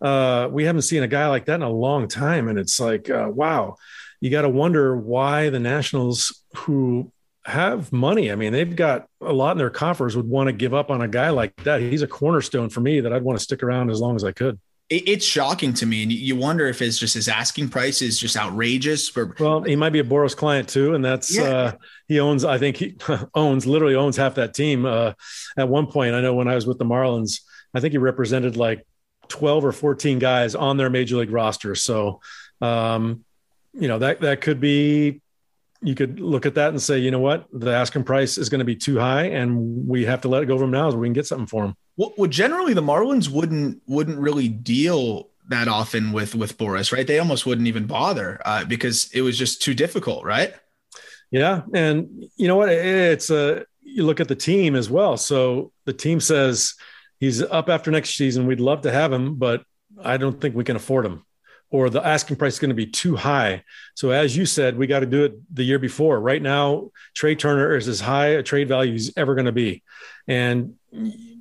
Uh, 0.03 0.49
we 0.51 0.65
haven't 0.65 0.83
seen 0.83 1.03
a 1.03 1.09
guy 1.09 1.27
like 1.29 1.47
that 1.47 1.55
in 1.55 1.63
a 1.63 1.71
long 1.71 2.07
time, 2.07 2.49
and 2.49 2.59
it's 2.59 2.79
like, 2.79 3.09
uh, 3.09 3.29
wow, 3.33 3.77
you 4.21 4.31
got 4.31 4.43
to 4.43 4.49
wonder 4.49 4.95
why 4.95 5.49
the 5.49 5.59
Nationals, 5.59 6.43
who 6.55 7.11
have 7.51 7.93
money. 7.93 8.33
I 8.33 8.35
mean, 8.35 8.53
they've 8.53 8.75
got 8.75 9.07
a 9.21 9.33
lot 9.33 9.53
in 9.53 9.59
their 9.59 9.71
coffers. 9.71 10.17
Would 10.17 10.29
want 10.29 10.49
to 10.49 10.53
give 10.53 10.75
up 10.75 10.91
on 10.91 11.03
a 11.03 11.09
guy 11.09 11.31
like 11.31 11.55
that. 11.65 11.81
He's 11.81 12.03
a 12.03 12.07
cornerstone 12.07 12.71
for 12.71 12.81
me 12.81 13.01
that 13.01 13.13
I'd 13.13 13.23
want 13.23 13.39
to 13.39 13.43
stick 13.43 13.63
around 13.63 13.91
as 13.91 14.01
long 14.01 14.17
as 14.17 14.25
I 14.25 14.33
could. 14.33 14.59
It's 14.89 15.25
shocking 15.25 15.73
to 15.75 15.87
me, 15.87 16.03
and 16.03 16.11
you 16.11 16.35
wonder 16.35 16.67
if 16.67 16.83
it's 16.83 16.99
just 16.99 17.15
his 17.15 17.29
asking 17.29 17.69
price 17.69 18.03
is 18.03 18.19
just 18.19 18.37
outrageous. 18.37 19.09
For 19.09 19.37
well, 19.39 19.63
he 19.63 19.77
might 19.77 19.91
be 19.91 20.01
a 20.01 20.05
Boras 20.05 20.37
client 20.37 20.69
too, 20.69 20.95
and 20.95 21.05
that's 21.05 21.37
yeah. 21.37 21.43
uh, 21.43 21.73
he 22.09 22.19
owns. 22.19 22.45
I 22.45 22.59
think 22.59 22.77
he 22.77 22.97
owns 23.35 23.67
literally 23.67 23.95
owns 23.95 24.17
half 24.17 24.35
that 24.35 24.53
team. 24.53 24.85
Uh, 24.85 25.13
at 25.57 25.69
one 25.69 25.87
point, 25.87 26.17
I 26.17 26.21
know 26.21 26.35
when 26.35 26.49
I 26.49 26.57
was 26.57 26.67
with 26.67 26.79
the 26.79 26.85
Marlins, 26.85 27.43
I 27.73 27.79
think 27.79 27.93
he 27.93 27.99
represented 27.99 28.57
like 28.57 28.85
twelve 29.29 29.65
or 29.65 29.71
fourteen 29.71 30.19
guys 30.19 30.57
on 30.57 30.77
their 30.77 30.91
major 30.91 31.19
league 31.19 31.31
roster. 31.31 31.77
So, 31.77 32.21
um, 32.61 33.25
you 33.73 33.87
know 33.87 34.01
that 34.01 34.23
that 34.23 34.41
could 34.41 34.59
be 34.59 35.21
you 35.83 35.95
could 35.95 36.21
look 36.21 36.47
at 36.47 36.55
that 36.57 36.71
and 36.71 36.81
say, 36.81 36.99
you 36.99 37.11
know 37.11 37.21
what, 37.21 37.47
the 37.53 37.73
asking 37.73 38.05
price 38.05 38.37
is 38.37 38.49
going 38.49 38.59
to 38.59 38.65
be 38.65 38.77
too 38.77 38.99
high, 38.99 39.25
and 39.25 39.87
we 39.89 40.05
have 40.05 40.21
to 40.23 40.29
let 40.29 40.43
it 40.43 40.47
go 40.47 40.59
from 40.59 40.71
now 40.71 40.91
so 40.91 40.99
we 40.99 41.07
can 41.07 41.15
get 41.15 41.27
something 41.27 41.47
for 41.47 41.65
him. 41.65 41.75
Well, 41.97 42.13
well, 42.17 42.31
generally 42.31 42.75
the 42.75 42.83
Marlins 42.83 43.29
wouldn't 43.29 43.83
wouldn't 43.87 44.19
really 44.19 44.49
deal 44.49 45.31
that 45.49 45.69
often 45.69 46.13
with 46.13 46.35
with 46.35 46.59
Boras, 46.59 46.93
right? 46.93 47.07
They 47.07 47.19
almost 47.19 47.47
wouldn't 47.47 47.69
even 47.69 47.87
bother 47.87 48.41
uh, 48.45 48.65
because 48.65 49.11
it 49.13 49.23
was 49.23 49.39
just 49.39 49.63
too 49.63 49.75
difficult, 49.75 50.25
right? 50.25 50.55
Yeah, 51.31 51.63
and 51.73 52.27
you 52.37 52.49
know 52.49 52.57
what? 52.57 52.69
It's 52.69 53.31
a 53.31 53.65
you 53.83 54.05
look 54.05 54.21
at 54.21 54.29
the 54.29 54.37
team 54.37 54.77
as 54.77 54.91
well. 54.91 55.17
So 55.17 55.73
the 55.85 55.93
team 55.93 56.21
says 56.21 56.75
he's 57.19 57.43
up 57.43 57.69
after 57.69 57.91
next 57.91 58.17
season. 58.17 58.47
We'd 58.47 58.61
love 58.61 58.83
to 58.83 58.93
have 58.93 59.13
him, 59.13 59.37
but 59.37 59.65
I 60.03 60.17
don't 60.17 60.41
think 60.41 60.55
we 60.55 60.65
can 60.65 60.77
afford 60.77 61.07
him 61.07 61.25
or 61.71 61.89
the 61.89 62.05
asking 62.05 62.37
price 62.37 62.55
is 62.55 62.59
going 62.59 62.71
to 62.71 62.75
be 62.75 62.87
too 62.87 63.17
high. 63.17 63.63
So 63.95 64.11
as 64.11 64.37
you 64.37 64.45
said, 64.45 64.77
we 64.77 64.87
got 64.87 65.01
to 65.01 65.07
do 65.07 65.25
it 65.25 65.55
the 65.55 65.63
year 65.63 65.79
before. 65.79 66.21
Right 66.21 66.43
now, 66.43 66.91
Trea 67.15 67.37
Turner 67.37 67.77
is 67.77 67.87
as 67.87 68.01
high 68.01 68.29
a 68.29 68.43
trade 68.43 68.69
value 68.69 68.95
as 68.95 69.13
ever 69.17 69.35
going 69.35 69.47
to 69.47 69.53
be, 69.53 69.83
and 70.27 70.75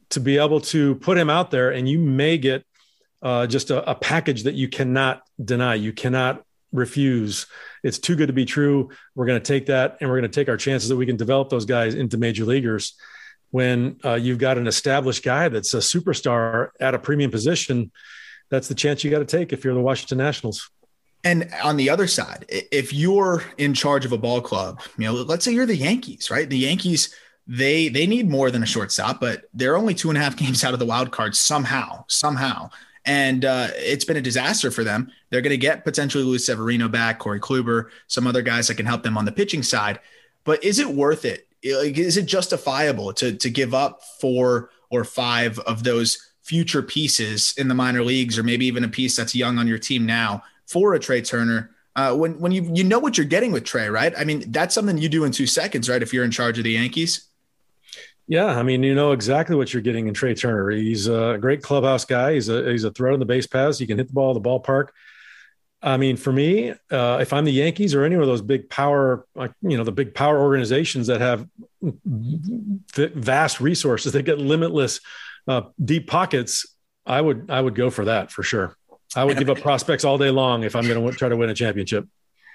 to 0.09 0.19
be 0.19 0.37
able 0.37 0.61
to 0.61 0.95
put 0.95 1.17
him 1.17 1.29
out 1.29 1.51
there, 1.51 1.71
and 1.71 1.89
you 1.89 1.99
may 1.99 2.37
get 2.37 2.63
uh, 3.21 3.47
just 3.47 3.71
a, 3.71 3.89
a 3.89 3.95
package 3.95 4.43
that 4.43 4.55
you 4.55 4.67
cannot 4.67 5.21
deny, 5.43 5.75
you 5.75 5.93
cannot 5.93 6.43
refuse. 6.71 7.47
It's 7.83 7.97
too 7.97 8.15
good 8.15 8.27
to 8.27 8.33
be 8.33 8.45
true. 8.45 8.89
We're 9.15 9.25
going 9.25 9.41
to 9.41 9.45
take 9.53 9.65
that, 9.67 9.97
and 9.99 10.09
we're 10.09 10.19
going 10.19 10.31
to 10.31 10.35
take 10.39 10.49
our 10.49 10.57
chances 10.57 10.89
that 10.89 10.95
we 10.95 11.05
can 11.05 11.17
develop 11.17 11.49
those 11.49 11.65
guys 11.65 11.95
into 11.95 12.17
major 12.17 12.45
leaguers. 12.45 12.93
When 13.51 13.99
uh, 14.05 14.13
you've 14.13 14.37
got 14.37 14.59
an 14.59 14.67
established 14.67 15.23
guy 15.23 15.49
that's 15.49 15.73
a 15.73 15.79
superstar 15.79 16.69
at 16.79 16.93
a 16.93 16.99
premium 16.99 17.31
position 17.31 17.91
that's 18.49 18.67
the 18.67 18.75
chance 18.75 19.03
you 19.03 19.11
got 19.11 19.19
to 19.19 19.25
take 19.25 19.53
if 19.53 19.63
you're 19.63 19.73
the 19.73 19.79
Washington 19.79 20.17
Nationals. 20.17 20.69
And 21.23 21.49
on 21.63 21.77
the 21.77 21.89
other 21.89 22.07
side, 22.07 22.45
if 22.49 22.93
you're 22.93 23.43
in 23.57 23.73
charge 23.73 24.05
of 24.05 24.11
a 24.13 24.17
ball 24.17 24.41
club, 24.41 24.79
you 24.97 25.05
know, 25.05 25.13
let's 25.13 25.43
say 25.43 25.51
you're 25.51 25.65
the 25.65 25.75
Yankees, 25.75 26.31
right? 26.31 26.49
The 26.49 26.57
Yankees, 26.57 27.13
they 27.45 27.89
they 27.89 28.07
need 28.07 28.29
more 28.29 28.51
than 28.51 28.63
a 28.63 28.65
shortstop, 28.65 29.19
but 29.19 29.43
they're 29.53 29.75
only 29.75 29.93
two 29.93 30.09
and 30.09 30.17
a 30.17 30.21
half 30.21 30.37
games 30.37 30.63
out 30.63 30.73
of 30.73 30.79
the 30.79 30.85
wild 30.85 31.11
card 31.11 31.35
somehow, 31.35 32.05
somehow. 32.07 32.69
And 33.05 33.43
uh, 33.43 33.69
it's 33.75 34.05
been 34.05 34.17
a 34.17 34.21
disaster 34.21 34.71
for 34.71 34.83
them. 34.83 35.11
They're 35.29 35.41
going 35.41 35.51
to 35.51 35.57
get 35.57 35.83
potentially 35.83 36.23
Luis 36.23 36.45
Severino 36.45 36.87
back, 36.87 37.19
Corey 37.19 37.39
Kluber, 37.39 37.89
some 38.07 38.27
other 38.27 38.41
guys 38.41 38.67
that 38.67 38.75
can 38.75 38.85
help 38.85 39.03
them 39.03 39.17
on 39.17 39.25
the 39.25 39.31
pitching 39.31 39.63
side. 39.63 39.99
But 40.43 40.63
is 40.63 40.79
it 40.79 40.87
worth 40.87 41.25
it? 41.25 41.47
Is 41.61 42.17
it 42.17 42.25
justifiable 42.25 43.11
to 43.13 43.35
to 43.35 43.49
give 43.49 43.73
up 43.73 44.03
four 44.21 44.69
or 44.89 45.03
five 45.03 45.59
of 45.59 45.83
those 45.83 46.28
future 46.49 46.81
pieces 46.81 47.53
in 47.59 47.67
the 47.67 47.75
minor 47.75 48.03
leagues, 48.03 48.39
or 48.39 48.41
maybe 48.41 48.65
even 48.65 48.83
a 48.83 48.87
piece 48.87 49.15
that's 49.15 49.35
young 49.35 49.59
on 49.59 49.67
your 49.67 49.77
team 49.77 50.03
now 50.03 50.43
for 50.65 50.95
a 50.95 50.99
Trea 50.99 51.21
Turner. 51.21 51.69
Uh, 51.95 52.15
when 52.15 52.39
when 52.39 52.51
you 52.51 52.67
you 52.73 52.83
know 52.83 52.97
what 52.97 53.19
you're 53.19 53.27
getting 53.27 53.51
with 53.51 53.63
Trea, 53.63 53.91
right? 53.91 54.13
I 54.17 54.23
mean, 54.23 54.43
that's 54.47 54.73
something 54.73 54.97
you 54.97 55.09
do 55.09 55.25
in 55.25 55.31
two 55.31 55.45
seconds, 55.45 55.87
right? 55.87 56.01
If 56.01 56.11
you're 56.11 56.23
in 56.23 56.31
charge 56.31 56.57
of 56.57 56.63
the 56.63 56.71
Yankees. 56.71 57.27
Yeah, 58.27 58.45
I 58.45 58.63
mean, 58.63 58.81
you 58.81 58.95
know 58.95 59.11
exactly 59.11 59.55
what 59.55 59.73
you're 59.73 59.83
getting 59.83 60.07
in 60.07 60.15
Trea 60.15 60.33
Turner. 60.33 60.71
He's 60.71 61.07
a 61.07 61.37
great 61.39 61.61
clubhouse 61.61 62.03
guy. 62.03 62.33
He's 62.33 62.49
a 62.49 62.71
he's 62.71 62.83
a 62.83 62.91
threat 62.91 63.13
on 63.13 63.19
the 63.19 63.25
base 63.25 63.45
paths. 63.45 63.77
He 63.77 63.85
can 63.85 63.99
hit 63.99 64.07
the 64.07 64.13
ball 64.13 64.35
at 64.35 64.41
the 64.41 64.49
ballpark. 64.49 64.87
I 65.83 65.97
mean, 65.97 66.17
for 66.17 66.33
me, 66.33 66.71
uh, 66.71 67.19
if 67.21 67.31
I'm 67.31 67.45
the 67.45 67.53
Yankees 67.53 67.93
or 67.93 68.03
any 68.03 68.15
of 68.15 68.25
those 68.25 68.41
big 68.41 68.69
power, 68.69 69.25
like 69.35 69.51
you 69.61 69.77
know, 69.77 69.83
the 69.83 69.91
big 69.91 70.15
power 70.15 70.39
organizations 70.39 71.07
that 71.07 71.21
have 71.21 71.47
vast 72.97 73.61
resources, 73.61 74.13
they 74.13 74.23
get 74.23 74.39
limitless 74.39 74.99
uh, 75.47 75.61
deep 75.83 76.07
pockets, 76.07 76.75
I 77.05 77.21
would 77.21 77.49
I 77.49 77.59
would 77.61 77.75
go 77.75 77.89
for 77.89 78.05
that 78.05 78.31
for 78.31 78.43
sure. 78.43 78.75
I 79.15 79.23
would 79.23 79.37
give 79.37 79.49
up 79.49 79.59
prospects 79.59 80.03
all 80.03 80.17
day 80.17 80.29
long 80.29 80.63
if 80.63 80.75
I'm 80.75 80.87
going 80.87 81.03
to 81.03 81.17
try 81.17 81.29
to 81.29 81.35
win 81.35 81.49
a 81.49 81.55
championship. 81.55 82.07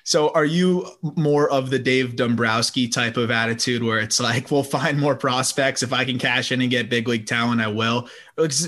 So, 0.05 0.29
are 0.31 0.45
you 0.45 0.87
more 1.17 1.51
of 1.51 1.71
the 1.71 1.79
Dave 1.79 2.15
Dombrowski 2.15 2.89
type 2.89 3.17
of 3.17 3.31
attitude 3.31 3.83
where 3.83 3.99
it's 3.99 4.21
like, 4.21 4.51
we'll 4.51 4.63
find 4.63 5.01
more 5.01 5.17
prospects 5.17 5.83
if 5.83 5.93
I 5.93 6.05
can 6.05 6.19
cash 6.19 6.53
in 6.53 6.61
and 6.61 6.71
get 6.71 6.91
big 6.91 7.09
league 7.09 7.27
talent, 7.27 7.61
I 7.61 7.69
will? 7.69 8.09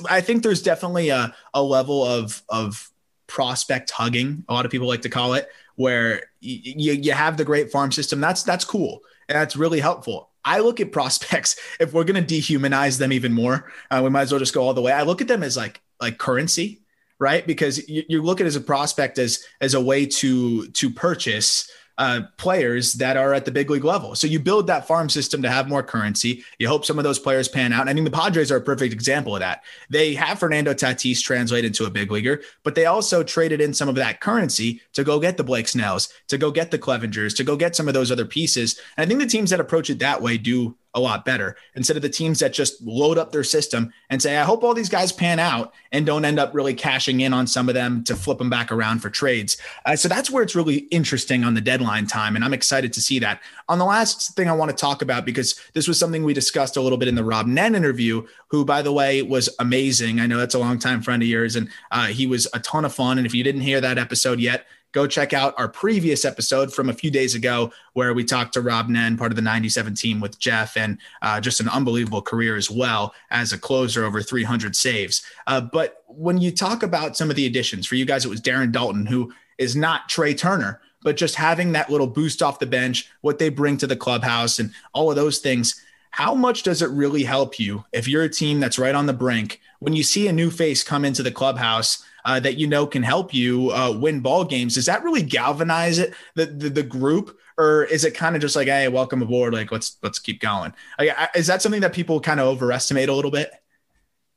I 0.08 0.20
think 0.22 0.42
there's 0.42 0.62
definitely 0.62 1.10
a, 1.10 1.34
a 1.54 1.62
level 1.62 2.04
of 2.04 2.42
of 2.48 2.90
prospect 3.26 3.90
hugging. 3.90 4.44
A 4.48 4.54
lot 4.54 4.64
of 4.64 4.72
people 4.72 4.88
like 4.88 5.02
to 5.02 5.10
call 5.10 5.34
it, 5.34 5.48
where 5.76 6.22
you 6.40 6.94
you 6.94 7.12
have 7.12 7.36
the 7.36 7.44
great 7.44 7.70
farm 7.70 7.92
system. 7.92 8.20
That's 8.20 8.42
that's 8.42 8.64
cool 8.64 9.02
and 9.28 9.36
that's 9.36 9.56
really 9.56 9.80
helpful. 9.80 10.30
I 10.46 10.60
look 10.60 10.80
at 10.80 10.92
prospects 10.92 11.56
if 11.80 11.92
we're 11.92 12.04
going 12.04 12.24
to 12.24 12.34
dehumanize 12.34 12.98
them 12.98 13.12
even 13.12 13.32
more, 13.32 13.70
uh, 13.90 14.00
we 14.02 14.10
might 14.10 14.22
as 14.22 14.32
well 14.32 14.38
just 14.38 14.54
go 14.54 14.62
all 14.62 14.72
the 14.72 14.80
way. 14.80 14.92
I 14.92 15.02
look 15.02 15.20
at 15.20 15.28
them 15.28 15.42
as 15.42 15.56
like 15.56 15.82
like 16.00 16.18
currency, 16.18 16.82
right? 17.18 17.46
Because 17.46 17.86
you, 17.88 18.04
you 18.08 18.22
look 18.22 18.40
at 18.40 18.46
as 18.46 18.56
a 18.56 18.60
prospect 18.60 19.18
as 19.18 19.44
as 19.60 19.74
a 19.74 19.80
way 19.80 20.06
to 20.06 20.68
to 20.68 20.90
purchase 20.90 21.70
uh, 21.98 22.22
players 22.36 22.94
that 22.94 23.16
are 23.16 23.32
at 23.32 23.44
the 23.44 23.50
big 23.50 23.70
league 23.70 23.84
level. 23.84 24.14
So 24.14 24.26
you 24.26 24.38
build 24.38 24.66
that 24.66 24.86
farm 24.86 25.08
system 25.08 25.42
to 25.42 25.48
have 25.48 25.68
more 25.68 25.82
currency. 25.82 26.44
You 26.58 26.68
hope 26.68 26.84
some 26.84 26.98
of 26.98 27.04
those 27.04 27.18
players 27.18 27.48
pan 27.48 27.72
out. 27.72 27.88
I 27.88 27.94
mean, 27.94 28.04
the 28.04 28.10
Padres 28.10 28.52
are 28.52 28.56
a 28.56 28.60
perfect 28.60 28.92
example 28.92 29.34
of 29.34 29.40
that. 29.40 29.64
They 29.88 30.14
have 30.14 30.38
Fernando 30.38 30.74
Tatis 30.74 31.22
translated 31.22 31.74
to 31.74 31.86
a 31.86 31.90
big 31.90 32.10
leaguer, 32.10 32.42
but 32.62 32.74
they 32.74 32.86
also 32.86 33.22
traded 33.22 33.60
in 33.60 33.72
some 33.72 33.88
of 33.88 33.94
that 33.94 34.20
currency 34.20 34.80
to 34.92 35.04
go 35.04 35.18
get 35.18 35.36
the 35.36 35.44
Blake 35.44 35.68
Snells, 35.68 36.08
to 36.28 36.38
go 36.38 36.50
get 36.50 36.70
the 36.70 36.78
Clevingers, 36.78 37.36
to 37.36 37.44
go 37.44 37.56
get 37.56 37.74
some 37.74 37.88
of 37.88 37.94
those 37.94 38.12
other 38.12 38.26
pieces. 38.26 38.78
And 38.96 39.04
I 39.04 39.08
think 39.08 39.20
the 39.20 39.26
teams 39.26 39.50
that 39.50 39.60
approach 39.60 39.90
it 39.90 39.98
that 40.00 40.20
way 40.20 40.38
do 40.38 40.76
a 40.96 41.00
lot 41.00 41.24
better 41.24 41.56
instead 41.76 41.96
of 41.96 42.02
the 42.02 42.08
teams 42.08 42.40
that 42.40 42.52
just 42.52 42.82
load 42.82 43.18
up 43.18 43.30
their 43.30 43.44
system 43.44 43.92
and 44.10 44.20
say, 44.20 44.36
I 44.36 44.44
hope 44.44 44.64
all 44.64 44.74
these 44.74 44.88
guys 44.88 45.12
pan 45.12 45.38
out 45.38 45.74
and 45.92 46.04
don't 46.04 46.24
end 46.24 46.40
up 46.40 46.54
really 46.54 46.74
cashing 46.74 47.20
in 47.20 47.32
on 47.32 47.46
some 47.46 47.68
of 47.68 47.74
them 47.74 48.02
to 48.04 48.16
flip 48.16 48.38
them 48.38 48.50
back 48.50 48.72
around 48.72 49.00
for 49.00 49.10
trades. 49.10 49.58
Uh, 49.84 49.94
so 49.94 50.08
that's 50.08 50.30
where 50.30 50.42
it's 50.42 50.56
really 50.56 50.78
interesting 50.90 51.44
on 51.44 51.54
the 51.54 51.60
deadline 51.60 52.06
time. 52.06 52.34
And 52.34 52.44
I'm 52.44 52.54
excited 52.54 52.92
to 52.94 53.00
see 53.00 53.18
that. 53.20 53.40
On 53.68 53.78
the 53.78 53.84
last 53.84 54.34
thing 54.34 54.48
I 54.48 54.52
want 54.52 54.70
to 54.70 54.76
talk 54.76 55.02
about, 55.02 55.24
because 55.24 55.60
this 55.74 55.86
was 55.86 55.98
something 55.98 56.24
we 56.24 56.34
discussed 56.34 56.76
a 56.76 56.80
little 56.80 56.98
bit 56.98 57.08
in 57.08 57.14
the 57.14 57.24
Rob 57.24 57.46
Nen 57.46 57.74
interview, 57.74 58.26
who, 58.48 58.64
by 58.64 58.80
the 58.80 58.92
way, 58.92 59.22
was 59.22 59.48
amazing. 59.58 60.18
I 60.20 60.26
know 60.26 60.38
that's 60.38 60.54
a 60.54 60.58
longtime 60.58 61.02
friend 61.02 61.22
of 61.22 61.28
yours, 61.28 61.56
and 61.56 61.68
uh, 61.90 62.06
he 62.06 62.26
was 62.26 62.48
a 62.54 62.60
ton 62.60 62.84
of 62.84 62.94
fun. 62.94 63.18
And 63.18 63.26
if 63.26 63.34
you 63.34 63.44
didn't 63.44 63.60
hear 63.60 63.80
that 63.80 63.98
episode 63.98 64.40
yet, 64.40 64.66
go 64.96 65.06
check 65.06 65.34
out 65.34 65.52
our 65.58 65.68
previous 65.68 66.24
episode 66.24 66.72
from 66.72 66.88
a 66.88 66.92
few 66.94 67.10
days 67.10 67.34
ago 67.34 67.70
where 67.92 68.14
we 68.14 68.24
talked 68.24 68.54
to 68.54 68.62
Rob 68.62 68.88
Nen, 68.88 69.18
part 69.18 69.30
of 69.30 69.36
the 69.36 69.42
97 69.42 69.94
team 69.94 70.20
with 70.20 70.38
Jeff, 70.38 70.74
and 70.74 70.96
uh, 71.20 71.38
just 71.38 71.60
an 71.60 71.68
unbelievable 71.68 72.22
career 72.22 72.56
as 72.56 72.70
well 72.70 73.14
as 73.30 73.52
a 73.52 73.58
closer, 73.58 74.06
over 74.06 74.22
300 74.22 74.74
saves. 74.74 75.22
Uh, 75.46 75.60
but 75.60 76.02
when 76.06 76.38
you 76.38 76.50
talk 76.50 76.82
about 76.82 77.14
some 77.14 77.28
of 77.28 77.36
the 77.36 77.44
additions, 77.44 77.86
for 77.86 77.94
you 77.94 78.06
guys, 78.06 78.24
it 78.24 78.30
was 78.30 78.40
Darren 78.40 78.72
Daulton, 78.72 79.06
who 79.06 79.34
is 79.58 79.76
not 79.76 80.08
Trea 80.08 80.34
Turner, 80.34 80.80
but 81.02 81.18
just 81.18 81.34
having 81.34 81.72
that 81.72 81.90
little 81.90 82.06
boost 82.06 82.42
off 82.42 82.58
the 82.58 82.64
bench, 82.64 83.10
what 83.20 83.38
they 83.38 83.50
bring 83.50 83.76
to 83.76 83.86
the 83.86 83.96
clubhouse, 83.96 84.58
and 84.58 84.72
all 84.94 85.10
of 85.10 85.16
those 85.16 85.40
things. 85.40 85.78
How 86.12 86.34
much 86.34 86.62
does 86.62 86.80
it 86.80 86.88
really 86.88 87.24
help 87.24 87.60
you 87.60 87.84
if 87.92 88.08
you're 88.08 88.22
a 88.22 88.30
team 88.30 88.60
that's 88.60 88.78
right 88.78 88.94
on 88.94 89.04
the 89.04 89.12
brink 89.12 89.60
when 89.80 89.92
you 89.92 90.02
see 90.02 90.26
a 90.26 90.32
new 90.32 90.50
face 90.50 90.82
come 90.82 91.04
into 91.04 91.22
the 91.22 91.30
clubhouse 91.30 92.02
uh, 92.26 92.40
that 92.40 92.58
you 92.58 92.66
know 92.66 92.86
can 92.86 93.04
help 93.04 93.32
you 93.32 93.70
uh, 93.70 93.96
win 93.96 94.20
ball 94.20 94.44
games. 94.44 94.74
Does 94.74 94.86
that 94.86 95.04
really 95.04 95.22
galvanize 95.22 95.98
it 95.98 96.12
the 96.34 96.46
the, 96.46 96.68
the 96.68 96.82
group, 96.82 97.38
or 97.56 97.84
is 97.84 98.04
it 98.04 98.14
kind 98.14 98.34
of 98.34 98.42
just 98.42 98.56
like, 98.56 98.66
hey, 98.66 98.88
welcome 98.88 99.22
aboard, 99.22 99.54
like 99.54 99.70
let's 99.72 99.96
let's 100.02 100.18
keep 100.18 100.40
going? 100.40 100.74
Like, 100.98 101.16
is 101.34 101.46
that 101.46 101.62
something 101.62 101.80
that 101.80 101.92
people 101.92 102.20
kind 102.20 102.40
of 102.40 102.48
overestimate 102.48 103.08
a 103.08 103.14
little 103.14 103.30
bit? 103.30 103.50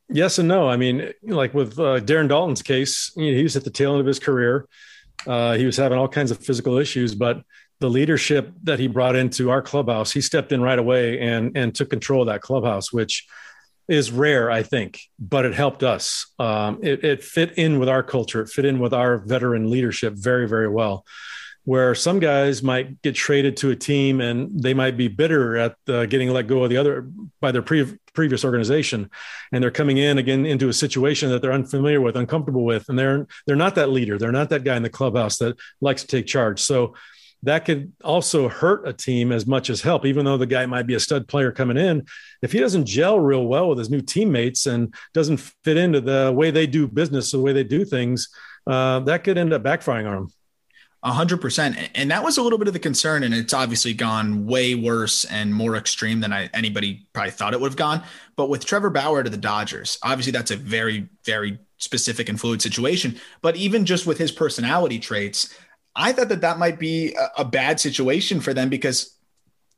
Yes 0.07 0.37
and 0.37 0.47
no. 0.47 0.69
I 0.69 0.77
mean, 0.77 1.11
like 1.23 1.53
with 1.53 1.79
uh, 1.79 1.99
Darren 1.99 2.29
Daulton's 2.29 2.61
case, 2.61 3.11
you 3.15 3.31
know, 3.31 3.37
he 3.37 3.43
was 3.43 3.55
at 3.55 3.63
the 3.63 3.69
tail 3.69 3.91
end 3.91 4.01
of 4.01 4.05
his 4.05 4.19
career. 4.19 4.67
Uh, 5.27 5.53
he 5.55 5.65
was 5.65 5.75
having 5.75 5.97
all 5.97 6.07
kinds 6.07 6.31
of 6.31 6.37
physical 6.37 6.77
issues, 6.77 7.13
but 7.13 7.43
the 7.79 7.89
leadership 7.89 8.51
that 8.63 8.79
he 8.79 8.87
brought 8.87 9.15
into 9.15 9.49
our 9.49 9.61
clubhouse, 9.61 10.11
he 10.11 10.21
stepped 10.21 10.51
in 10.51 10.61
right 10.61 10.79
away 10.79 11.19
and 11.19 11.57
and 11.57 11.73
took 11.73 11.89
control 11.89 12.21
of 12.21 12.27
that 12.27 12.41
clubhouse, 12.41 12.93
which 12.93 13.27
is 13.89 14.11
rare, 14.11 14.51
I 14.51 14.63
think, 14.63 15.01
but 15.19 15.45
it 15.45 15.53
helped 15.53 15.83
us. 15.83 16.31
Um, 16.39 16.79
it, 16.81 17.03
it 17.03 17.23
fit 17.23 17.57
in 17.57 17.79
with 17.79 17.89
our 17.89 18.03
culture. 18.03 18.41
It 18.41 18.49
fit 18.49 18.65
in 18.65 18.79
with 18.79 18.93
our 18.93 19.17
veteran 19.17 19.69
leadership 19.69 20.13
very, 20.15 20.47
very 20.47 20.69
well 20.69 21.05
where 21.69 21.93
some 21.93 22.17
guys 22.17 22.63
might 22.63 22.99
get 23.03 23.13
traded 23.13 23.55
to 23.55 23.69
a 23.69 23.75
team 23.75 24.21
and 24.21 24.59
they 24.59 24.73
might 24.73 24.97
be 24.97 25.07
bitter 25.07 25.55
at 25.55 25.75
uh, 25.87 26.05
getting 26.07 26.29
let 26.29 26.47
go 26.47 26.63
of 26.63 26.69
the 26.71 26.77
other 26.77 27.07
by 27.41 27.51
their 27.51 27.61
pre- 27.61 27.95
previous 28.13 28.43
organization 28.43 29.07
and 29.51 29.63
they're 29.63 29.69
coming 29.69 29.97
in 29.97 30.17
again 30.17 30.47
into 30.47 30.69
a 30.69 30.73
situation 30.73 31.29
that 31.29 31.43
they're 31.43 31.53
unfamiliar 31.53 32.01
with 32.01 32.15
uncomfortable 32.15 32.65
with 32.65 32.89
and 32.89 32.97
they're 32.97 33.27
they're 33.45 33.55
not 33.55 33.75
that 33.75 33.89
leader 33.89 34.17
they're 34.17 34.31
not 34.31 34.49
that 34.49 34.63
guy 34.63 34.75
in 34.75 34.81
the 34.81 34.89
clubhouse 34.89 35.37
that 35.37 35.55
likes 35.79 36.01
to 36.01 36.07
take 36.07 36.25
charge 36.25 36.59
so 36.59 36.95
that 37.43 37.65
could 37.65 37.93
also 38.03 38.49
hurt 38.49 38.87
a 38.87 38.93
team 38.93 39.31
as 39.31 39.47
much 39.47 39.69
as 39.69 39.81
help 39.81 40.05
even 40.05 40.25
though 40.25 40.37
the 40.37 40.45
guy 40.45 40.65
might 40.65 40.87
be 40.87 40.95
a 40.95 40.99
stud 40.99 41.27
player 41.27 41.51
coming 41.51 41.77
in 41.77 42.05
if 42.41 42.51
he 42.51 42.59
doesn't 42.59 42.85
gel 42.85 43.19
real 43.19 43.45
well 43.45 43.69
with 43.69 43.77
his 43.77 43.89
new 43.89 44.01
teammates 44.01 44.65
and 44.65 44.93
doesn't 45.13 45.37
fit 45.63 45.77
into 45.77 46.01
the 46.01 46.31
way 46.35 46.51
they 46.51 46.67
do 46.67 46.87
business 46.87 47.31
the 47.31 47.39
way 47.39 47.53
they 47.53 47.63
do 47.63 47.85
things 47.85 48.29
uh, 48.67 48.99
that 48.99 49.23
could 49.23 49.37
end 49.37 49.53
up 49.53 49.63
backfiring 49.63 50.09
on 50.09 50.17
him 50.17 50.29
a 51.03 51.11
hundred 51.11 51.39
percent. 51.39 51.77
And 51.95 52.11
that 52.11 52.23
was 52.23 52.37
a 52.37 52.41
little 52.41 52.57
bit 52.57 52.67
of 52.67 52.73
the 52.73 52.79
concern. 52.79 53.23
And 53.23 53.33
it's 53.33 53.53
obviously 53.53 53.93
gone 53.93 54.45
way 54.45 54.75
worse 54.75 55.23
and 55.25 55.53
more 55.53 55.75
extreme 55.75 56.19
than 56.19 56.33
I, 56.33 56.49
anybody 56.53 57.07
probably 57.13 57.31
thought 57.31 57.53
it 57.53 57.61
would 57.61 57.71
have 57.71 57.77
gone. 57.77 58.03
But 58.35 58.49
with 58.49 58.65
Trevor 58.65 58.89
Bauer 58.89 59.23
to 59.23 59.29
the 59.29 59.37
Dodgers, 59.37 59.97
obviously 60.03 60.31
that's 60.31 60.51
a 60.51 60.57
very, 60.57 61.07
very 61.25 61.59
specific 61.77 62.27
and 62.27 62.39
fluid 62.39 62.61
situation. 62.61 63.19
But 63.41 63.55
even 63.55 63.85
just 63.85 64.05
with 64.05 64.17
his 64.17 64.31
personality 64.31 64.99
traits, 64.99 65.55
I 65.99 66.13
thought 66.13 66.29
that 66.29 66.41
that 66.41 66.57
might 66.57 66.79
be 66.79 67.13
a, 67.13 67.41
a 67.41 67.45
bad 67.45 67.79
situation 67.79 68.39
for 68.39 68.53
them 68.53 68.69
because 68.69 69.15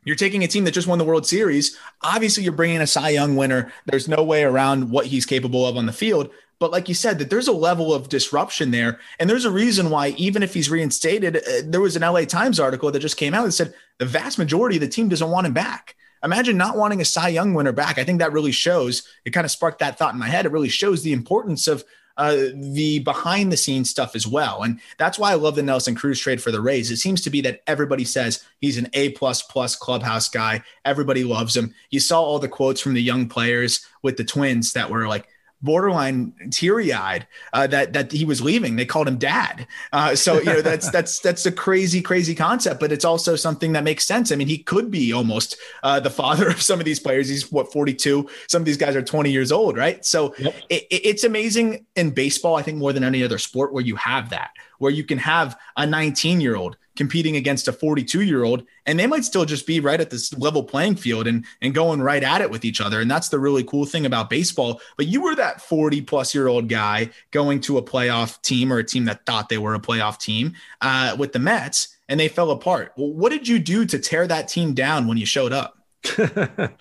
you're 0.06 0.16
taking 0.16 0.44
a 0.44 0.48
team 0.48 0.66
that 0.66 0.74
just 0.74 0.88
won 0.88 1.00
the 1.00 1.06
World 1.06 1.26
Series. 1.26 1.78
Obviously, 2.04 2.44
you're 2.44 2.54
bringing 2.54 2.80
a 2.80 2.88
Cy 2.88 3.10
Young 3.10 3.36
winner. 3.36 3.74
There's 3.88 4.08
no 4.08 4.24
way 4.24 4.44
around 4.44 4.92
what 4.92 5.08
he's 5.08 5.26
capable 5.26 5.66
of 5.66 5.78
on 5.78 5.88
the 5.88 5.92
field. 5.92 6.30
But 6.60 6.72
like 6.72 6.88
you 6.88 6.94
said, 6.94 7.18
that 7.18 7.32
there's 7.32 7.48
a 7.48 7.54
level 7.54 7.92
of 7.92 8.08
disruption 8.08 8.70
there. 8.70 9.00
And 9.20 9.28
there's 9.28 9.46
a 9.46 9.52
reason 9.52 9.90
why, 9.90 10.10
even 10.10 10.44
if 10.44 10.54
he's 10.54 10.70
reinstated, 10.70 11.38
uh, 11.38 11.42
there 11.66 11.82
was 11.82 11.96
an 11.96 12.04
LA 12.04 12.26
Times 12.26 12.60
article 12.60 12.92
that 12.92 13.00
just 13.00 13.18
came 13.18 13.34
out 13.34 13.46
that 13.46 13.54
said 13.54 13.74
the 13.98 14.06
vast 14.06 14.38
majority 14.38 14.78
of 14.78 14.82
the 14.82 14.88
team 14.88 15.10
doesn't 15.10 15.32
want 15.32 15.48
him 15.48 15.54
back. 15.54 15.96
Imagine 16.24 16.56
not 16.56 16.78
wanting 16.78 17.02
a 17.02 17.06
Cy 17.06 17.30
Young 17.30 17.56
winner 17.56 17.72
back. 17.72 17.98
I 17.98 18.04
think 18.04 18.20
that 18.20 18.32
really 18.32 18.52
shows, 18.52 19.08
it 19.26 19.32
kind 19.32 19.46
of 19.46 19.50
sparked 19.50 19.80
that 19.80 19.98
thought 19.98 20.14
in 20.14 20.20
my 20.20 20.28
head. 20.28 20.46
It 20.46 20.52
really 20.52 20.70
shows 20.70 21.02
the 21.02 21.14
importance 21.14 21.68
of 21.68 21.84
uh, 22.18 22.36
the 22.54 23.00
behind 23.00 23.52
the 23.52 23.58
scenes 23.58 23.90
stuff 23.90 24.16
as 24.16 24.28
well. 24.28 24.64
And 24.64 24.80
that's 24.98 25.18
why 25.20 25.32
I 25.32 25.36
love 25.36 25.56
the 25.56 25.64
Nelson 25.64 25.96
Cruz 25.96 26.20
trade 26.20 26.42
for 26.42 26.52
the 26.52 26.62
Rays. 26.62 26.92
It 26.92 26.98
seems 26.98 27.22
to 27.22 27.30
be 27.30 27.42
that 27.42 27.62
everybody 27.68 28.06
says 28.06 28.44
he's 28.60 28.78
an 28.78 28.90
A 28.94 29.10
plus 29.10 29.42
plus 29.42 29.76
clubhouse 29.76 30.30
guy. 30.30 30.64
Everybody 30.86 31.24
loves 31.24 31.56
him. 31.56 31.74
You 31.90 32.00
saw 32.00 32.22
all 32.22 32.40
the 32.40 32.48
quotes 32.48 32.82
from 32.82 32.94
the 32.94 33.02
young 33.02 33.28
players 33.28 33.86
with 34.02 34.18
the 34.18 34.24
twins 34.24 34.74
that 34.74 34.90
were 34.90 35.08
like, 35.08 35.28
borderline 35.62 36.34
teary-eyed 36.52 37.28
uh, 37.54 37.68
that 37.68 37.94
that 37.94 38.12
he 38.12 38.26
was 38.26 38.42
leaving. 38.42 38.76
They 38.76 38.86
called 38.86 39.08
him 39.08 39.18
dad. 39.18 39.68
Uh, 39.94 40.16
so 40.16 40.40
you 40.40 40.46
know 40.46 40.62
that's 40.62 40.90
that's 40.96 41.20
that's 41.20 41.46
a 41.46 41.52
crazy 41.52 42.02
crazy 42.02 42.36
concept, 42.36 42.80
but 42.80 42.92
it's 42.92 43.06
also 43.06 43.36
something 43.36 43.74
that 43.74 43.84
makes 43.84 44.06
sense. 44.06 44.32
I 44.32 44.36
mean, 44.36 44.48
he 44.48 44.58
could 44.58 44.92
be 44.92 45.14
almost 45.14 45.58
uh, 45.84 46.00
the 46.00 46.10
father 46.10 46.48
of 46.50 46.62
some 46.62 46.80
of 46.80 46.86
these 46.86 47.00
players. 47.00 47.28
He's 47.30 47.52
what 47.52 47.72
42. 47.72 48.30
Some 48.48 48.62
of 48.62 48.66
these 48.66 48.78
guys 48.78 48.96
are 48.96 49.02
20 49.02 49.32
years 49.32 49.52
old, 49.52 49.78
right? 49.78 50.04
So 50.06 50.34
yep. 50.38 50.56
it, 50.70 50.86
it's 50.90 51.24
amazing 51.24 51.86
in 51.96 52.12
baseball. 52.12 52.56
I 52.56 52.62
think 52.62 52.78
more 52.78 52.94
than 52.94 53.04
any 53.04 53.24
other 53.24 53.38
sport 53.38 53.74
where 53.74 53.84
you 53.84 53.96
have 53.96 54.30
that, 54.30 54.52
where 54.80 54.92
you 54.92 55.04
can 55.04 55.18
have 55.18 55.58
a 55.78 55.86
19 55.86 56.42
year 56.42 56.56
old 56.56 56.78
competing 57.02 57.36
against 57.36 57.68
a 57.68 57.74
42 57.74 58.22
year 58.22 58.44
old 58.44 58.64
and 58.86 59.00
they 59.00 59.08
might 59.08 59.26
still 59.26 59.44
just 59.44 59.66
be 59.66 59.80
right 59.80 60.00
at 60.00 60.12
this 60.12 60.32
level 60.38 60.64
playing 60.64 60.96
field 60.96 61.26
and 61.26 61.44
and 61.60 61.74
going 61.74 62.00
right 62.00 62.22
at 62.24 62.42
it 62.42 62.52
with 62.52 62.64
each 62.64 62.80
other. 62.80 63.02
And 63.02 63.10
that's 63.10 63.30
the 63.30 63.40
really 63.40 63.64
cool 63.64 63.88
thing 63.88 64.06
about 64.06 64.30
baseball. 64.30 64.80
But 64.98 65.08
you 65.08 65.24
were 65.24 65.34
that 65.34 65.62
40 65.62 66.02
plus 66.04 66.36
year 66.36 66.48
old 66.48 66.70
guy 66.70 67.10
going 67.32 67.60
to 67.62 67.80
a 67.80 67.82
playoff 67.82 68.40
team 68.44 68.72
or 68.72 68.78
a 68.78 68.84
team 68.84 69.06
that 69.06 69.26
thought 69.26 69.50
they 69.50 69.58
were 69.58 69.74
a 69.74 69.80
playoff 69.80 70.20
team 70.20 70.54
uh, 70.82 71.16
with 71.18 71.34
the 71.34 71.40
mets 71.40 71.98
and 72.08 72.20
they 72.20 72.28
fell 72.28 72.52
apart. 72.52 72.94
Well 72.96 73.12
what 73.12 73.32
did 73.32 73.48
you 73.48 73.58
do 73.58 73.84
to 73.84 73.98
tear 73.98 74.28
that 74.28 74.48
team 74.48 74.76
down 74.76 75.08
when 75.08 75.18
you 75.18 75.26
showed 75.26 75.54
up? 75.54 75.80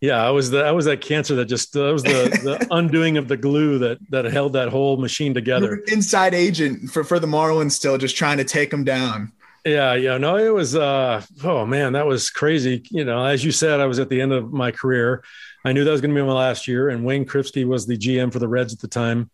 Yeah 0.00 0.24
i 0.24 0.30
was 0.30 0.50
the 0.50 0.64
i 0.64 0.70
was 0.70 0.84
that 0.84 1.00
cancer 1.00 1.34
that 1.34 1.46
just 1.46 1.76
uh, 1.76 1.90
was 1.92 2.04
the, 2.04 2.30
the 2.44 2.68
undoing 2.70 3.16
of 3.16 3.26
the 3.26 3.36
glue 3.36 3.80
that 3.80 3.98
that 4.10 4.26
held 4.26 4.52
that 4.52 4.68
whole 4.68 4.96
machine 4.96 5.34
together. 5.34 5.82
inside 5.88 6.34
agent 6.34 6.88
for 6.92 7.02
for 7.02 7.18
the 7.18 7.26
marlins 7.26 7.72
still 7.72 7.98
just 7.98 8.16
trying 8.16 8.38
to 8.38 8.44
take 8.44 8.70
them 8.70 8.84
down 8.84 9.32
yeah, 9.64 9.94
yeah, 9.94 10.18
no, 10.18 10.36
it 10.36 10.52
was. 10.52 10.74
uh 10.74 11.22
Oh 11.42 11.66
man, 11.66 11.92
that 11.92 12.06
was 12.06 12.30
crazy. 12.30 12.82
You 12.90 13.04
know, 13.04 13.24
as 13.24 13.44
you 13.44 13.52
said, 13.52 13.80
I 13.80 13.86
was 13.86 13.98
at 13.98 14.08
the 14.08 14.20
end 14.20 14.32
of 14.32 14.52
my 14.52 14.70
career. 14.70 15.22
I 15.64 15.72
knew 15.72 15.84
that 15.84 15.90
was 15.90 16.00
going 16.00 16.14
to 16.14 16.20
be 16.20 16.26
my 16.26 16.32
last 16.32 16.68
year, 16.68 16.88
and 16.88 17.04
Wayne 17.04 17.26
Krivsky 17.26 17.66
was 17.66 17.86
the 17.86 17.96
GM 17.96 18.32
for 18.32 18.38
the 18.38 18.48
Reds 18.48 18.72
at 18.72 18.80
the 18.80 18.88
time. 18.88 19.30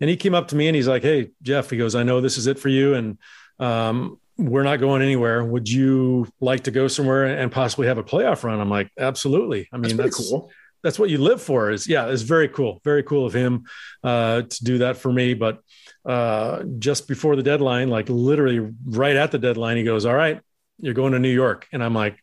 And 0.00 0.10
he 0.10 0.16
came 0.16 0.34
up 0.34 0.48
to 0.48 0.56
me 0.56 0.66
and 0.66 0.76
he's 0.76 0.88
like, 0.88 1.02
"Hey, 1.02 1.30
Jeff," 1.42 1.70
he 1.70 1.76
goes, 1.76 1.94
"I 1.94 2.02
know 2.02 2.20
this 2.20 2.36
is 2.36 2.46
it 2.46 2.58
for 2.58 2.68
you, 2.68 2.94
and 2.94 3.18
um, 3.58 4.18
we're 4.36 4.64
not 4.64 4.80
going 4.80 5.02
anywhere. 5.02 5.44
Would 5.44 5.68
you 5.68 6.26
like 6.40 6.64
to 6.64 6.70
go 6.70 6.88
somewhere 6.88 7.24
and 7.26 7.52
possibly 7.52 7.86
have 7.86 7.98
a 7.98 8.04
playoff 8.04 8.42
run?" 8.42 8.60
I'm 8.60 8.70
like, 8.70 8.90
"Absolutely." 8.98 9.68
I 9.72 9.76
mean, 9.76 9.96
that's, 9.96 10.16
that's 10.16 10.30
cool. 10.30 10.50
That's 10.82 10.98
what 10.98 11.10
you 11.10 11.18
live 11.18 11.40
for. 11.40 11.70
Is 11.70 11.86
yeah, 11.86 12.06
it's 12.08 12.22
very 12.22 12.48
cool, 12.48 12.80
very 12.82 13.04
cool 13.04 13.26
of 13.26 13.32
him 13.32 13.64
uh, 14.02 14.42
to 14.42 14.64
do 14.64 14.78
that 14.78 14.96
for 14.96 15.12
me, 15.12 15.34
but 15.34 15.60
uh, 16.04 16.64
just 16.78 17.06
before 17.06 17.36
the 17.36 17.42
deadline, 17.42 17.88
like 17.88 18.08
literally 18.08 18.72
right 18.84 19.16
at 19.16 19.30
the 19.30 19.38
deadline, 19.38 19.76
he 19.76 19.84
goes, 19.84 20.04
All 20.04 20.14
right, 20.14 20.40
you're 20.78 20.94
going 20.94 21.12
to 21.12 21.18
New 21.18 21.32
York. 21.32 21.66
And 21.72 21.82
I'm 21.82 21.94
like, 21.94 22.18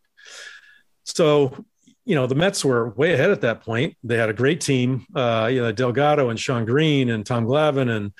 So, 1.03 1.65
you 2.05 2.15
know, 2.15 2.27
the 2.27 2.35
Mets 2.35 2.65
were 2.65 2.89
way 2.89 3.13
ahead 3.13 3.31
at 3.31 3.41
that 3.41 3.61
point. 3.61 3.95
They 4.03 4.17
had 4.17 4.29
a 4.29 4.33
great 4.33 4.61
team, 4.61 5.05
uh, 5.15 5.49
you 5.51 5.61
know, 5.61 5.71
Delgado 5.71 6.29
and 6.29 6.39
Shawn 6.39 6.65
Green 6.65 7.09
and 7.09 7.25
Tom 7.25 7.45
Glavine 7.45 7.89
and, 7.89 8.13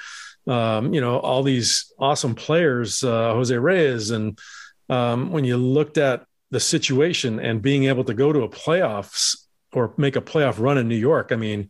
um, 0.53 0.93
you 0.93 1.01
know, 1.01 1.19
all 1.19 1.43
these 1.43 1.91
awesome 1.99 2.35
players, 2.35 3.03
uh, 3.03 3.33
Jose 3.33 3.55
Reyes. 3.55 4.11
And 4.11 4.39
um, 4.89 5.31
when 5.31 5.43
you 5.43 5.57
looked 5.57 5.97
at 5.97 6.25
the 6.51 6.59
situation 6.59 7.39
and 7.39 7.61
being 7.61 7.85
able 7.85 8.03
to 8.05 8.13
go 8.13 8.31
to 8.31 8.41
a 8.41 8.49
playoffs 8.49 9.35
or 9.73 9.93
make 9.97 10.15
a 10.15 10.21
playoff 10.21 10.59
run 10.59 10.77
in 10.77 10.87
New 10.87 10.95
York, 10.95 11.31
I 11.31 11.35
mean, 11.35 11.69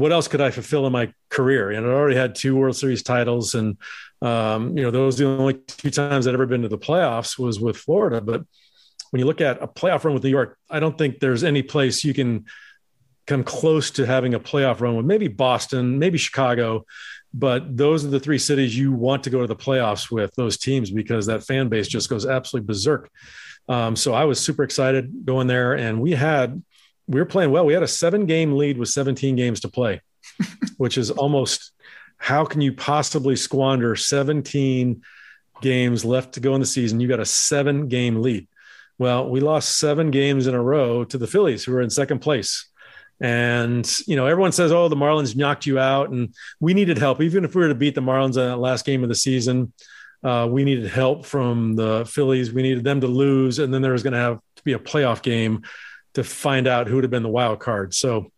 what 0.00 0.12
else 0.12 0.28
could 0.28 0.40
I 0.40 0.50
fulfill 0.50 0.86
in 0.86 0.92
my 0.92 1.12
career? 1.28 1.70
And 1.70 1.86
I 1.86 1.90
already 1.90 2.16
had 2.16 2.34
two 2.34 2.56
World 2.56 2.76
Series 2.76 3.02
titles, 3.02 3.54
and 3.54 3.76
um, 4.22 4.76
you 4.76 4.82
know 4.82 4.90
those 4.90 5.20
are 5.20 5.24
the 5.24 5.30
only 5.30 5.54
two 5.54 5.90
times 5.90 6.26
I'd 6.26 6.34
ever 6.34 6.46
been 6.46 6.62
to 6.62 6.68
the 6.68 6.78
playoffs 6.78 7.38
was 7.38 7.60
with 7.60 7.76
Florida. 7.76 8.20
But 8.20 8.42
when 9.10 9.20
you 9.20 9.26
look 9.26 9.40
at 9.40 9.62
a 9.62 9.68
playoff 9.68 10.04
run 10.04 10.14
with 10.14 10.24
New 10.24 10.30
York, 10.30 10.58
I 10.68 10.80
don't 10.80 10.96
think 10.96 11.20
there's 11.20 11.44
any 11.44 11.62
place 11.62 12.04
you 12.04 12.14
can 12.14 12.46
come 13.26 13.44
close 13.44 13.90
to 13.92 14.06
having 14.06 14.34
a 14.34 14.40
playoff 14.40 14.80
run 14.80 14.96
with. 14.96 15.06
Maybe 15.06 15.28
Boston, 15.28 15.98
maybe 15.98 16.18
Chicago, 16.18 16.84
but 17.32 17.76
those 17.76 18.04
are 18.04 18.08
the 18.08 18.20
three 18.20 18.38
cities 18.38 18.76
you 18.76 18.92
want 18.92 19.24
to 19.24 19.30
go 19.30 19.40
to 19.40 19.46
the 19.46 19.56
playoffs 19.56 20.10
with 20.10 20.34
those 20.34 20.56
teams 20.56 20.90
because 20.90 21.26
that 21.26 21.44
fan 21.44 21.68
base 21.68 21.86
just 21.86 22.08
goes 22.08 22.26
absolutely 22.26 22.66
berserk. 22.66 23.10
Um, 23.68 23.94
so 23.94 24.14
I 24.14 24.24
was 24.24 24.40
super 24.40 24.64
excited 24.64 25.24
going 25.24 25.46
there, 25.46 25.74
and 25.74 26.00
we 26.00 26.12
had 26.12 26.62
we 27.10 27.18
were 27.18 27.26
playing 27.26 27.50
well. 27.50 27.66
We 27.66 27.72
had 27.72 27.82
a 27.82 27.88
seven 27.88 28.24
game 28.24 28.52
lead 28.52 28.78
with 28.78 28.88
17 28.88 29.34
games 29.34 29.60
to 29.60 29.68
play, 29.68 30.00
which 30.76 30.96
is 30.96 31.10
almost 31.10 31.72
how 32.18 32.44
can 32.44 32.60
you 32.60 32.72
possibly 32.72 33.34
squander 33.34 33.96
17 33.96 35.02
games 35.60 36.04
left 36.04 36.34
to 36.34 36.40
go 36.40 36.54
in 36.54 36.60
the 36.60 36.66
season? 36.66 37.00
You 37.00 37.08
got 37.08 37.18
a 37.18 37.26
seven 37.26 37.88
game 37.88 38.22
lead. 38.22 38.46
Well, 38.96 39.28
we 39.28 39.40
lost 39.40 39.78
seven 39.78 40.12
games 40.12 40.46
in 40.46 40.54
a 40.54 40.62
row 40.62 41.04
to 41.04 41.18
the 41.18 41.26
Phillies, 41.26 41.64
who 41.64 41.74
are 41.74 41.80
in 41.80 41.90
second 41.90 42.20
place. 42.20 42.68
And, 43.20 43.90
you 44.06 44.14
know, 44.14 44.26
everyone 44.26 44.52
says, 44.52 44.70
oh, 44.70 44.88
the 44.88 44.96
Marlins 44.96 45.34
knocked 45.34 45.66
you 45.66 45.78
out. 45.78 46.10
And 46.10 46.32
we 46.60 46.74
needed 46.74 46.96
help. 46.96 47.20
Even 47.20 47.44
if 47.44 47.54
we 47.54 47.62
were 47.62 47.68
to 47.68 47.74
beat 47.74 47.94
the 47.94 48.02
Marlins 48.02 48.36
in 48.36 48.46
that 48.46 48.58
last 48.58 48.86
game 48.86 49.02
of 49.02 49.08
the 49.08 49.14
season, 49.14 49.72
uh, 50.22 50.46
we 50.48 50.64
needed 50.64 50.86
help 50.86 51.26
from 51.26 51.74
the 51.74 52.04
Phillies. 52.06 52.52
We 52.52 52.62
needed 52.62 52.84
them 52.84 53.00
to 53.00 53.06
lose. 53.06 53.58
And 53.58 53.74
then 53.74 53.82
there 53.82 53.92
was 53.92 54.02
going 54.02 54.12
to 54.12 54.18
have 54.18 54.38
to 54.56 54.62
be 54.62 54.74
a 54.74 54.78
playoff 54.78 55.22
game 55.22 55.62
to 56.14 56.24
find 56.24 56.66
out 56.66 56.86
who 56.86 56.96
would 56.96 57.04
have 57.04 57.10
been 57.10 57.22
the 57.22 57.28
wild 57.28 57.60
card. 57.60 57.94
So 57.94 58.30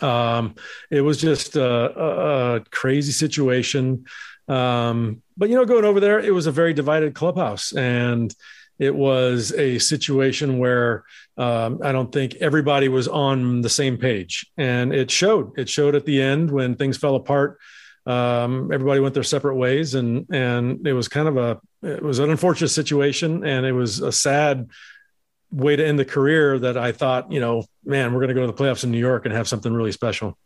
um, 0.00 0.54
it 0.90 1.00
was 1.00 1.20
just 1.20 1.56
a, 1.56 1.64
a, 1.64 2.60
crazy 2.70 3.12
situation. 3.12 4.06
Um, 4.48 5.22
but 5.36 5.48
you 5.48 5.56
know, 5.56 5.64
going 5.64 5.84
over 5.84 6.00
there, 6.00 6.20
it 6.20 6.32
was 6.32 6.46
a 6.46 6.52
very 6.52 6.74
divided 6.74 7.14
clubhouse, 7.14 7.72
and 7.72 8.34
it 8.78 8.94
was 8.94 9.52
a 9.52 9.78
situation 9.78 10.58
where 10.58 11.04
um, 11.36 11.80
I 11.82 11.92
don't 11.92 12.12
think 12.12 12.36
everybody 12.36 12.88
was 12.88 13.08
on 13.08 13.60
the 13.60 13.68
same 13.68 13.96
page, 13.96 14.46
and 14.56 14.92
it 14.92 15.10
showed. 15.10 15.58
It 15.58 15.68
showed 15.68 15.94
at 15.94 16.04
the 16.04 16.20
end 16.20 16.50
when 16.50 16.76
things 16.76 16.96
fell 16.96 17.14
apart. 17.14 17.58
Um, 18.04 18.72
everybody 18.72 19.00
went 19.00 19.14
their 19.14 19.22
separate 19.22 19.54
ways, 19.54 19.94
and 19.94 20.26
and 20.32 20.86
it 20.86 20.92
was 20.92 21.08
kind 21.08 21.28
of 21.28 21.36
a 21.36 21.60
it 21.82 22.02
was 22.02 22.18
an 22.18 22.30
unfortunate 22.30 22.68
situation, 22.68 23.44
and 23.44 23.64
it 23.64 23.72
was 23.72 24.00
a 24.00 24.12
sad 24.12 24.68
way 25.52 25.76
to 25.76 25.86
end 25.86 25.98
the 25.98 26.04
career 26.04 26.58
that 26.58 26.76
I 26.76 26.92
thought, 26.92 27.30
you 27.30 27.40
know, 27.40 27.64
man, 27.84 28.12
we're 28.12 28.20
going 28.20 28.28
to 28.28 28.34
go 28.34 28.40
to 28.40 28.46
the 28.46 28.52
playoffs 28.52 28.84
in 28.84 28.90
New 28.90 28.98
York 28.98 29.26
and 29.26 29.34
have 29.34 29.48
something 29.48 29.72
really 29.72 29.92
special. 29.92 30.38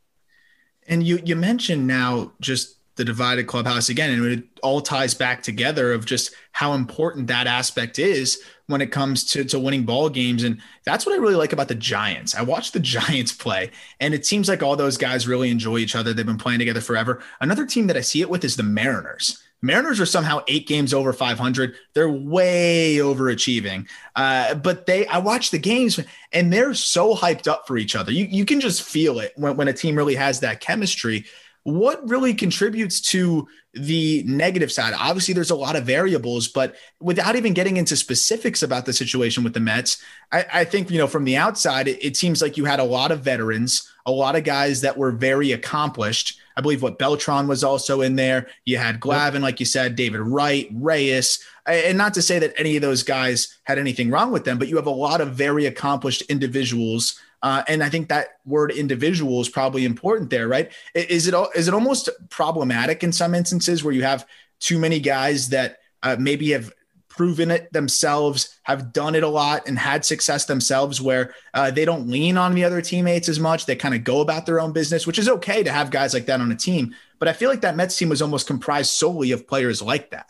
And 0.88 1.02
you 1.02 1.20
you 1.24 1.34
mentioned 1.34 1.86
now 1.86 2.32
just 2.40 2.76
the 2.96 3.04
divided 3.04 3.46
clubhouse 3.46 3.88
again. 3.88 4.10
And 4.10 4.26
it 4.26 4.44
all 4.62 4.80
ties 4.80 5.14
back 5.14 5.42
together 5.42 5.92
of 5.92 6.06
just 6.06 6.34
how 6.52 6.72
important 6.72 7.26
that 7.28 7.46
aspect 7.46 7.98
is 7.98 8.42
when 8.66 8.80
it 8.80 8.90
comes 8.90 9.24
to, 9.24 9.44
to 9.44 9.58
winning 9.58 9.84
ball 9.84 10.08
games. 10.08 10.42
And 10.42 10.60
that's 10.84 11.06
what 11.06 11.14
I 11.14 11.18
really 11.18 11.34
like 11.34 11.52
about 11.52 11.68
the 11.68 11.74
Giants. 11.74 12.34
I 12.34 12.42
watch 12.42 12.72
the 12.72 12.80
Giants 12.96 13.32
play, 13.32 13.70
and 14.00 14.14
it 14.14 14.26
seems 14.26 14.48
like 14.48 14.62
all 14.62 14.76
those 14.76 14.96
guys 14.96 15.28
really 15.28 15.50
enjoy 15.50 15.78
each 15.78 15.94
other. 15.94 16.12
They've 16.12 16.26
been 16.26 16.38
playing 16.38 16.58
together 16.58 16.80
forever. 16.80 17.22
Another 17.40 17.66
team 17.66 17.86
that 17.86 17.96
I 17.96 18.00
see 18.00 18.22
it 18.22 18.30
with 18.30 18.44
is 18.44 18.56
the 18.56 18.62
Mariners. 18.62 19.42
Mariners 19.62 20.00
are 20.00 20.06
somehow 20.06 20.42
eight 20.48 20.66
games 20.66 20.92
over 20.92 21.12
500. 21.12 21.74
They're 21.94 22.08
way 22.08 22.96
overachieving. 22.96 23.88
Uh, 24.14 24.54
but 24.54 24.86
they, 24.86 25.06
I 25.06 25.18
watch 25.18 25.50
the 25.50 25.58
games 25.58 25.98
and 26.32 26.52
they're 26.52 26.74
so 26.74 27.14
hyped 27.14 27.48
up 27.48 27.66
for 27.66 27.76
each 27.76 27.96
other. 27.96 28.12
You, 28.12 28.26
you 28.26 28.44
can 28.44 28.60
just 28.60 28.82
feel 28.82 29.18
it 29.18 29.32
when, 29.36 29.56
when 29.56 29.68
a 29.68 29.72
team 29.72 29.96
really 29.96 30.14
has 30.14 30.40
that 30.40 30.60
chemistry. 30.60 31.24
What 31.62 32.08
really 32.08 32.32
contributes 32.32 33.00
to 33.12 33.48
the 33.72 34.22
negative 34.24 34.70
side? 34.70 34.94
Obviously, 34.96 35.34
there's 35.34 35.50
a 35.50 35.56
lot 35.56 35.74
of 35.74 35.84
variables, 35.84 36.46
but 36.46 36.76
without 37.00 37.34
even 37.34 37.54
getting 37.54 37.76
into 37.76 37.96
specifics 37.96 38.62
about 38.62 38.86
the 38.86 38.92
situation 38.92 39.42
with 39.42 39.52
the 39.52 39.58
Mets, 39.58 40.00
I, 40.30 40.44
I 40.52 40.64
think, 40.64 40.90
you 40.90 40.98
know, 40.98 41.08
from 41.08 41.24
the 41.24 41.36
outside, 41.36 41.88
it, 41.88 42.04
it 42.04 42.16
seems 42.16 42.40
like 42.40 42.56
you 42.56 42.66
had 42.66 42.78
a 42.78 42.84
lot 42.84 43.10
of 43.10 43.22
veterans, 43.22 43.90
a 44.04 44.12
lot 44.12 44.36
of 44.36 44.44
guys 44.44 44.82
that 44.82 44.96
were 44.96 45.10
very 45.10 45.50
accomplished 45.50 46.38
I 46.56 46.62
believe 46.62 46.82
what 46.82 46.98
Beltran 46.98 47.48
was 47.48 47.62
also 47.62 48.00
in 48.00 48.16
there. 48.16 48.48
You 48.64 48.78
had 48.78 49.00
Glavine, 49.00 49.42
like 49.42 49.60
you 49.60 49.66
said, 49.66 49.94
David 49.94 50.20
Wright, 50.20 50.68
Reyes. 50.72 51.40
And 51.66 51.98
not 51.98 52.14
to 52.14 52.22
say 52.22 52.38
that 52.38 52.54
any 52.56 52.76
of 52.76 52.82
those 52.82 53.02
guys 53.02 53.58
had 53.64 53.78
anything 53.78 54.10
wrong 54.10 54.30
with 54.30 54.44
them, 54.44 54.58
but 54.58 54.68
you 54.68 54.76
have 54.76 54.86
a 54.86 54.90
lot 54.90 55.20
of 55.20 55.34
very 55.34 55.66
accomplished 55.66 56.22
individuals. 56.22 57.20
Uh, 57.42 57.62
and 57.68 57.82
I 57.82 57.90
think 57.90 58.08
that 58.08 58.38
word 58.46 58.70
individual 58.70 59.40
is 59.40 59.48
probably 59.48 59.84
important 59.84 60.30
there, 60.30 60.48
right? 60.48 60.72
Is 60.94 61.26
it 61.26 61.34
is 61.54 61.68
it 61.68 61.74
almost 61.74 62.08
problematic 62.30 63.04
in 63.04 63.12
some 63.12 63.34
instances 63.34 63.84
where 63.84 63.94
you 63.94 64.02
have 64.02 64.26
too 64.58 64.78
many 64.78 65.00
guys 65.00 65.50
that 65.50 65.78
uh, 66.02 66.16
maybe 66.18 66.50
have 66.52 66.72
proven 67.16 67.50
it 67.50 67.72
themselves, 67.72 68.58
have 68.64 68.92
done 68.92 69.14
it 69.14 69.22
a 69.22 69.28
lot, 69.28 69.66
and 69.66 69.78
had 69.78 70.04
success 70.04 70.44
themselves 70.44 71.00
where 71.00 71.34
uh, 71.54 71.70
they 71.70 71.84
don't 71.84 72.08
lean 72.08 72.36
on 72.36 72.54
the 72.54 72.64
other 72.64 72.82
teammates 72.82 73.28
as 73.28 73.40
much. 73.40 73.66
They 73.66 73.76
kind 73.76 73.94
of 73.94 74.04
go 74.04 74.20
about 74.20 74.46
their 74.46 74.60
own 74.60 74.72
business, 74.72 75.06
which 75.06 75.18
is 75.18 75.28
okay 75.28 75.62
to 75.62 75.72
have 75.72 75.90
guys 75.90 76.14
like 76.14 76.26
that 76.26 76.40
on 76.40 76.52
a 76.52 76.56
team. 76.56 76.94
But 77.18 77.28
I 77.28 77.32
feel 77.32 77.48
like 77.48 77.62
that 77.62 77.76
Mets 77.76 77.96
team 77.96 78.10
was 78.10 78.22
almost 78.22 78.46
comprised 78.46 78.90
solely 78.90 79.32
of 79.32 79.48
players 79.48 79.80
like 79.80 80.10
that. 80.10 80.26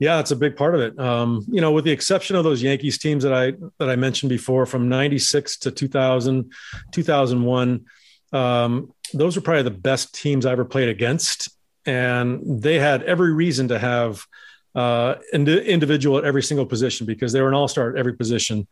Yeah, 0.00 0.18
it's 0.18 0.32
a 0.32 0.36
big 0.36 0.56
part 0.56 0.74
of 0.74 0.80
it. 0.80 0.98
Um, 0.98 1.44
you 1.48 1.60
know, 1.60 1.70
with 1.70 1.84
the 1.84 1.92
exception 1.92 2.34
of 2.34 2.42
those 2.42 2.62
Yankees 2.62 2.98
teams 2.98 3.22
that 3.22 3.32
I 3.32 3.52
that 3.78 3.88
I 3.88 3.96
mentioned 3.96 4.30
before, 4.30 4.66
from 4.66 4.88
'96 4.88 5.58
to 5.58 5.70
2000, 5.70 6.52
2001, 6.90 7.84
um, 8.32 8.92
those 9.12 9.36
were 9.36 9.42
probably 9.42 9.62
the 9.62 9.70
best 9.70 10.12
teams 10.12 10.44
I 10.44 10.52
ever 10.52 10.64
played 10.64 10.88
against, 10.88 11.48
and 11.86 12.42
they 12.44 12.80
had 12.80 13.04
every 13.04 13.32
reason 13.32 13.68
to 13.68 13.78
have 13.78 14.26
uh, 14.74 15.16
ind- 15.32 15.48
individual 15.48 16.18
at 16.18 16.24
every 16.24 16.42
single 16.42 16.66
position 16.66 17.06
because 17.06 17.32
they 17.32 17.40
were 17.40 17.48
an 17.48 17.54
all 17.54 17.68
star 17.68 17.90
at 17.90 17.96
every 17.96 18.14
position. 18.14 18.66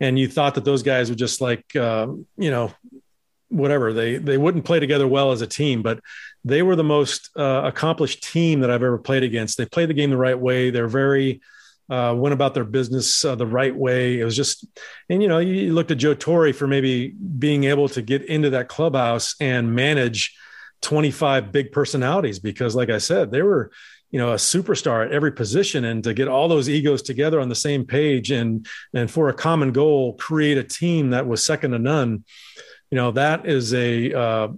And 0.00 0.18
you 0.18 0.28
thought 0.28 0.54
that 0.54 0.64
those 0.64 0.82
guys 0.82 1.08
would 1.08 1.18
just 1.18 1.40
like, 1.40 1.74
um, 1.76 2.26
you 2.36 2.50
know, 2.50 2.72
whatever 3.50 3.94
they 3.94 4.18
they 4.18 4.36
wouldn't 4.36 4.66
play 4.66 4.78
together 4.78 5.08
well 5.08 5.32
as 5.32 5.40
a 5.40 5.46
team, 5.46 5.82
but 5.82 6.00
they 6.44 6.62
were 6.62 6.76
the 6.76 6.84
most 6.84 7.30
uh, 7.36 7.62
accomplished 7.64 8.22
team 8.22 8.60
that 8.60 8.70
I've 8.70 8.82
ever 8.82 8.98
played 8.98 9.22
against. 9.22 9.58
They 9.58 9.66
played 9.66 9.88
the 9.88 9.94
game 9.94 10.10
the 10.10 10.16
right 10.16 10.38
way. 10.38 10.70
They're 10.70 10.86
very 10.88 11.40
uh, 11.90 12.14
went 12.16 12.34
about 12.34 12.54
their 12.54 12.64
business 12.64 13.24
uh, 13.24 13.34
the 13.34 13.46
right 13.46 13.74
way. 13.74 14.20
It 14.20 14.24
was 14.24 14.36
just, 14.36 14.66
and 15.08 15.22
you 15.22 15.28
know, 15.28 15.38
you 15.38 15.72
looked 15.72 15.90
at 15.90 15.98
Joe 15.98 16.14
Torre 16.14 16.52
for 16.52 16.66
maybe 16.66 17.08
being 17.38 17.64
able 17.64 17.88
to 17.90 18.02
get 18.02 18.24
into 18.24 18.50
that 18.50 18.68
clubhouse 18.68 19.34
and 19.40 19.74
manage 19.74 20.36
25 20.82 21.50
big 21.50 21.72
personalities 21.72 22.38
because, 22.38 22.76
like 22.76 22.90
I 22.90 22.98
said, 22.98 23.30
they 23.30 23.42
were 23.42 23.70
you 24.10 24.18
know 24.18 24.32
a 24.32 24.36
superstar 24.36 25.04
at 25.04 25.12
every 25.12 25.32
position 25.32 25.84
and 25.84 26.02
to 26.04 26.14
get 26.14 26.28
all 26.28 26.48
those 26.48 26.68
egos 26.68 27.02
together 27.02 27.40
on 27.40 27.48
the 27.48 27.54
same 27.54 27.84
page 27.84 28.30
and 28.30 28.66
and 28.94 29.10
for 29.10 29.28
a 29.28 29.34
common 29.34 29.72
goal 29.72 30.14
create 30.14 30.56
a 30.56 30.64
team 30.64 31.10
that 31.10 31.26
was 31.26 31.44
second 31.44 31.72
to 31.72 31.78
none 31.78 32.24
you 32.90 32.96
know 32.96 33.10
that 33.10 33.46
is 33.46 33.74
a 33.74 34.12
uh, 34.12 34.48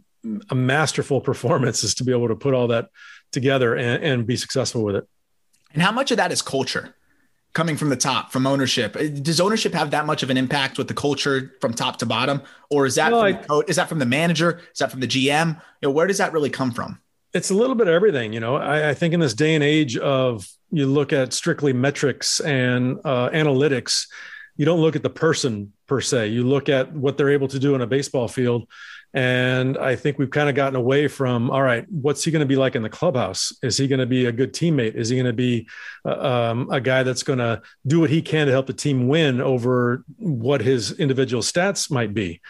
a 0.51 0.55
masterful 0.55 1.21
performance 1.31 1.85
is 1.85 1.95
to 1.97 2.05
be 2.05 2.13
able 2.13 2.29
to 2.29 2.37
put 2.37 2.55
all 2.55 2.69
that 2.69 2.89
together 3.33 3.77
and, 3.77 4.03
and 4.03 4.27
be 4.27 4.37
successful 4.37 4.83
with 4.83 4.97
it. 4.97 5.09
And 5.73 5.83
how 5.83 5.93
much 5.93 6.11
of 6.11 6.17
that 6.17 6.33
is 6.33 6.43
culture 6.43 6.95
coming 7.53 7.77
from 7.77 7.91
the 7.91 7.97
top 7.97 8.33
from 8.33 8.47
ownership? 8.47 8.95
Does 9.23 9.41
ownership 9.41 9.73
have 9.73 9.93
that 9.93 10.07
much 10.07 10.23
of 10.23 10.31
an 10.31 10.37
impact 10.37 10.79
with 10.79 10.89
the 10.89 10.95
culture 10.95 11.55
from 11.61 11.75
top 11.75 11.99
to 11.99 12.07
bottom? 12.07 12.43
Or 12.71 12.87
is 12.87 12.97
that 12.97 13.13
well, 13.13 13.23
I, 13.23 13.63
is 13.69 13.77
that 13.77 13.89
from 13.89 14.01
the 14.01 14.07
manager? 14.07 14.61
Is 14.73 14.79
that 14.79 14.91
from 14.91 15.01
the 15.01 15.09
gm 15.09 15.49
you 15.49 15.89
know, 15.89 15.91
where 15.91 16.07
does 16.07 16.19
that 16.19 16.33
really 16.33 16.51
come 16.51 16.73
from 16.73 17.01
it's 17.33 17.51
a 17.51 17.55
little 17.55 17.75
bit 17.75 17.89
of 17.89 17.95
everything. 17.95 18.33
You 18.33 18.41
know, 18.41 18.57
I, 18.57 18.91
I, 18.91 18.95
think 18.95 19.15
in 19.15 19.21
this 19.21 19.35
day 19.35 19.55
and 19.55 19.63
age 19.63 19.97
of 19.97 20.47
you 20.71 20.87
look 20.87 21.13
at 21.13 21.33
strictly 21.33 21.73
metrics 21.73 22.41
and 22.41 22.99
uh, 23.05 23.31
analytics, 23.31 24.07
you 24.57 24.65
don't 24.65 24.81
look 24.81 24.97
at 24.97 25.03
the 25.03 25.11
person 25.11 25.73
per 25.87 26.01
se. 26.01 26.29
You 26.29 26.45
look 26.45 26.69
at 26.69 26.93
what 26.93 27.17
they're 27.17 27.31
able 27.31 27.49
to 27.49 27.59
do 27.59 27.75
in 27.75 27.81
a 27.81 27.87
baseball 27.87 28.29
field. 28.29 28.69
And 29.13 29.77
I 29.77 29.97
think 29.97 30.19
we've 30.19 30.31
kind 30.31 30.49
of 30.49 30.55
gotten 30.55 30.77
away 30.77 31.09
from, 31.09 31.51
all 31.51 31.63
right, 31.63 31.85
what's 31.91 32.23
he 32.23 32.31
going 32.31 32.41
to 32.41 32.47
be 32.47 32.57
like 32.57 32.77
in 32.77 32.83
the 32.83 32.89
clubhouse? 32.89 33.53
Is 33.63 33.77
he 33.77 33.89
going 33.89 33.99
to 33.99 34.07
be 34.07 34.27
a 34.27 34.33
good 34.33 34.53
teammate? 34.53 34.95
Is 34.95 35.09
he 35.09 35.17
going 35.17 35.27
to 35.27 35.33
be 35.33 35.69
uh, 36.05 36.51
um, 36.51 36.69
a 36.71 36.81
guy 36.81 37.03
that's 37.03 37.25
going 37.25 37.41
to 37.41 37.61
do 37.87 38.01
what 38.01 38.11
he 38.11 38.23
can 38.23 38.47
to 38.47 38.53
help 38.53 38.67
the 38.67 38.73
team 38.73 39.09
win 39.09 39.41
over 39.41 40.05
what 40.19 40.61
his 40.61 40.93
individual 40.93 41.43
stats 41.43 41.91
might 41.91 42.15
be? 42.15 42.41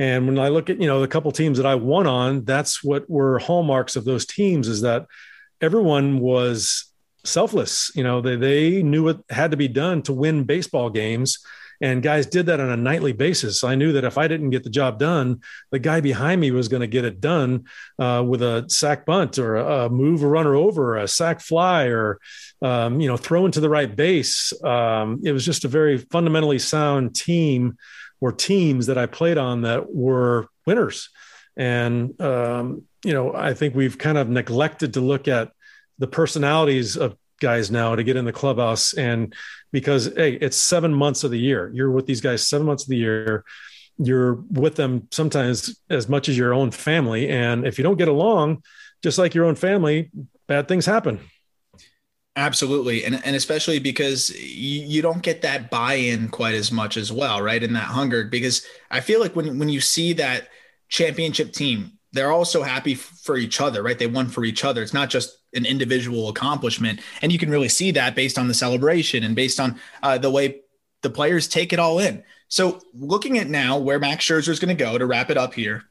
And 0.00 0.26
when 0.26 0.38
I 0.38 0.48
look 0.48 0.70
at, 0.70 0.80
you 0.80 0.86
know, 0.86 1.02
the 1.02 1.06
couple 1.06 1.30
teams 1.30 1.58
that 1.58 1.66
I 1.66 1.74
won 1.74 2.06
on, 2.06 2.44
that's 2.46 2.82
what 2.82 3.08
were 3.10 3.38
hallmarks 3.38 3.96
of 3.96 4.06
those 4.06 4.24
teams 4.24 4.66
is 4.66 4.80
that 4.80 5.06
everyone 5.60 6.20
was 6.20 6.86
selfless. 7.22 7.92
You 7.94 8.02
know, 8.02 8.22
they, 8.22 8.36
they 8.36 8.82
knew 8.82 9.04
what 9.04 9.20
had 9.28 9.50
to 9.50 9.58
be 9.58 9.68
done 9.68 10.00
to 10.04 10.14
win 10.14 10.44
baseball 10.44 10.88
games. 10.88 11.38
And 11.82 12.02
guys 12.02 12.24
did 12.24 12.46
that 12.46 12.60
on 12.60 12.70
a 12.70 12.78
nightly 12.78 13.12
basis. 13.12 13.62
I 13.62 13.74
knew 13.74 13.92
that 13.92 14.04
if 14.04 14.16
I 14.16 14.26
didn't 14.26 14.50
get 14.50 14.64
the 14.64 14.70
job 14.70 14.98
done, 14.98 15.42
the 15.70 15.78
guy 15.78 16.00
behind 16.00 16.40
me 16.40 16.50
was 16.50 16.68
going 16.68 16.80
to 16.80 16.86
get 16.86 17.04
it 17.04 17.20
done 17.20 17.66
uh, 17.98 18.24
with 18.26 18.40
a 18.40 18.64
sack 18.68 19.04
bunt 19.04 19.38
or 19.38 19.56
a, 19.56 19.90
move 19.90 20.22
a 20.22 20.28
runner 20.28 20.54
over, 20.54 20.94
or 20.94 20.98
a 20.98 21.08
sack 21.08 21.40
fly, 21.40 21.84
or 21.88 22.20
um, 22.62 23.02
you 23.02 23.08
know, 23.08 23.18
throw 23.18 23.44
into 23.44 23.60
the 23.60 23.68
right 23.68 23.94
base. 23.94 24.52
Um, 24.62 25.20
it 25.24 25.32
was 25.32 25.44
just 25.44 25.66
a 25.66 25.68
very 25.68 25.98
fundamentally 25.98 26.58
sound 26.58 27.14
team 27.14 27.76
were 28.20 28.32
teams 28.32 28.86
that 28.86 28.98
I 28.98 29.06
played 29.06 29.38
on 29.38 29.62
that 29.62 29.94
were 29.94 30.48
winners. 30.66 31.08
And, 31.56 32.20
um, 32.20 32.82
you 33.04 33.12
know, 33.12 33.34
I 33.34 33.54
think 33.54 33.74
we've 33.74 33.98
kind 33.98 34.18
of 34.18 34.28
neglected 34.28 34.94
to 34.94 35.00
look 35.00 35.26
at 35.26 35.52
the 35.98 36.06
personalities 36.06 36.96
of 36.96 37.16
guys 37.40 37.70
now 37.70 37.94
to 37.94 38.04
get 38.04 38.16
in 38.16 38.24
the 38.24 38.32
clubhouse. 38.32 38.92
And 38.92 39.34
because, 39.72 40.12
hey, 40.14 40.34
it's 40.34 40.56
seven 40.56 40.94
months 40.94 41.24
of 41.24 41.30
the 41.30 41.38
year, 41.38 41.70
you're 41.74 41.90
with 41.90 42.06
these 42.06 42.20
guys 42.20 42.46
seven 42.46 42.66
months 42.66 42.84
of 42.84 42.90
the 42.90 42.96
year. 42.96 43.44
You're 43.98 44.34
with 44.34 44.76
them 44.76 45.08
sometimes 45.10 45.78
as 45.90 46.08
much 46.08 46.28
as 46.28 46.38
your 46.38 46.54
own 46.54 46.70
family. 46.70 47.28
And 47.28 47.66
if 47.66 47.78
you 47.78 47.84
don't 47.84 47.98
get 47.98 48.08
along, 48.08 48.62
just 49.02 49.18
like 49.18 49.34
your 49.34 49.44
own 49.44 49.56
family, 49.56 50.10
bad 50.46 50.68
things 50.68 50.86
happen. 50.86 51.20
Absolutely. 52.40 53.04
And, 53.04 53.20
and 53.26 53.36
especially 53.36 53.78
because 53.80 54.30
you, 54.30 54.80
you 54.86 55.02
don't 55.02 55.22
get 55.22 55.42
that 55.42 55.70
buy 55.70 55.92
in 55.92 56.30
quite 56.30 56.54
as 56.54 56.72
much 56.72 56.96
as 56.96 57.12
well, 57.12 57.42
right? 57.42 57.62
In 57.62 57.74
that 57.74 57.84
hunger, 57.84 58.24
because 58.24 58.64
I 58.90 59.00
feel 59.00 59.20
like 59.20 59.36
when, 59.36 59.58
when 59.58 59.68
you 59.68 59.82
see 59.82 60.14
that 60.14 60.48
championship 60.88 61.52
team, 61.52 61.98
they're 62.12 62.32
all 62.32 62.46
so 62.46 62.62
happy 62.62 62.94
for 62.94 63.36
each 63.36 63.60
other, 63.60 63.82
right? 63.82 63.98
They 63.98 64.06
won 64.06 64.28
for 64.28 64.42
each 64.42 64.64
other. 64.64 64.82
It's 64.82 64.94
not 64.94 65.10
just 65.10 65.36
an 65.52 65.66
individual 65.66 66.30
accomplishment. 66.30 67.00
And 67.20 67.30
you 67.30 67.38
can 67.38 67.50
really 67.50 67.68
see 67.68 67.90
that 67.90 68.14
based 68.14 68.38
on 68.38 68.48
the 68.48 68.54
celebration 68.54 69.22
and 69.22 69.36
based 69.36 69.60
on 69.60 69.78
uh, 70.02 70.16
the 70.16 70.30
way 70.30 70.62
the 71.02 71.10
players 71.10 71.46
take 71.46 71.74
it 71.74 71.78
all 71.78 71.98
in. 71.98 72.24
So 72.48 72.80
looking 72.94 73.36
at 73.36 73.48
now 73.48 73.76
where 73.76 73.98
Max 73.98 74.24
Scherzer 74.24 74.48
is 74.48 74.58
going 74.58 74.74
to 74.74 74.82
go 74.84 74.96
to 74.96 75.04
wrap 75.04 75.28
it 75.28 75.36
up 75.36 75.52
here, 75.52 75.84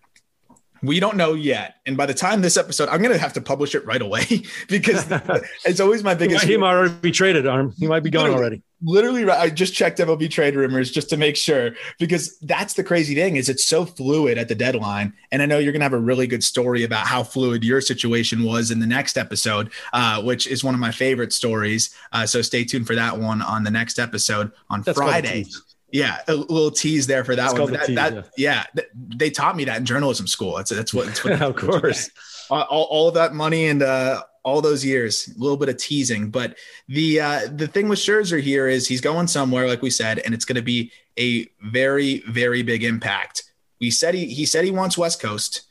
we 0.82 1.00
don't 1.00 1.18
know 1.18 1.34
yet. 1.34 1.76
And 1.86 1.98
by 1.98 2.06
the 2.06 2.14
time 2.14 2.42
this 2.42 2.58
episode, 2.58 2.90
I'm 2.90 3.02
going 3.02 3.14
to 3.14 3.20
have 3.20 3.34
to 3.34 3.42
publish 3.42 3.76
it 3.76 3.86
right 3.86 4.02
away 4.02 4.26
because 4.70 5.06
it's 5.66 5.80
always 5.80 6.04
my 6.04 6.14
biggest. 6.14 6.46
he 6.46 6.58
might 6.58 6.72
already 6.72 6.94
be 6.96 7.12
traded, 7.12 7.48
Arm. 7.48 7.74
He 7.78 7.88
might 7.88 8.04
be 8.04 8.10
gone 8.10 8.24
literally, 8.24 8.42
already. 8.42 8.64
Literally, 8.82 9.30
I 9.30 9.50
just 9.50 9.74
checked 9.74 10.00
MLB 10.00 10.30
trade 10.30 10.56
rumors 10.56 10.92
just 10.92 11.10
to 11.10 11.18
make 11.18 11.36
sure 11.36 11.72
because 11.98 12.38
that's 12.40 12.74
the 12.74 12.84
crazy 12.84 13.16
thing 13.16 13.36
is 13.36 13.50
it's 13.50 13.66
so 13.66 13.86
fluid 13.86 14.38
at 14.38 14.48
the 14.48 14.56
deadline. 14.56 15.14
And 15.32 15.42
I 15.42 15.46
know 15.46 15.60
you're 15.60 15.74
going 15.74 15.82
to 15.82 15.86
have 15.86 15.94
a 15.94 15.98
really 15.98 16.28
good 16.28 16.44
story 16.44 16.84
about 16.84 17.08
how 17.08 17.24
fluid 17.24 17.64
your 17.64 17.82
situation 17.82 18.44
was 18.44 18.72
in 18.72 18.80
the 18.80 18.88
next 18.88 19.18
episode, 19.18 19.72
uh, 19.94 20.22
which 20.22 20.48
is 20.48 20.64
one 20.64 20.74
of 20.74 20.80
my 20.80 20.92
favorite 20.92 21.34
stories. 21.34 21.94
Uh, 22.12 22.26
so 22.26 22.42
stay 22.42 22.64
tuned 22.64 22.88
for 22.88 22.96
that 22.96 23.18
one 23.18 23.42
on 23.42 23.64
the 23.64 23.72
next 23.72 24.00
episode 24.00 24.52
on 24.70 24.82
that's 24.82 24.98
Friday. 24.98 25.46
Yeah, 25.92 26.20
a 26.28 26.36
little 26.36 26.72
tease 26.72 27.08
there 27.08 27.24
for 27.24 27.36
that 27.36 27.52
it's 27.52 27.60
one. 27.60 27.72
That, 27.72 27.86
tease, 27.86 27.96
that, 27.96 28.30
yeah. 28.38 28.66
yeah. 28.76 28.84
they 28.96 29.30
taught 29.30 29.56
me 29.56 29.66
that 29.66 29.78
in 29.78 29.86
journalism 29.86 30.28
school. 30.28 30.58
That's 30.58 30.70
that's 30.70 30.94
what. 30.94 31.08
That's 31.08 31.24
what 31.24 31.42
of 31.42 31.56
course. 31.56 32.10
All, 32.52 32.88
all, 32.90 33.08
of 33.08 33.14
that 33.14 33.34
money 33.34 33.68
and 33.68 33.84
uh, 33.84 34.24
all 34.44 34.60
those 34.62 34.84
years, 34.84 35.28
a 35.36 35.40
little 35.40 35.58
bit 35.58 35.70
of 35.70 35.78
teasing. 35.78 36.30
But 36.30 36.58
the 36.88 37.22
uh, 37.22 37.42
the 37.52 37.68
thing 37.68 37.88
with 37.88 38.00
Scherzer 38.00 38.42
here 38.42 38.68
is 38.68 38.88
he's 38.88 39.02
going 39.02 39.28
somewhere, 39.28 39.68
like 39.68 39.82
we 39.82 39.90
said, 39.90 40.20
and 40.20 40.34
it's 40.34 40.46
going 40.46 40.56
to 40.56 40.62
be 40.62 40.92
a 41.18 41.48
very 41.62 42.24
very 42.28 42.64
big 42.64 42.84
impact. 42.84 43.44
We 43.80 43.92
said 43.92 44.14
he 44.14 44.26
he 44.28 44.46
said 44.46 44.66
he 44.66 44.72
wants 44.72 44.98
West 44.98 45.22
Coast. 45.22 45.64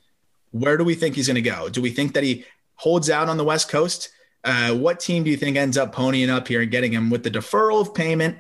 Where 0.51 0.77
do 0.77 0.85
we 0.85 0.95
think 0.95 1.15
he's 1.15 1.27
going 1.27 1.35
to 1.35 1.43
go? 1.43 1.69
Do 1.69 1.83
we 1.83 1.91
think 1.91 2.15
that 2.15 2.25
he 2.25 2.45
holds 2.79 3.11
out 3.11 3.29
on 3.29 3.37
the 3.37 3.45
West 3.45 3.69
Coast. 3.69 4.09
Uh, 4.45 4.75
what 4.75 5.01
team 5.01 5.25
do 5.25 5.31
you 5.31 5.37
think 5.37 5.57
ends 5.57 5.77
up 5.77 5.95
ponying 5.95 6.31
up 6.31 6.49
here 6.49 6.63
and 6.63 6.71
getting 6.71 6.93
him 6.93 7.11
with 7.11 7.23
the 7.23 7.31
deferral 7.31 7.81
of 7.81 7.93
payment? 7.93 8.39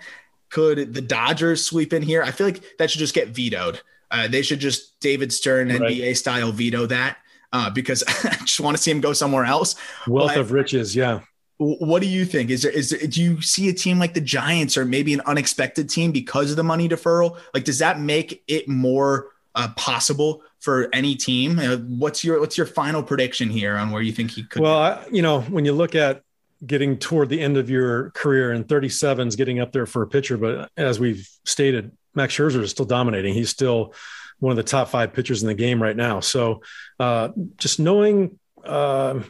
Could 0.50 0.94
the 0.94 1.02
Dodgers 1.02 1.64
sweep 1.64 1.92
in 1.92 2.02
here? 2.02 2.22
I 2.22 2.30
feel 2.30 2.46
like 2.46 2.62
that 2.78 2.90
should 2.90 3.00
just 3.00 3.14
get 3.14 3.28
vetoed. 3.28 3.80
Uh, 4.10 4.28
they 4.28 4.42
should 4.42 4.60
just 4.60 4.98
David 5.00 5.32
Stern 5.32 5.68
right. 5.68 5.80
NBA 5.80 6.16
style 6.16 6.52
veto 6.52 6.86
that 6.86 7.18
uh, 7.52 7.70
because 7.70 8.02
I 8.24 8.36
just 8.40 8.60
want 8.60 8.76
to 8.76 8.82
see 8.82 8.90
him 8.90 9.00
go 9.00 9.12
somewhere 9.12 9.44
else. 9.44 9.74
Wealth 10.06 10.32
but, 10.34 10.38
of 10.38 10.52
riches, 10.52 10.94
yeah. 10.94 11.20
What 11.60 12.02
do 12.02 12.08
you 12.08 12.24
think? 12.24 12.50
Is 12.50 12.62
there 12.62 12.70
is 12.70 12.90
there, 12.90 13.04
do 13.08 13.20
you 13.20 13.42
see 13.42 13.68
a 13.68 13.72
team 13.72 13.98
like 13.98 14.14
the 14.14 14.20
Giants 14.20 14.76
or 14.76 14.84
maybe 14.84 15.12
an 15.12 15.20
unexpected 15.22 15.90
team 15.90 16.12
because 16.12 16.50
of 16.50 16.56
the 16.56 16.62
money 16.62 16.88
deferral? 16.88 17.36
Like, 17.52 17.64
does 17.64 17.80
that 17.80 17.98
make 17.98 18.44
it 18.46 18.68
more 18.68 19.32
uh, 19.56 19.68
possible 19.76 20.42
for 20.60 20.88
any 20.92 21.16
team? 21.16 21.58
Uh, 21.58 21.78
what's 21.78 22.22
your 22.22 22.38
what's 22.38 22.56
your 22.56 22.66
final 22.66 23.02
prediction 23.02 23.50
here 23.50 23.76
on 23.76 23.90
where 23.90 24.02
you 24.02 24.12
think 24.12 24.30
he 24.30 24.44
could? 24.44 24.62
Well, 24.62 24.78
I, 24.78 25.04
you 25.10 25.20
know, 25.20 25.40
when 25.42 25.64
you 25.64 25.72
look 25.72 25.96
at 25.96 26.22
getting 26.66 26.98
toward 26.98 27.28
the 27.28 27.40
end 27.40 27.56
of 27.56 27.70
your 27.70 28.10
career 28.10 28.52
and 28.52 28.68
37 28.68 29.28
is 29.28 29.36
getting 29.36 29.60
up 29.60 29.72
there 29.72 29.86
for 29.86 30.02
a 30.02 30.06
pitcher, 30.06 30.36
but 30.36 30.70
as 30.76 30.98
we've 30.98 31.28
stated, 31.44 31.92
Max 32.14 32.34
Scherzer 32.34 32.62
is 32.62 32.70
still 32.70 32.84
dominating. 32.84 33.34
He's 33.34 33.50
still 33.50 33.94
one 34.40 34.50
of 34.50 34.56
the 34.56 34.62
top 34.62 34.88
five 34.88 35.12
pitchers 35.12 35.42
in 35.42 35.48
the 35.48 35.54
game 35.54 35.82
right 35.82 35.96
now. 35.96 36.20
So, 36.20 36.62
uh, 36.98 37.30
just 37.56 37.78
knowing 37.78 38.38
uh, 38.64 39.20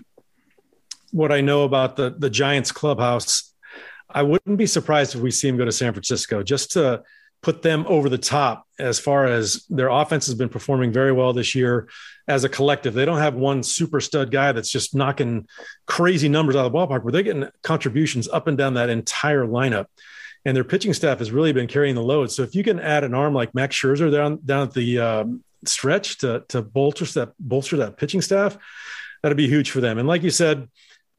what 1.12 1.32
I 1.32 1.40
know 1.40 1.64
about 1.64 1.96
the 1.96 2.14
the 2.16 2.30
Giants 2.30 2.72
clubhouse, 2.72 3.54
I 4.08 4.22
wouldn't 4.22 4.58
be 4.58 4.66
surprised 4.66 5.14
if 5.14 5.20
we 5.20 5.30
see 5.30 5.48
him 5.48 5.56
go 5.56 5.64
to 5.64 5.72
San 5.72 5.92
Francisco 5.92 6.42
just 6.42 6.72
to 6.72 7.02
put 7.42 7.62
them 7.62 7.84
over 7.88 8.08
the 8.08 8.18
top 8.18 8.66
as 8.78 8.98
far 8.98 9.26
as 9.26 9.64
their 9.68 9.88
offense 9.88 10.26
has 10.26 10.34
been 10.34 10.48
performing 10.48 10.92
very 10.92 11.12
well 11.12 11.32
this 11.32 11.54
year 11.54 11.88
as 12.26 12.44
a 12.44 12.48
collective. 12.48 12.94
They 12.94 13.04
don't 13.04 13.18
have 13.18 13.34
one 13.34 13.62
super 13.62 14.00
stud 14.00 14.30
guy 14.30 14.52
that's 14.52 14.70
just 14.70 14.94
knocking 14.94 15.46
crazy 15.86 16.28
numbers 16.28 16.56
out 16.56 16.66
of 16.66 16.72
the 16.72 16.78
ballpark, 16.78 17.04
but 17.04 17.12
they're 17.12 17.22
getting 17.22 17.48
contributions 17.62 18.28
up 18.28 18.48
and 18.48 18.58
down 18.58 18.74
that 18.74 18.90
entire 18.90 19.46
lineup. 19.46 19.86
And 20.44 20.56
their 20.56 20.64
pitching 20.64 20.94
staff 20.94 21.18
has 21.18 21.30
really 21.30 21.52
been 21.52 21.66
carrying 21.66 21.94
the 21.94 22.02
load. 22.02 22.30
So 22.30 22.42
if 22.42 22.54
you 22.54 22.64
can 22.64 22.80
add 22.80 23.04
an 23.04 23.14
arm 23.14 23.34
like 23.34 23.54
Max 23.54 23.76
Scherzer 23.76 24.10
down 24.10 24.40
down 24.44 24.68
at 24.68 24.74
the 24.74 24.98
um, 24.98 25.44
stretch 25.64 26.18
to 26.18 26.44
to 26.48 26.62
bolster 26.62 27.04
that 27.06 27.32
bolster 27.38 27.78
that 27.78 27.96
pitching 27.96 28.22
staff, 28.22 28.56
that'd 29.22 29.36
be 29.36 29.48
huge 29.48 29.70
for 29.70 29.80
them. 29.80 29.98
And 29.98 30.08
like 30.08 30.22
you 30.22 30.30
said, 30.30 30.68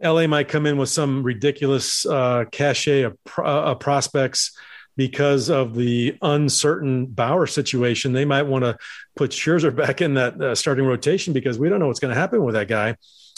LA 0.01 0.27
might 0.27 0.47
come 0.47 0.65
in 0.65 0.77
with 0.77 0.89
some 0.89 1.23
ridiculous 1.23 2.05
uh, 2.05 2.45
cachet 2.51 3.03
of, 3.03 3.17
uh, 3.37 3.43
of 3.43 3.79
prospects 3.79 4.57
because 4.99 5.49
of 5.49 5.75
the 5.75 6.13
uncertain 6.21 7.05
Bauer 7.05 7.47
situation. 7.47 8.11
They 8.11 8.25
might 8.25 8.43
want 8.43 8.65
to 8.65 8.77
put 9.15 9.31
Scherzer 9.31 9.73
back 9.73 10.01
in 10.01 10.15
that 10.15 10.41
uh, 10.41 10.53
starting 10.55 10.85
rotation 10.85 11.31
because 11.31 11.57
we 11.57 11.69
don't 11.69 11.79
know 11.79 11.87
what's 11.87 12.01
going 12.01 12.13
to 12.13 12.19
happen 12.19 12.43
with 12.43 12.55
that 12.55 12.67
guy, 12.67 12.97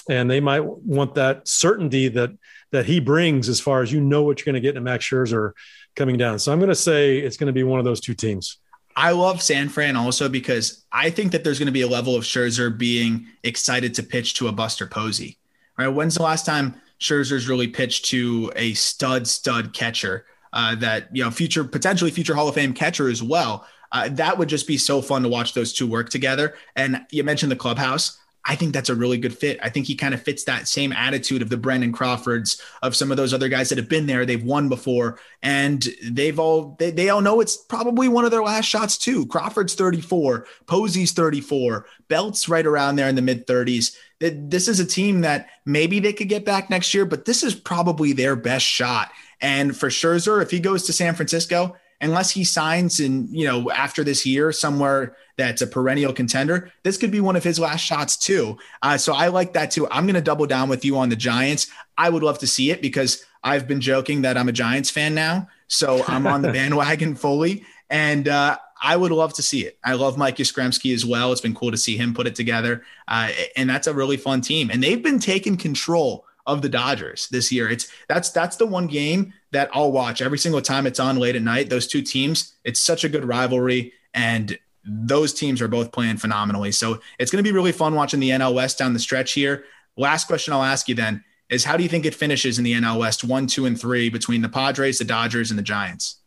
and 0.10 0.28
they 0.28 0.40
might 0.40 0.66
want 0.66 1.14
that 1.14 1.48
certainty 1.48 2.08
that 2.08 2.32
that 2.72 2.88
he 2.88 3.00
brings 3.00 3.48
as 3.48 3.60
far 3.60 3.84
as 3.84 3.92
you 3.92 4.02
know 4.02 4.24
what 4.24 4.40
you're 4.40 4.46
going 4.46 4.56
to 4.56 4.60
get 4.60 4.72
in 4.72 4.78
a 4.78 4.82
Max 4.82 5.06
Scherzer 5.06 5.52
coming 5.96 6.18
down. 6.18 6.40
So 6.40 6.52
I'm 6.52 6.58
going 6.58 6.70
to 6.70 6.76
say 6.76 7.20
it's 7.20 7.38
going 7.38 7.46
to 7.46 7.54
be 7.54 7.62
one 7.62 7.78
of 7.78 7.86
those 7.86 8.02
two 8.02 8.16
teams. 8.16 8.58
I 8.96 9.12
love 9.12 9.40
San 9.40 9.70
Fran 9.70 9.96
also 9.96 10.30
because 10.30 10.84
I 10.92 11.12
think 11.12 11.32
that 11.32 11.44
there's 11.44 11.60
going 11.60 11.68
to 11.68 11.72
be 11.72 11.84
a 11.84 11.88
level 11.88 12.16
of 12.16 12.24
Scherzer 12.24 12.76
being 12.76 13.28
excited 13.44 13.94
to 13.96 14.04
pitch 14.04 14.34
to 14.36 14.48
a 14.48 14.52
Buster 14.52 14.88
Posey. 14.88 15.38
Right? 15.78 15.90
When's 15.90 16.16
the 16.16 16.24
last 16.24 16.44
time 16.44 16.82
Scherzer's 17.00 17.48
really 17.48 17.68
pitched 17.68 18.06
to 18.06 18.52
a 18.56 18.74
stud 18.74 19.28
stud 19.28 19.74
catcher 19.74 20.26
uh, 20.54 20.76
that 20.76 21.16
you 21.16 21.24
know 21.24 21.32
future 21.32 21.64
potentially 21.64 22.12
future 22.12 22.36
Hall 22.36 22.48
of 22.48 22.56
Fame 22.56 22.74
catcher 22.74 23.10
as 23.10 23.22
well? 23.24 23.68
Uh, 23.92 24.10
that 24.10 24.38
would 24.38 24.50
just 24.50 24.68
be 24.68 24.78
so 24.78 25.02
fun 25.02 25.24
to 25.24 25.30
watch 25.30 25.54
those 25.54 25.74
two 25.74 25.88
work 25.88 26.10
together. 26.10 26.56
And 26.76 27.06
you 27.12 27.24
mentioned 27.24 27.52
the 27.52 27.58
clubhouse. 27.58 28.18
I 28.44 28.56
think 28.56 28.74
that's 28.74 28.90
a 28.90 28.96
really 28.96 29.18
good 29.18 29.38
fit. 29.38 29.60
I 29.62 29.70
think 29.70 29.86
he 29.86 29.96
kind 29.96 30.16
of 30.16 30.24
fits 30.24 30.46
that 30.46 30.68
same 30.68 30.92
attitude 30.94 31.44
of 31.44 31.50
the 31.50 31.58
Brandon 31.58 31.92
Crawfords, 31.92 32.60
of 32.82 32.96
some 32.96 33.12
of 33.12 33.18
those 33.18 33.36
other 33.36 33.50
guys 33.50 33.70
that 33.70 33.78
have 33.78 33.90
been 33.90 34.08
there. 34.08 34.26
They've 34.26 34.44
won 34.44 34.68
before, 34.68 35.20
and 35.44 35.86
they've 36.04 36.40
all 36.40 36.76
they, 36.80 36.90
they 36.90 37.10
all 37.10 37.22
know 37.22 37.40
it's 37.40 37.56
probably 37.56 38.08
one 38.08 38.26
of 38.26 38.32
their 38.32 38.42
last 38.42 38.66
shots 38.66 38.98
too. 38.98 39.28
Crawford's 39.28 39.76
34, 39.76 40.48
Posey's 40.66 41.12
34, 41.12 41.86
Belt's 42.08 42.50
right 42.50 42.66
around 42.66 42.96
there 42.96 43.10
in 43.10 43.16
the 43.16 43.22
mid 43.22 43.46
30s. 43.46 43.96
This 44.20 44.68
is 44.68 44.80
a 44.80 44.86
team 44.86 45.22
that 45.22 45.50
maybe 45.66 46.00
they 46.00 46.14
could 46.14 46.30
get 46.30 46.46
back 46.46 46.70
next 46.70 46.94
year, 46.94 47.06
but 47.06 47.26
this 47.26 47.44
is 47.44 47.54
probably 47.54 48.14
their 48.14 48.36
best 48.36 48.66
shot. 48.66 49.12
And 49.42 49.76
for 49.76 49.90
Scherzer, 49.90 50.42
if 50.42 50.52
he 50.52 50.60
goes 50.60 50.84
to 50.84 50.94
San 50.94 51.16
Francisco, 51.16 51.76
unless 52.02 52.32
he 52.32 52.44
signs 52.44 53.00
in, 53.00 53.28
you 53.34 53.46
know, 53.46 53.72
after 53.72 54.04
this 54.04 54.26
year 54.26 54.52
somewhere 54.52 55.16
that's 55.38 55.62
a 55.62 55.68
perennial 55.68 56.14
contender, 56.14 56.72
this 56.84 56.98
could 56.98 57.12
be 57.12 57.22
one 57.22 57.36
of 57.36 57.44
his 57.44 57.60
last 57.60 57.82
shots 57.82 58.18
too. 58.18 58.58
Uh, 58.82 58.98
so 58.98 59.14
I 59.14 59.28
like 59.28 59.54
that 59.54 59.72
too. 59.72 59.88
I'm 59.90 60.06
going 60.06 60.16
to 60.16 60.22
double 60.22 60.48
down 60.48 60.70
with 60.70 60.84
you 60.84 60.98
on 60.98 61.10
the 61.10 61.16
Giants. 61.16 61.68
I 61.98 62.10
would 62.10 62.24
love 62.24 62.40
to 62.40 62.48
see 62.48 62.72
it 62.72 62.82
because 62.82 63.24
I've 63.44 63.68
been 63.68 63.82
joking 63.82 64.24
that 64.24 64.38
I'm 64.38 64.50
a 64.50 64.54
Giants 64.54 64.90
fan 64.90 65.14
now. 65.14 65.48
So 65.68 66.04
I'm 66.08 66.28
on 66.28 66.42
the 66.42 66.52
bandwagon 66.54 67.16
fully. 67.16 67.64
And 67.90 68.28
uh, 68.28 68.58
I 68.82 68.98
would 68.98 69.12
love 69.12 69.34
to 69.36 69.44
see 69.44 69.66
it. 69.66 69.78
I 69.84 69.94
love 69.94 70.18
Mike 70.18 70.38
Yastrzemski 70.38 70.94
as 70.94 71.06
well. 71.06 71.32
It's 71.32 71.42
been 71.42 71.54
cool 71.54 71.72
to 71.72 71.78
see 71.78 71.98
him 71.98 72.14
put 72.14 72.26
it 72.26 72.36
together. 72.36 72.84
Uh, 73.08 73.30
and 73.56 73.70
that's 73.70 73.88
a 73.88 73.94
really 73.94 74.18
fun 74.18 74.42
team. 74.42 74.72
And 74.72 74.82
they've 74.82 75.02
been 75.02 75.20
taking 75.20 75.56
control 75.56 76.26
of 76.46 76.62
the 76.62 76.70
Dodgers 76.70 77.28
this 77.30 77.52
year. 77.52 77.70
It's 77.70 77.88
that's 78.08 78.30
that's 78.30 78.56
the 78.56 78.68
one 78.68 78.88
game 78.88 79.34
that 79.52 79.70
I'll 79.74 79.92
watch 79.92 80.22
every 80.22 80.38
single 80.38 80.62
time 80.62 80.88
it's 80.88 81.00
on 81.00 81.18
late 81.18 81.36
at 81.36 81.42
night. 81.42 81.70
Those 81.70 81.88
two 81.88 82.02
teams, 82.02 82.54
it's 82.64 82.80
such 82.80 83.04
a 83.04 83.10
good 83.10 83.26
rivalry, 83.26 83.94
and 84.14 84.58
those 84.84 85.34
teams 85.34 85.62
are 85.62 85.68
both 85.68 85.92
playing 85.92 86.18
phenomenally. 86.18 86.72
So 86.72 87.00
it's 87.20 87.32
going 87.32 87.44
to 87.44 87.48
be 87.48 87.54
really 87.54 87.72
fun 87.72 87.96
watching 87.96 88.20
the 88.20 88.32
NL 88.32 88.56
West 88.56 88.80
down 88.80 88.94
the 88.94 89.00
stretch 89.00 89.34
here. 89.34 89.66
Last 89.98 90.26
question 90.26 90.54
I'll 90.54 90.64
ask 90.64 90.88
you 90.90 90.96
then 90.96 91.24
is 91.50 91.64
how 91.64 91.78
do 91.78 91.84
you 91.84 91.90
think 91.90 92.06
it 92.06 92.16
finishes 92.16 92.58
in 92.58 92.64
the 92.64 92.74
NL 92.74 93.00
West 93.00 93.24
one, 93.24 93.46
two, 93.46 93.66
and 93.66 93.80
three 93.80 94.10
between 94.10 94.42
the 94.42 94.50
Padres, 94.50 94.98
the 94.98 95.04
Dodgers, 95.04 95.52
and 95.52 95.60
the 95.60 95.64
Giants? 95.64 96.18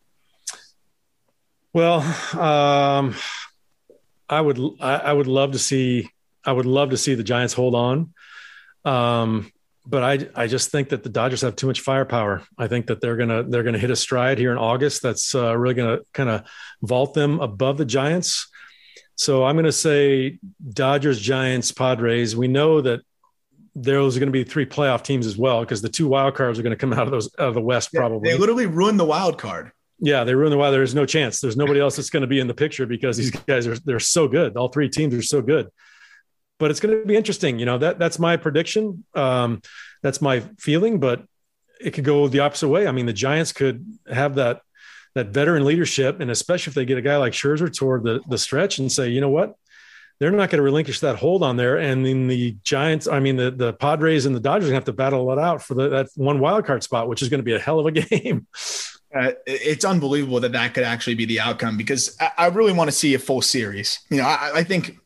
Well, 1.72 2.00
um, 2.38 3.16
I 4.28 4.40
would 4.40 4.60
I, 4.80 4.96
I 4.96 5.12
would 5.12 5.26
love 5.26 5.52
to 5.52 5.58
see 5.58 6.10
I 6.44 6.52
would 6.52 6.66
love 6.66 6.90
to 6.90 6.96
see 6.96 7.14
the 7.14 7.24
Giants 7.24 7.54
hold 7.54 7.74
on. 7.74 8.12
Um, 8.84 9.50
but 9.86 10.02
I 10.02 10.42
I 10.44 10.46
just 10.46 10.70
think 10.70 10.90
that 10.90 11.02
the 11.02 11.08
Dodgers 11.08 11.42
have 11.42 11.56
too 11.56 11.66
much 11.66 11.80
firepower. 11.80 12.42
I 12.56 12.68
think 12.68 12.86
that 12.86 13.00
they're 13.00 13.16
gonna 13.16 13.42
they're 13.42 13.62
gonna 13.62 13.78
hit 13.78 13.90
a 13.90 13.96
stride 13.96 14.38
here 14.38 14.52
in 14.52 14.58
August. 14.58 15.02
That's 15.02 15.34
uh, 15.34 15.56
really 15.56 15.74
gonna 15.74 15.98
kind 16.12 16.30
of 16.30 16.44
vault 16.82 17.14
them 17.14 17.40
above 17.40 17.78
the 17.78 17.84
Giants. 17.84 18.48
So 19.16 19.44
I'm 19.44 19.56
gonna 19.56 19.72
say 19.72 20.38
Dodgers, 20.72 21.20
Giants, 21.20 21.72
Padres. 21.72 22.34
We 22.34 22.48
know 22.48 22.80
that 22.80 23.00
those 23.76 24.16
are 24.16 24.20
going 24.20 24.28
to 24.28 24.32
be 24.32 24.44
three 24.44 24.66
playoff 24.66 25.02
teams 25.02 25.26
as 25.26 25.36
well 25.36 25.58
because 25.58 25.82
the 25.82 25.88
two 25.88 26.06
wild 26.06 26.36
cards 26.36 26.60
are 26.60 26.62
going 26.62 26.70
to 26.70 26.76
come 26.76 26.92
out 26.92 27.06
of 27.06 27.10
those 27.10 27.28
out 27.40 27.48
of 27.48 27.54
the 27.54 27.60
West 27.60 27.92
probably. 27.92 28.30
They 28.30 28.38
literally 28.38 28.66
ruined 28.66 29.00
the 29.00 29.04
wild 29.04 29.36
card. 29.36 29.72
Yeah, 29.98 30.22
they 30.22 30.32
ruined 30.32 30.52
the 30.52 30.58
wild. 30.58 30.72
There's 30.72 30.94
no 30.94 31.06
chance. 31.06 31.40
There's 31.40 31.56
nobody 31.56 31.80
else 31.80 31.96
that's 31.96 32.08
going 32.08 32.20
to 32.20 32.28
be 32.28 32.38
in 32.38 32.46
the 32.46 32.54
picture 32.54 32.86
because 32.86 33.16
these 33.16 33.30
guys 33.48 33.66
are 33.66 33.76
they're 33.80 33.98
so 33.98 34.28
good. 34.28 34.56
All 34.56 34.68
three 34.68 34.88
teams 34.88 35.12
are 35.12 35.22
so 35.22 35.42
good 35.42 35.68
but 36.64 36.70
it's 36.70 36.80
going 36.80 36.98
to 36.98 37.04
be 37.04 37.14
interesting. 37.14 37.58
You 37.58 37.66
know 37.66 37.76
that 37.76 37.98
that's 37.98 38.18
my 38.18 38.38
prediction. 38.38 39.04
Um, 39.12 39.60
that's 40.02 40.22
my 40.22 40.40
feeling, 40.58 40.98
but 40.98 41.22
it 41.78 41.90
could 41.90 42.04
go 42.04 42.26
the 42.26 42.40
opposite 42.40 42.70
way. 42.70 42.86
I 42.86 42.92
mean, 42.92 43.04
the 43.04 43.12
Giants 43.12 43.52
could 43.52 43.84
have 44.10 44.36
that 44.36 44.62
that 45.14 45.26
veteran 45.26 45.66
leadership, 45.66 46.20
and 46.20 46.30
especially 46.30 46.70
if 46.70 46.74
they 46.74 46.86
get 46.86 46.96
a 46.96 47.02
guy 47.02 47.18
like 47.18 47.34
Scherzer 47.34 47.70
toward 47.70 48.02
the 48.02 48.22
the 48.30 48.38
stretch 48.38 48.78
and 48.78 48.90
say, 48.90 49.10
you 49.10 49.20
know 49.20 49.28
what, 49.28 49.56
they're 50.18 50.30
not 50.30 50.48
going 50.48 50.56
to 50.56 50.62
relinquish 50.62 51.00
that 51.00 51.16
hold 51.16 51.42
on 51.42 51.58
there. 51.58 51.76
And 51.76 52.06
then 52.06 52.28
the 52.28 52.56
Giants, 52.62 53.06
I 53.06 53.20
mean, 53.20 53.36
the 53.36 53.50
the 53.50 53.74
Padres 53.74 54.24
and 54.24 54.34
the 54.34 54.40
Dodgers 54.40 54.70
have 54.70 54.86
to 54.86 54.94
battle 54.94 55.30
it 55.32 55.38
out 55.38 55.60
for 55.60 55.74
the, 55.74 55.90
that 55.90 56.08
one 56.16 56.40
wild 56.40 56.64
card 56.64 56.82
spot, 56.82 57.10
which 57.10 57.20
is 57.20 57.28
going 57.28 57.40
to 57.40 57.44
be 57.44 57.52
a 57.52 57.58
hell 57.58 57.78
of 57.78 57.84
a 57.84 57.90
game. 58.00 58.46
Uh, 59.14 59.32
it's 59.46 59.84
unbelievable 59.84 60.40
that 60.40 60.52
that 60.52 60.72
could 60.72 60.84
actually 60.84 61.14
be 61.14 61.26
the 61.26 61.40
outcome 61.40 61.76
because 61.76 62.16
I, 62.18 62.30
I 62.38 62.46
really 62.46 62.72
want 62.72 62.88
to 62.88 62.96
see 62.96 63.12
a 63.12 63.18
full 63.18 63.42
series. 63.42 64.00
You 64.08 64.16
know, 64.16 64.24
I, 64.24 64.52
I 64.54 64.64
think 64.64 64.96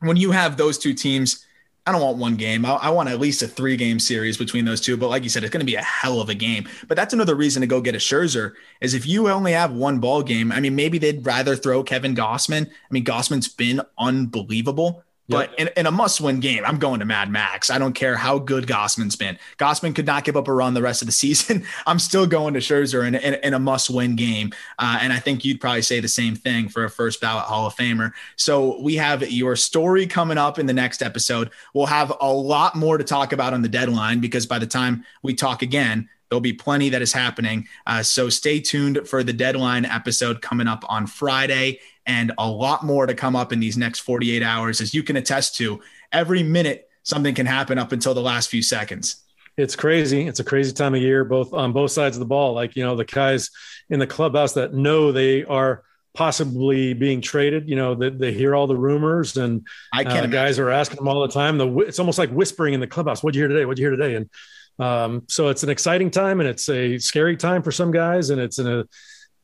when 0.00 0.16
you 0.16 0.30
have 0.30 0.56
those 0.56 0.78
two 0.78 0.94
teams, 0.94 1.44
I 1.86 1.92
don't 1.92 2.02
want 2.02 2.18
one 2.18 2.34
game. 2.34 2.64
I, 2.64 2.72
I, 2.74 2.90
want 2.90 3.08
at 3.08 3.20
least 3.20 3.42
a 3.42 3.48
three 3.48 3.76
game 3.76 4.00
series 4.00 4.36
between 4.36 4.64
those 4.64 4.80
two. 4.80 4.96
But 4.96 5.08
like 5.08 5.22
you 5.22 5.28
said, 5.28 5.44
it's 5.44 5.52
going 5.52 5.64
to 5.64 5.70
be 5.70 5.76
a 5.76 5.82
hell 5.82 6.20
of 6.20 6.28
a 6.28 6.34
game. 6.34 6.68
But 6.88 6.96
that's 6.96 7.14
another 7.14 7.36
reason 7.36 7.60
to 7.60 7.68
go 7.68 7.80
get 7.80 7.94
a 7.94 7.98
Scherzer 7.98 8.54
is 8.80 8.92
if 8.92 9.06
you 9.06 9.28
only 9.28 9.52
have 9.52 9.72
one 9.72 10.00
ball 10.00 10.22
game. 10.22 10.50
I 10.50 10.58
mean, 10.58 10.74
maybe 10.74 10.98
they'd 10.98 11.24
rather 11.24 11.54
throw 11.54 11.84
Kevin 11.84 12.16
Gausman. 12.16 12.66
I 12.66 12.70
mean, 12.90 13.04
Gausman's 13.04 13.48
been 13.48 13.80
unbelievable. 13.98 15.04
But 15.28 15.50
yep. 15.58 15.68
in, 15.76 15.80
in, 15.80 15.86
a 15.86 15.90
must-win 15.90 16.40
game, 16.40 16.64
I'm 16.64 16.78
going 16.78 17.00
to 17.00 17.06
Mad 17.06 17.30
Max. 17.30 17.68
I 17.68 17.78
don't 17.78 17.94
care 17.94 18.16
how 18.16 18.38
good 18.38 18.66
Gausman's 18.66 19.16
been. 19.16 19.38
Gausman 19.58 19.94
could 19.94 20.06
not 20.06 20.24
give 20.24 20.36
up 20.36 20.46
a 20.46 20.52
run 20.52 20.74
the 20.74 20.82
rest 20.82 21.02
of 21.02 21.06
the 21.06 21.12
season. 21.26 21.64
I'm 21.86 21.98
still 21.98 22.26
going 22.26 22.54
to 22.54 22.60
Scherzer 22.60 23.06
in, 23.06 23.16
in, 23.16 23.34
in 23.34 23.54
a 23.54 23.58
must-win 23.58 24.14
game, 24.16 24.52
uh, 24.78 24.98
and 25.00 25.12
I 25.12 25.18
think 25.18 25.44
you'd 25.44 25.60
probably 25.60 25.82
say 25.82 26.00
the 26.00 26.08
same 26.08 26.36
thing 26.36 26.68
for 26.68 26.84
a 26.84 26.90
first 26.90 27.20
ballot 27.20 27.44
Hall 27.44 27.66
of 27.66 27.74
Famer. 27.74 28.12
So 28.36 28.80
we 28.80 28.94
have 28.96 29.28
your 29.30 29.56
story 29.56 30.06
coming 30.06 30.38
up 30.38 30.58
in 30.58 30.66
the 30.66 30.72
next 30.72 31.02
episode. 31.02 31.50
We'll 31.74 31.86
have 31.86 32.12
a 32.20 32.32
lot 32.32 32.76
more 32.76 32.98
to 32.98 33.04
talk 33.04 33.32
about 33.32 33.52
on 33.52 33.62
the 33.62 33.68
deadline 33.68 34.20
because 34.20 34.46
by 34.46 34.58
the 34.58 34.66
time 34.66 35.04
we 35.22 35.34
talk 35.34 35.62
again, 35.62 36.08
There'll 36.28 36.40
be 36.40 36.52
plenty 36.52 36.88
that 36.90 37.02
is 37.02 37.12
happening. 37.12 37.68
Uh, 37.86 38.02
so 38.02 38.28
stay 38.28 38.58
tuned 38.60 39.06
for 39.06 39.22
the 39.22 39.32
deadline 39.32 39.84
episode 39.84 40.42
coming 40.42 40.66
up 40.66 40.84
on 40.88 41.06
Friday 41.06 41.78
and 42.06 42.32
a 42.38 42.48
lot 42.48 42.84
more 42.84 43.06
to 43.06 43.14
come 43.14 43.36
up 43.36 43.52
in 43.52 43.60
these 43.60 43.76
next 43.76 44.00
48 44.00 44.42
hours. 44.42 44.80
As 44.80 44.94
you 44.94 45.02
can 45.02 45.16
attest 45.16 45.56
to, 45.56 45.80
every 46.12 46.42
minute 46.42 46.88
something 47.02 47.34
can 47.34 47.46
happen 47.46 47.78
up 47.78 47.92
until 47.92 48.14
the 48.14 48.22
last 48.22 48.48
few 48.48 48.62
seconds. 48.62 49.22
It's 49.56 49.74
crazy. 49.74 50.26
It's 50.26 50.40
a 50.40 50.44
crazy 50.44 50.72
time 50.72 50.94
of 50.94 51.00
year, 51.00 51.24
both 51.24 51.52
on 51.52 51.72
both 51.72 51.90
sides 51.90 52.16
of 52.16 52.20
the 52.20 52.26
ball. 52.26 52.52
Like, 52.52 52.76
you 52.76 52.84
know, 52.84 52.94
the 52.94 53.04
guys 53.04 53.50
in 53.88 53.98
the 53.98 54.06
clubhouse 54.06 54.52
that 54.54 54.74
know 54.74 55.12
they 55.12 55.44
are 55.44 55.82
possibly 56.14 56.94
being 56.94 57.20
traded, 57.20 57.68
you 57.68 57.76
know, 57.76 57.94
that 57.94 58.18
they, 58.18 58.32
they, 58.32 58.38
hear 58.38 58.54
all 58.54 58.66
the 58.66 58.76
rumors 58.76 59.36
and 59.36 59.66
I 59.92 60.02
can't 60.02 60.26
uh, 60.26 60.28
guys 60.28 60.58
are 60.58 60.70
asking 60.70 60.96
them 60.96 61.08
all 61.08 61.22
the 61.22 61.32
time. 61.32 61.58
The, 61.58 61.78
it's 61.80 61.98
almost 61.98 62.18
like 62.18 62.30
whispering 62.30 62.74
in 62.74 62.80
the 62.80 62.86
clubhouse. 62.86 63.22
What'd 63.22 63.36
you 63.36 63.42
hear 63.42 63.48
today? 63.48 63.64
What'd 63.64 63.78
you 63.78 63.86
hear 63.86 63.96
today? 63.96 64.14
And 64.16 64.30
um, 64.78 65.22
so 65.28 65.48
it's 65.48 65.62
an 65.62 65.68
exciting 65.68 66.10
time 66.10 66.40
and 66.40 66.48
it's 66.48 66.68
a 66.68 66.98
scary 66.98 67.36
time 67.36 67.62
for 67.62 67.70
some 67.70 67.90
guys. 67.90 68.30
And 68.30 68.40
it's 68.40 68.58
in 68.58 68.66
a, 68.66 68.84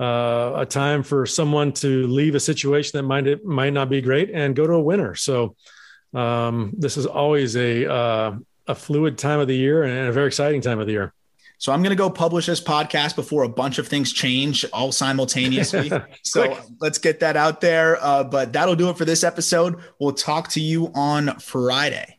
uh, 0.00 0.52
a 0.56 0.66
time 0.66 1.02
for 1.02 1.26
someone 1.26 1.72
to 1.72 2.06
leave 2.06 2.34
a 2.34 2.40
situation 2.40 2.98
that 2.98 3.02
might 3.04 3.26
it 3.26 3.44
might 3.44 3.72
not 3.72 3.88
be 3.88 4.00
great 4.00 4.30
and 4.30 4.56
go 4.56 4.66
to 4.66 4.74
a 4.74 4.82
winner. 4.82 5.14
So 5.14 5.56
um, 6.14 6.72
this 6.76 6.96
is 6.96 7.06
always 7.06 7.56
a 7.56 7.90
uh, 7.90 8.36
a 8.66 8.74
fluid 8.74 9.18
time 9.18 9.40
of 9.40 9.48
the 9.48 9.56
year 9.56 9.82
and 9.82 10.08
a 10.08 10.12
very 10.12 10.26
exciting 10.26 10.60
time 10.60 10.78
of 10.78 10.86
the 10.86 10.92
year. 10.92 11.12
So 11.58 11.70
I'm 11.70 11.80
going 11.80 11.90
to 11.90 11.96
go 11.96 12.10
publish 12.10 12.46
this 12.46 12.60
podcast 12.60 13.14
before 13.14 13.44
a 13.44 13.48
bunch 13.48 13.78
of 13.78 13.86
things 13.86 14.12
change 14.12 14.64
all 14.72 14.90
simultaneously. 14.90 15.92
so 16.24 16.58
let's 16.80 16.98
get 16.98 17.20
that 17.20 17.36
out 17.36 17.60
there. 17.60 18.02
Uh, 18.02 18.24
but 18.24 18.52
that'll 18.52 18.74
do 18.74 18.88
it 18.88 18.98
for 18.98 19.04
this 19.04 19.22
episode. 19.22 19.76
We'll 20.00 20.12
talk 20.12 20.48
to 20.50 20.60
you 20.60 20.90
on 20.92 21.38
Friday. 21.38 22.18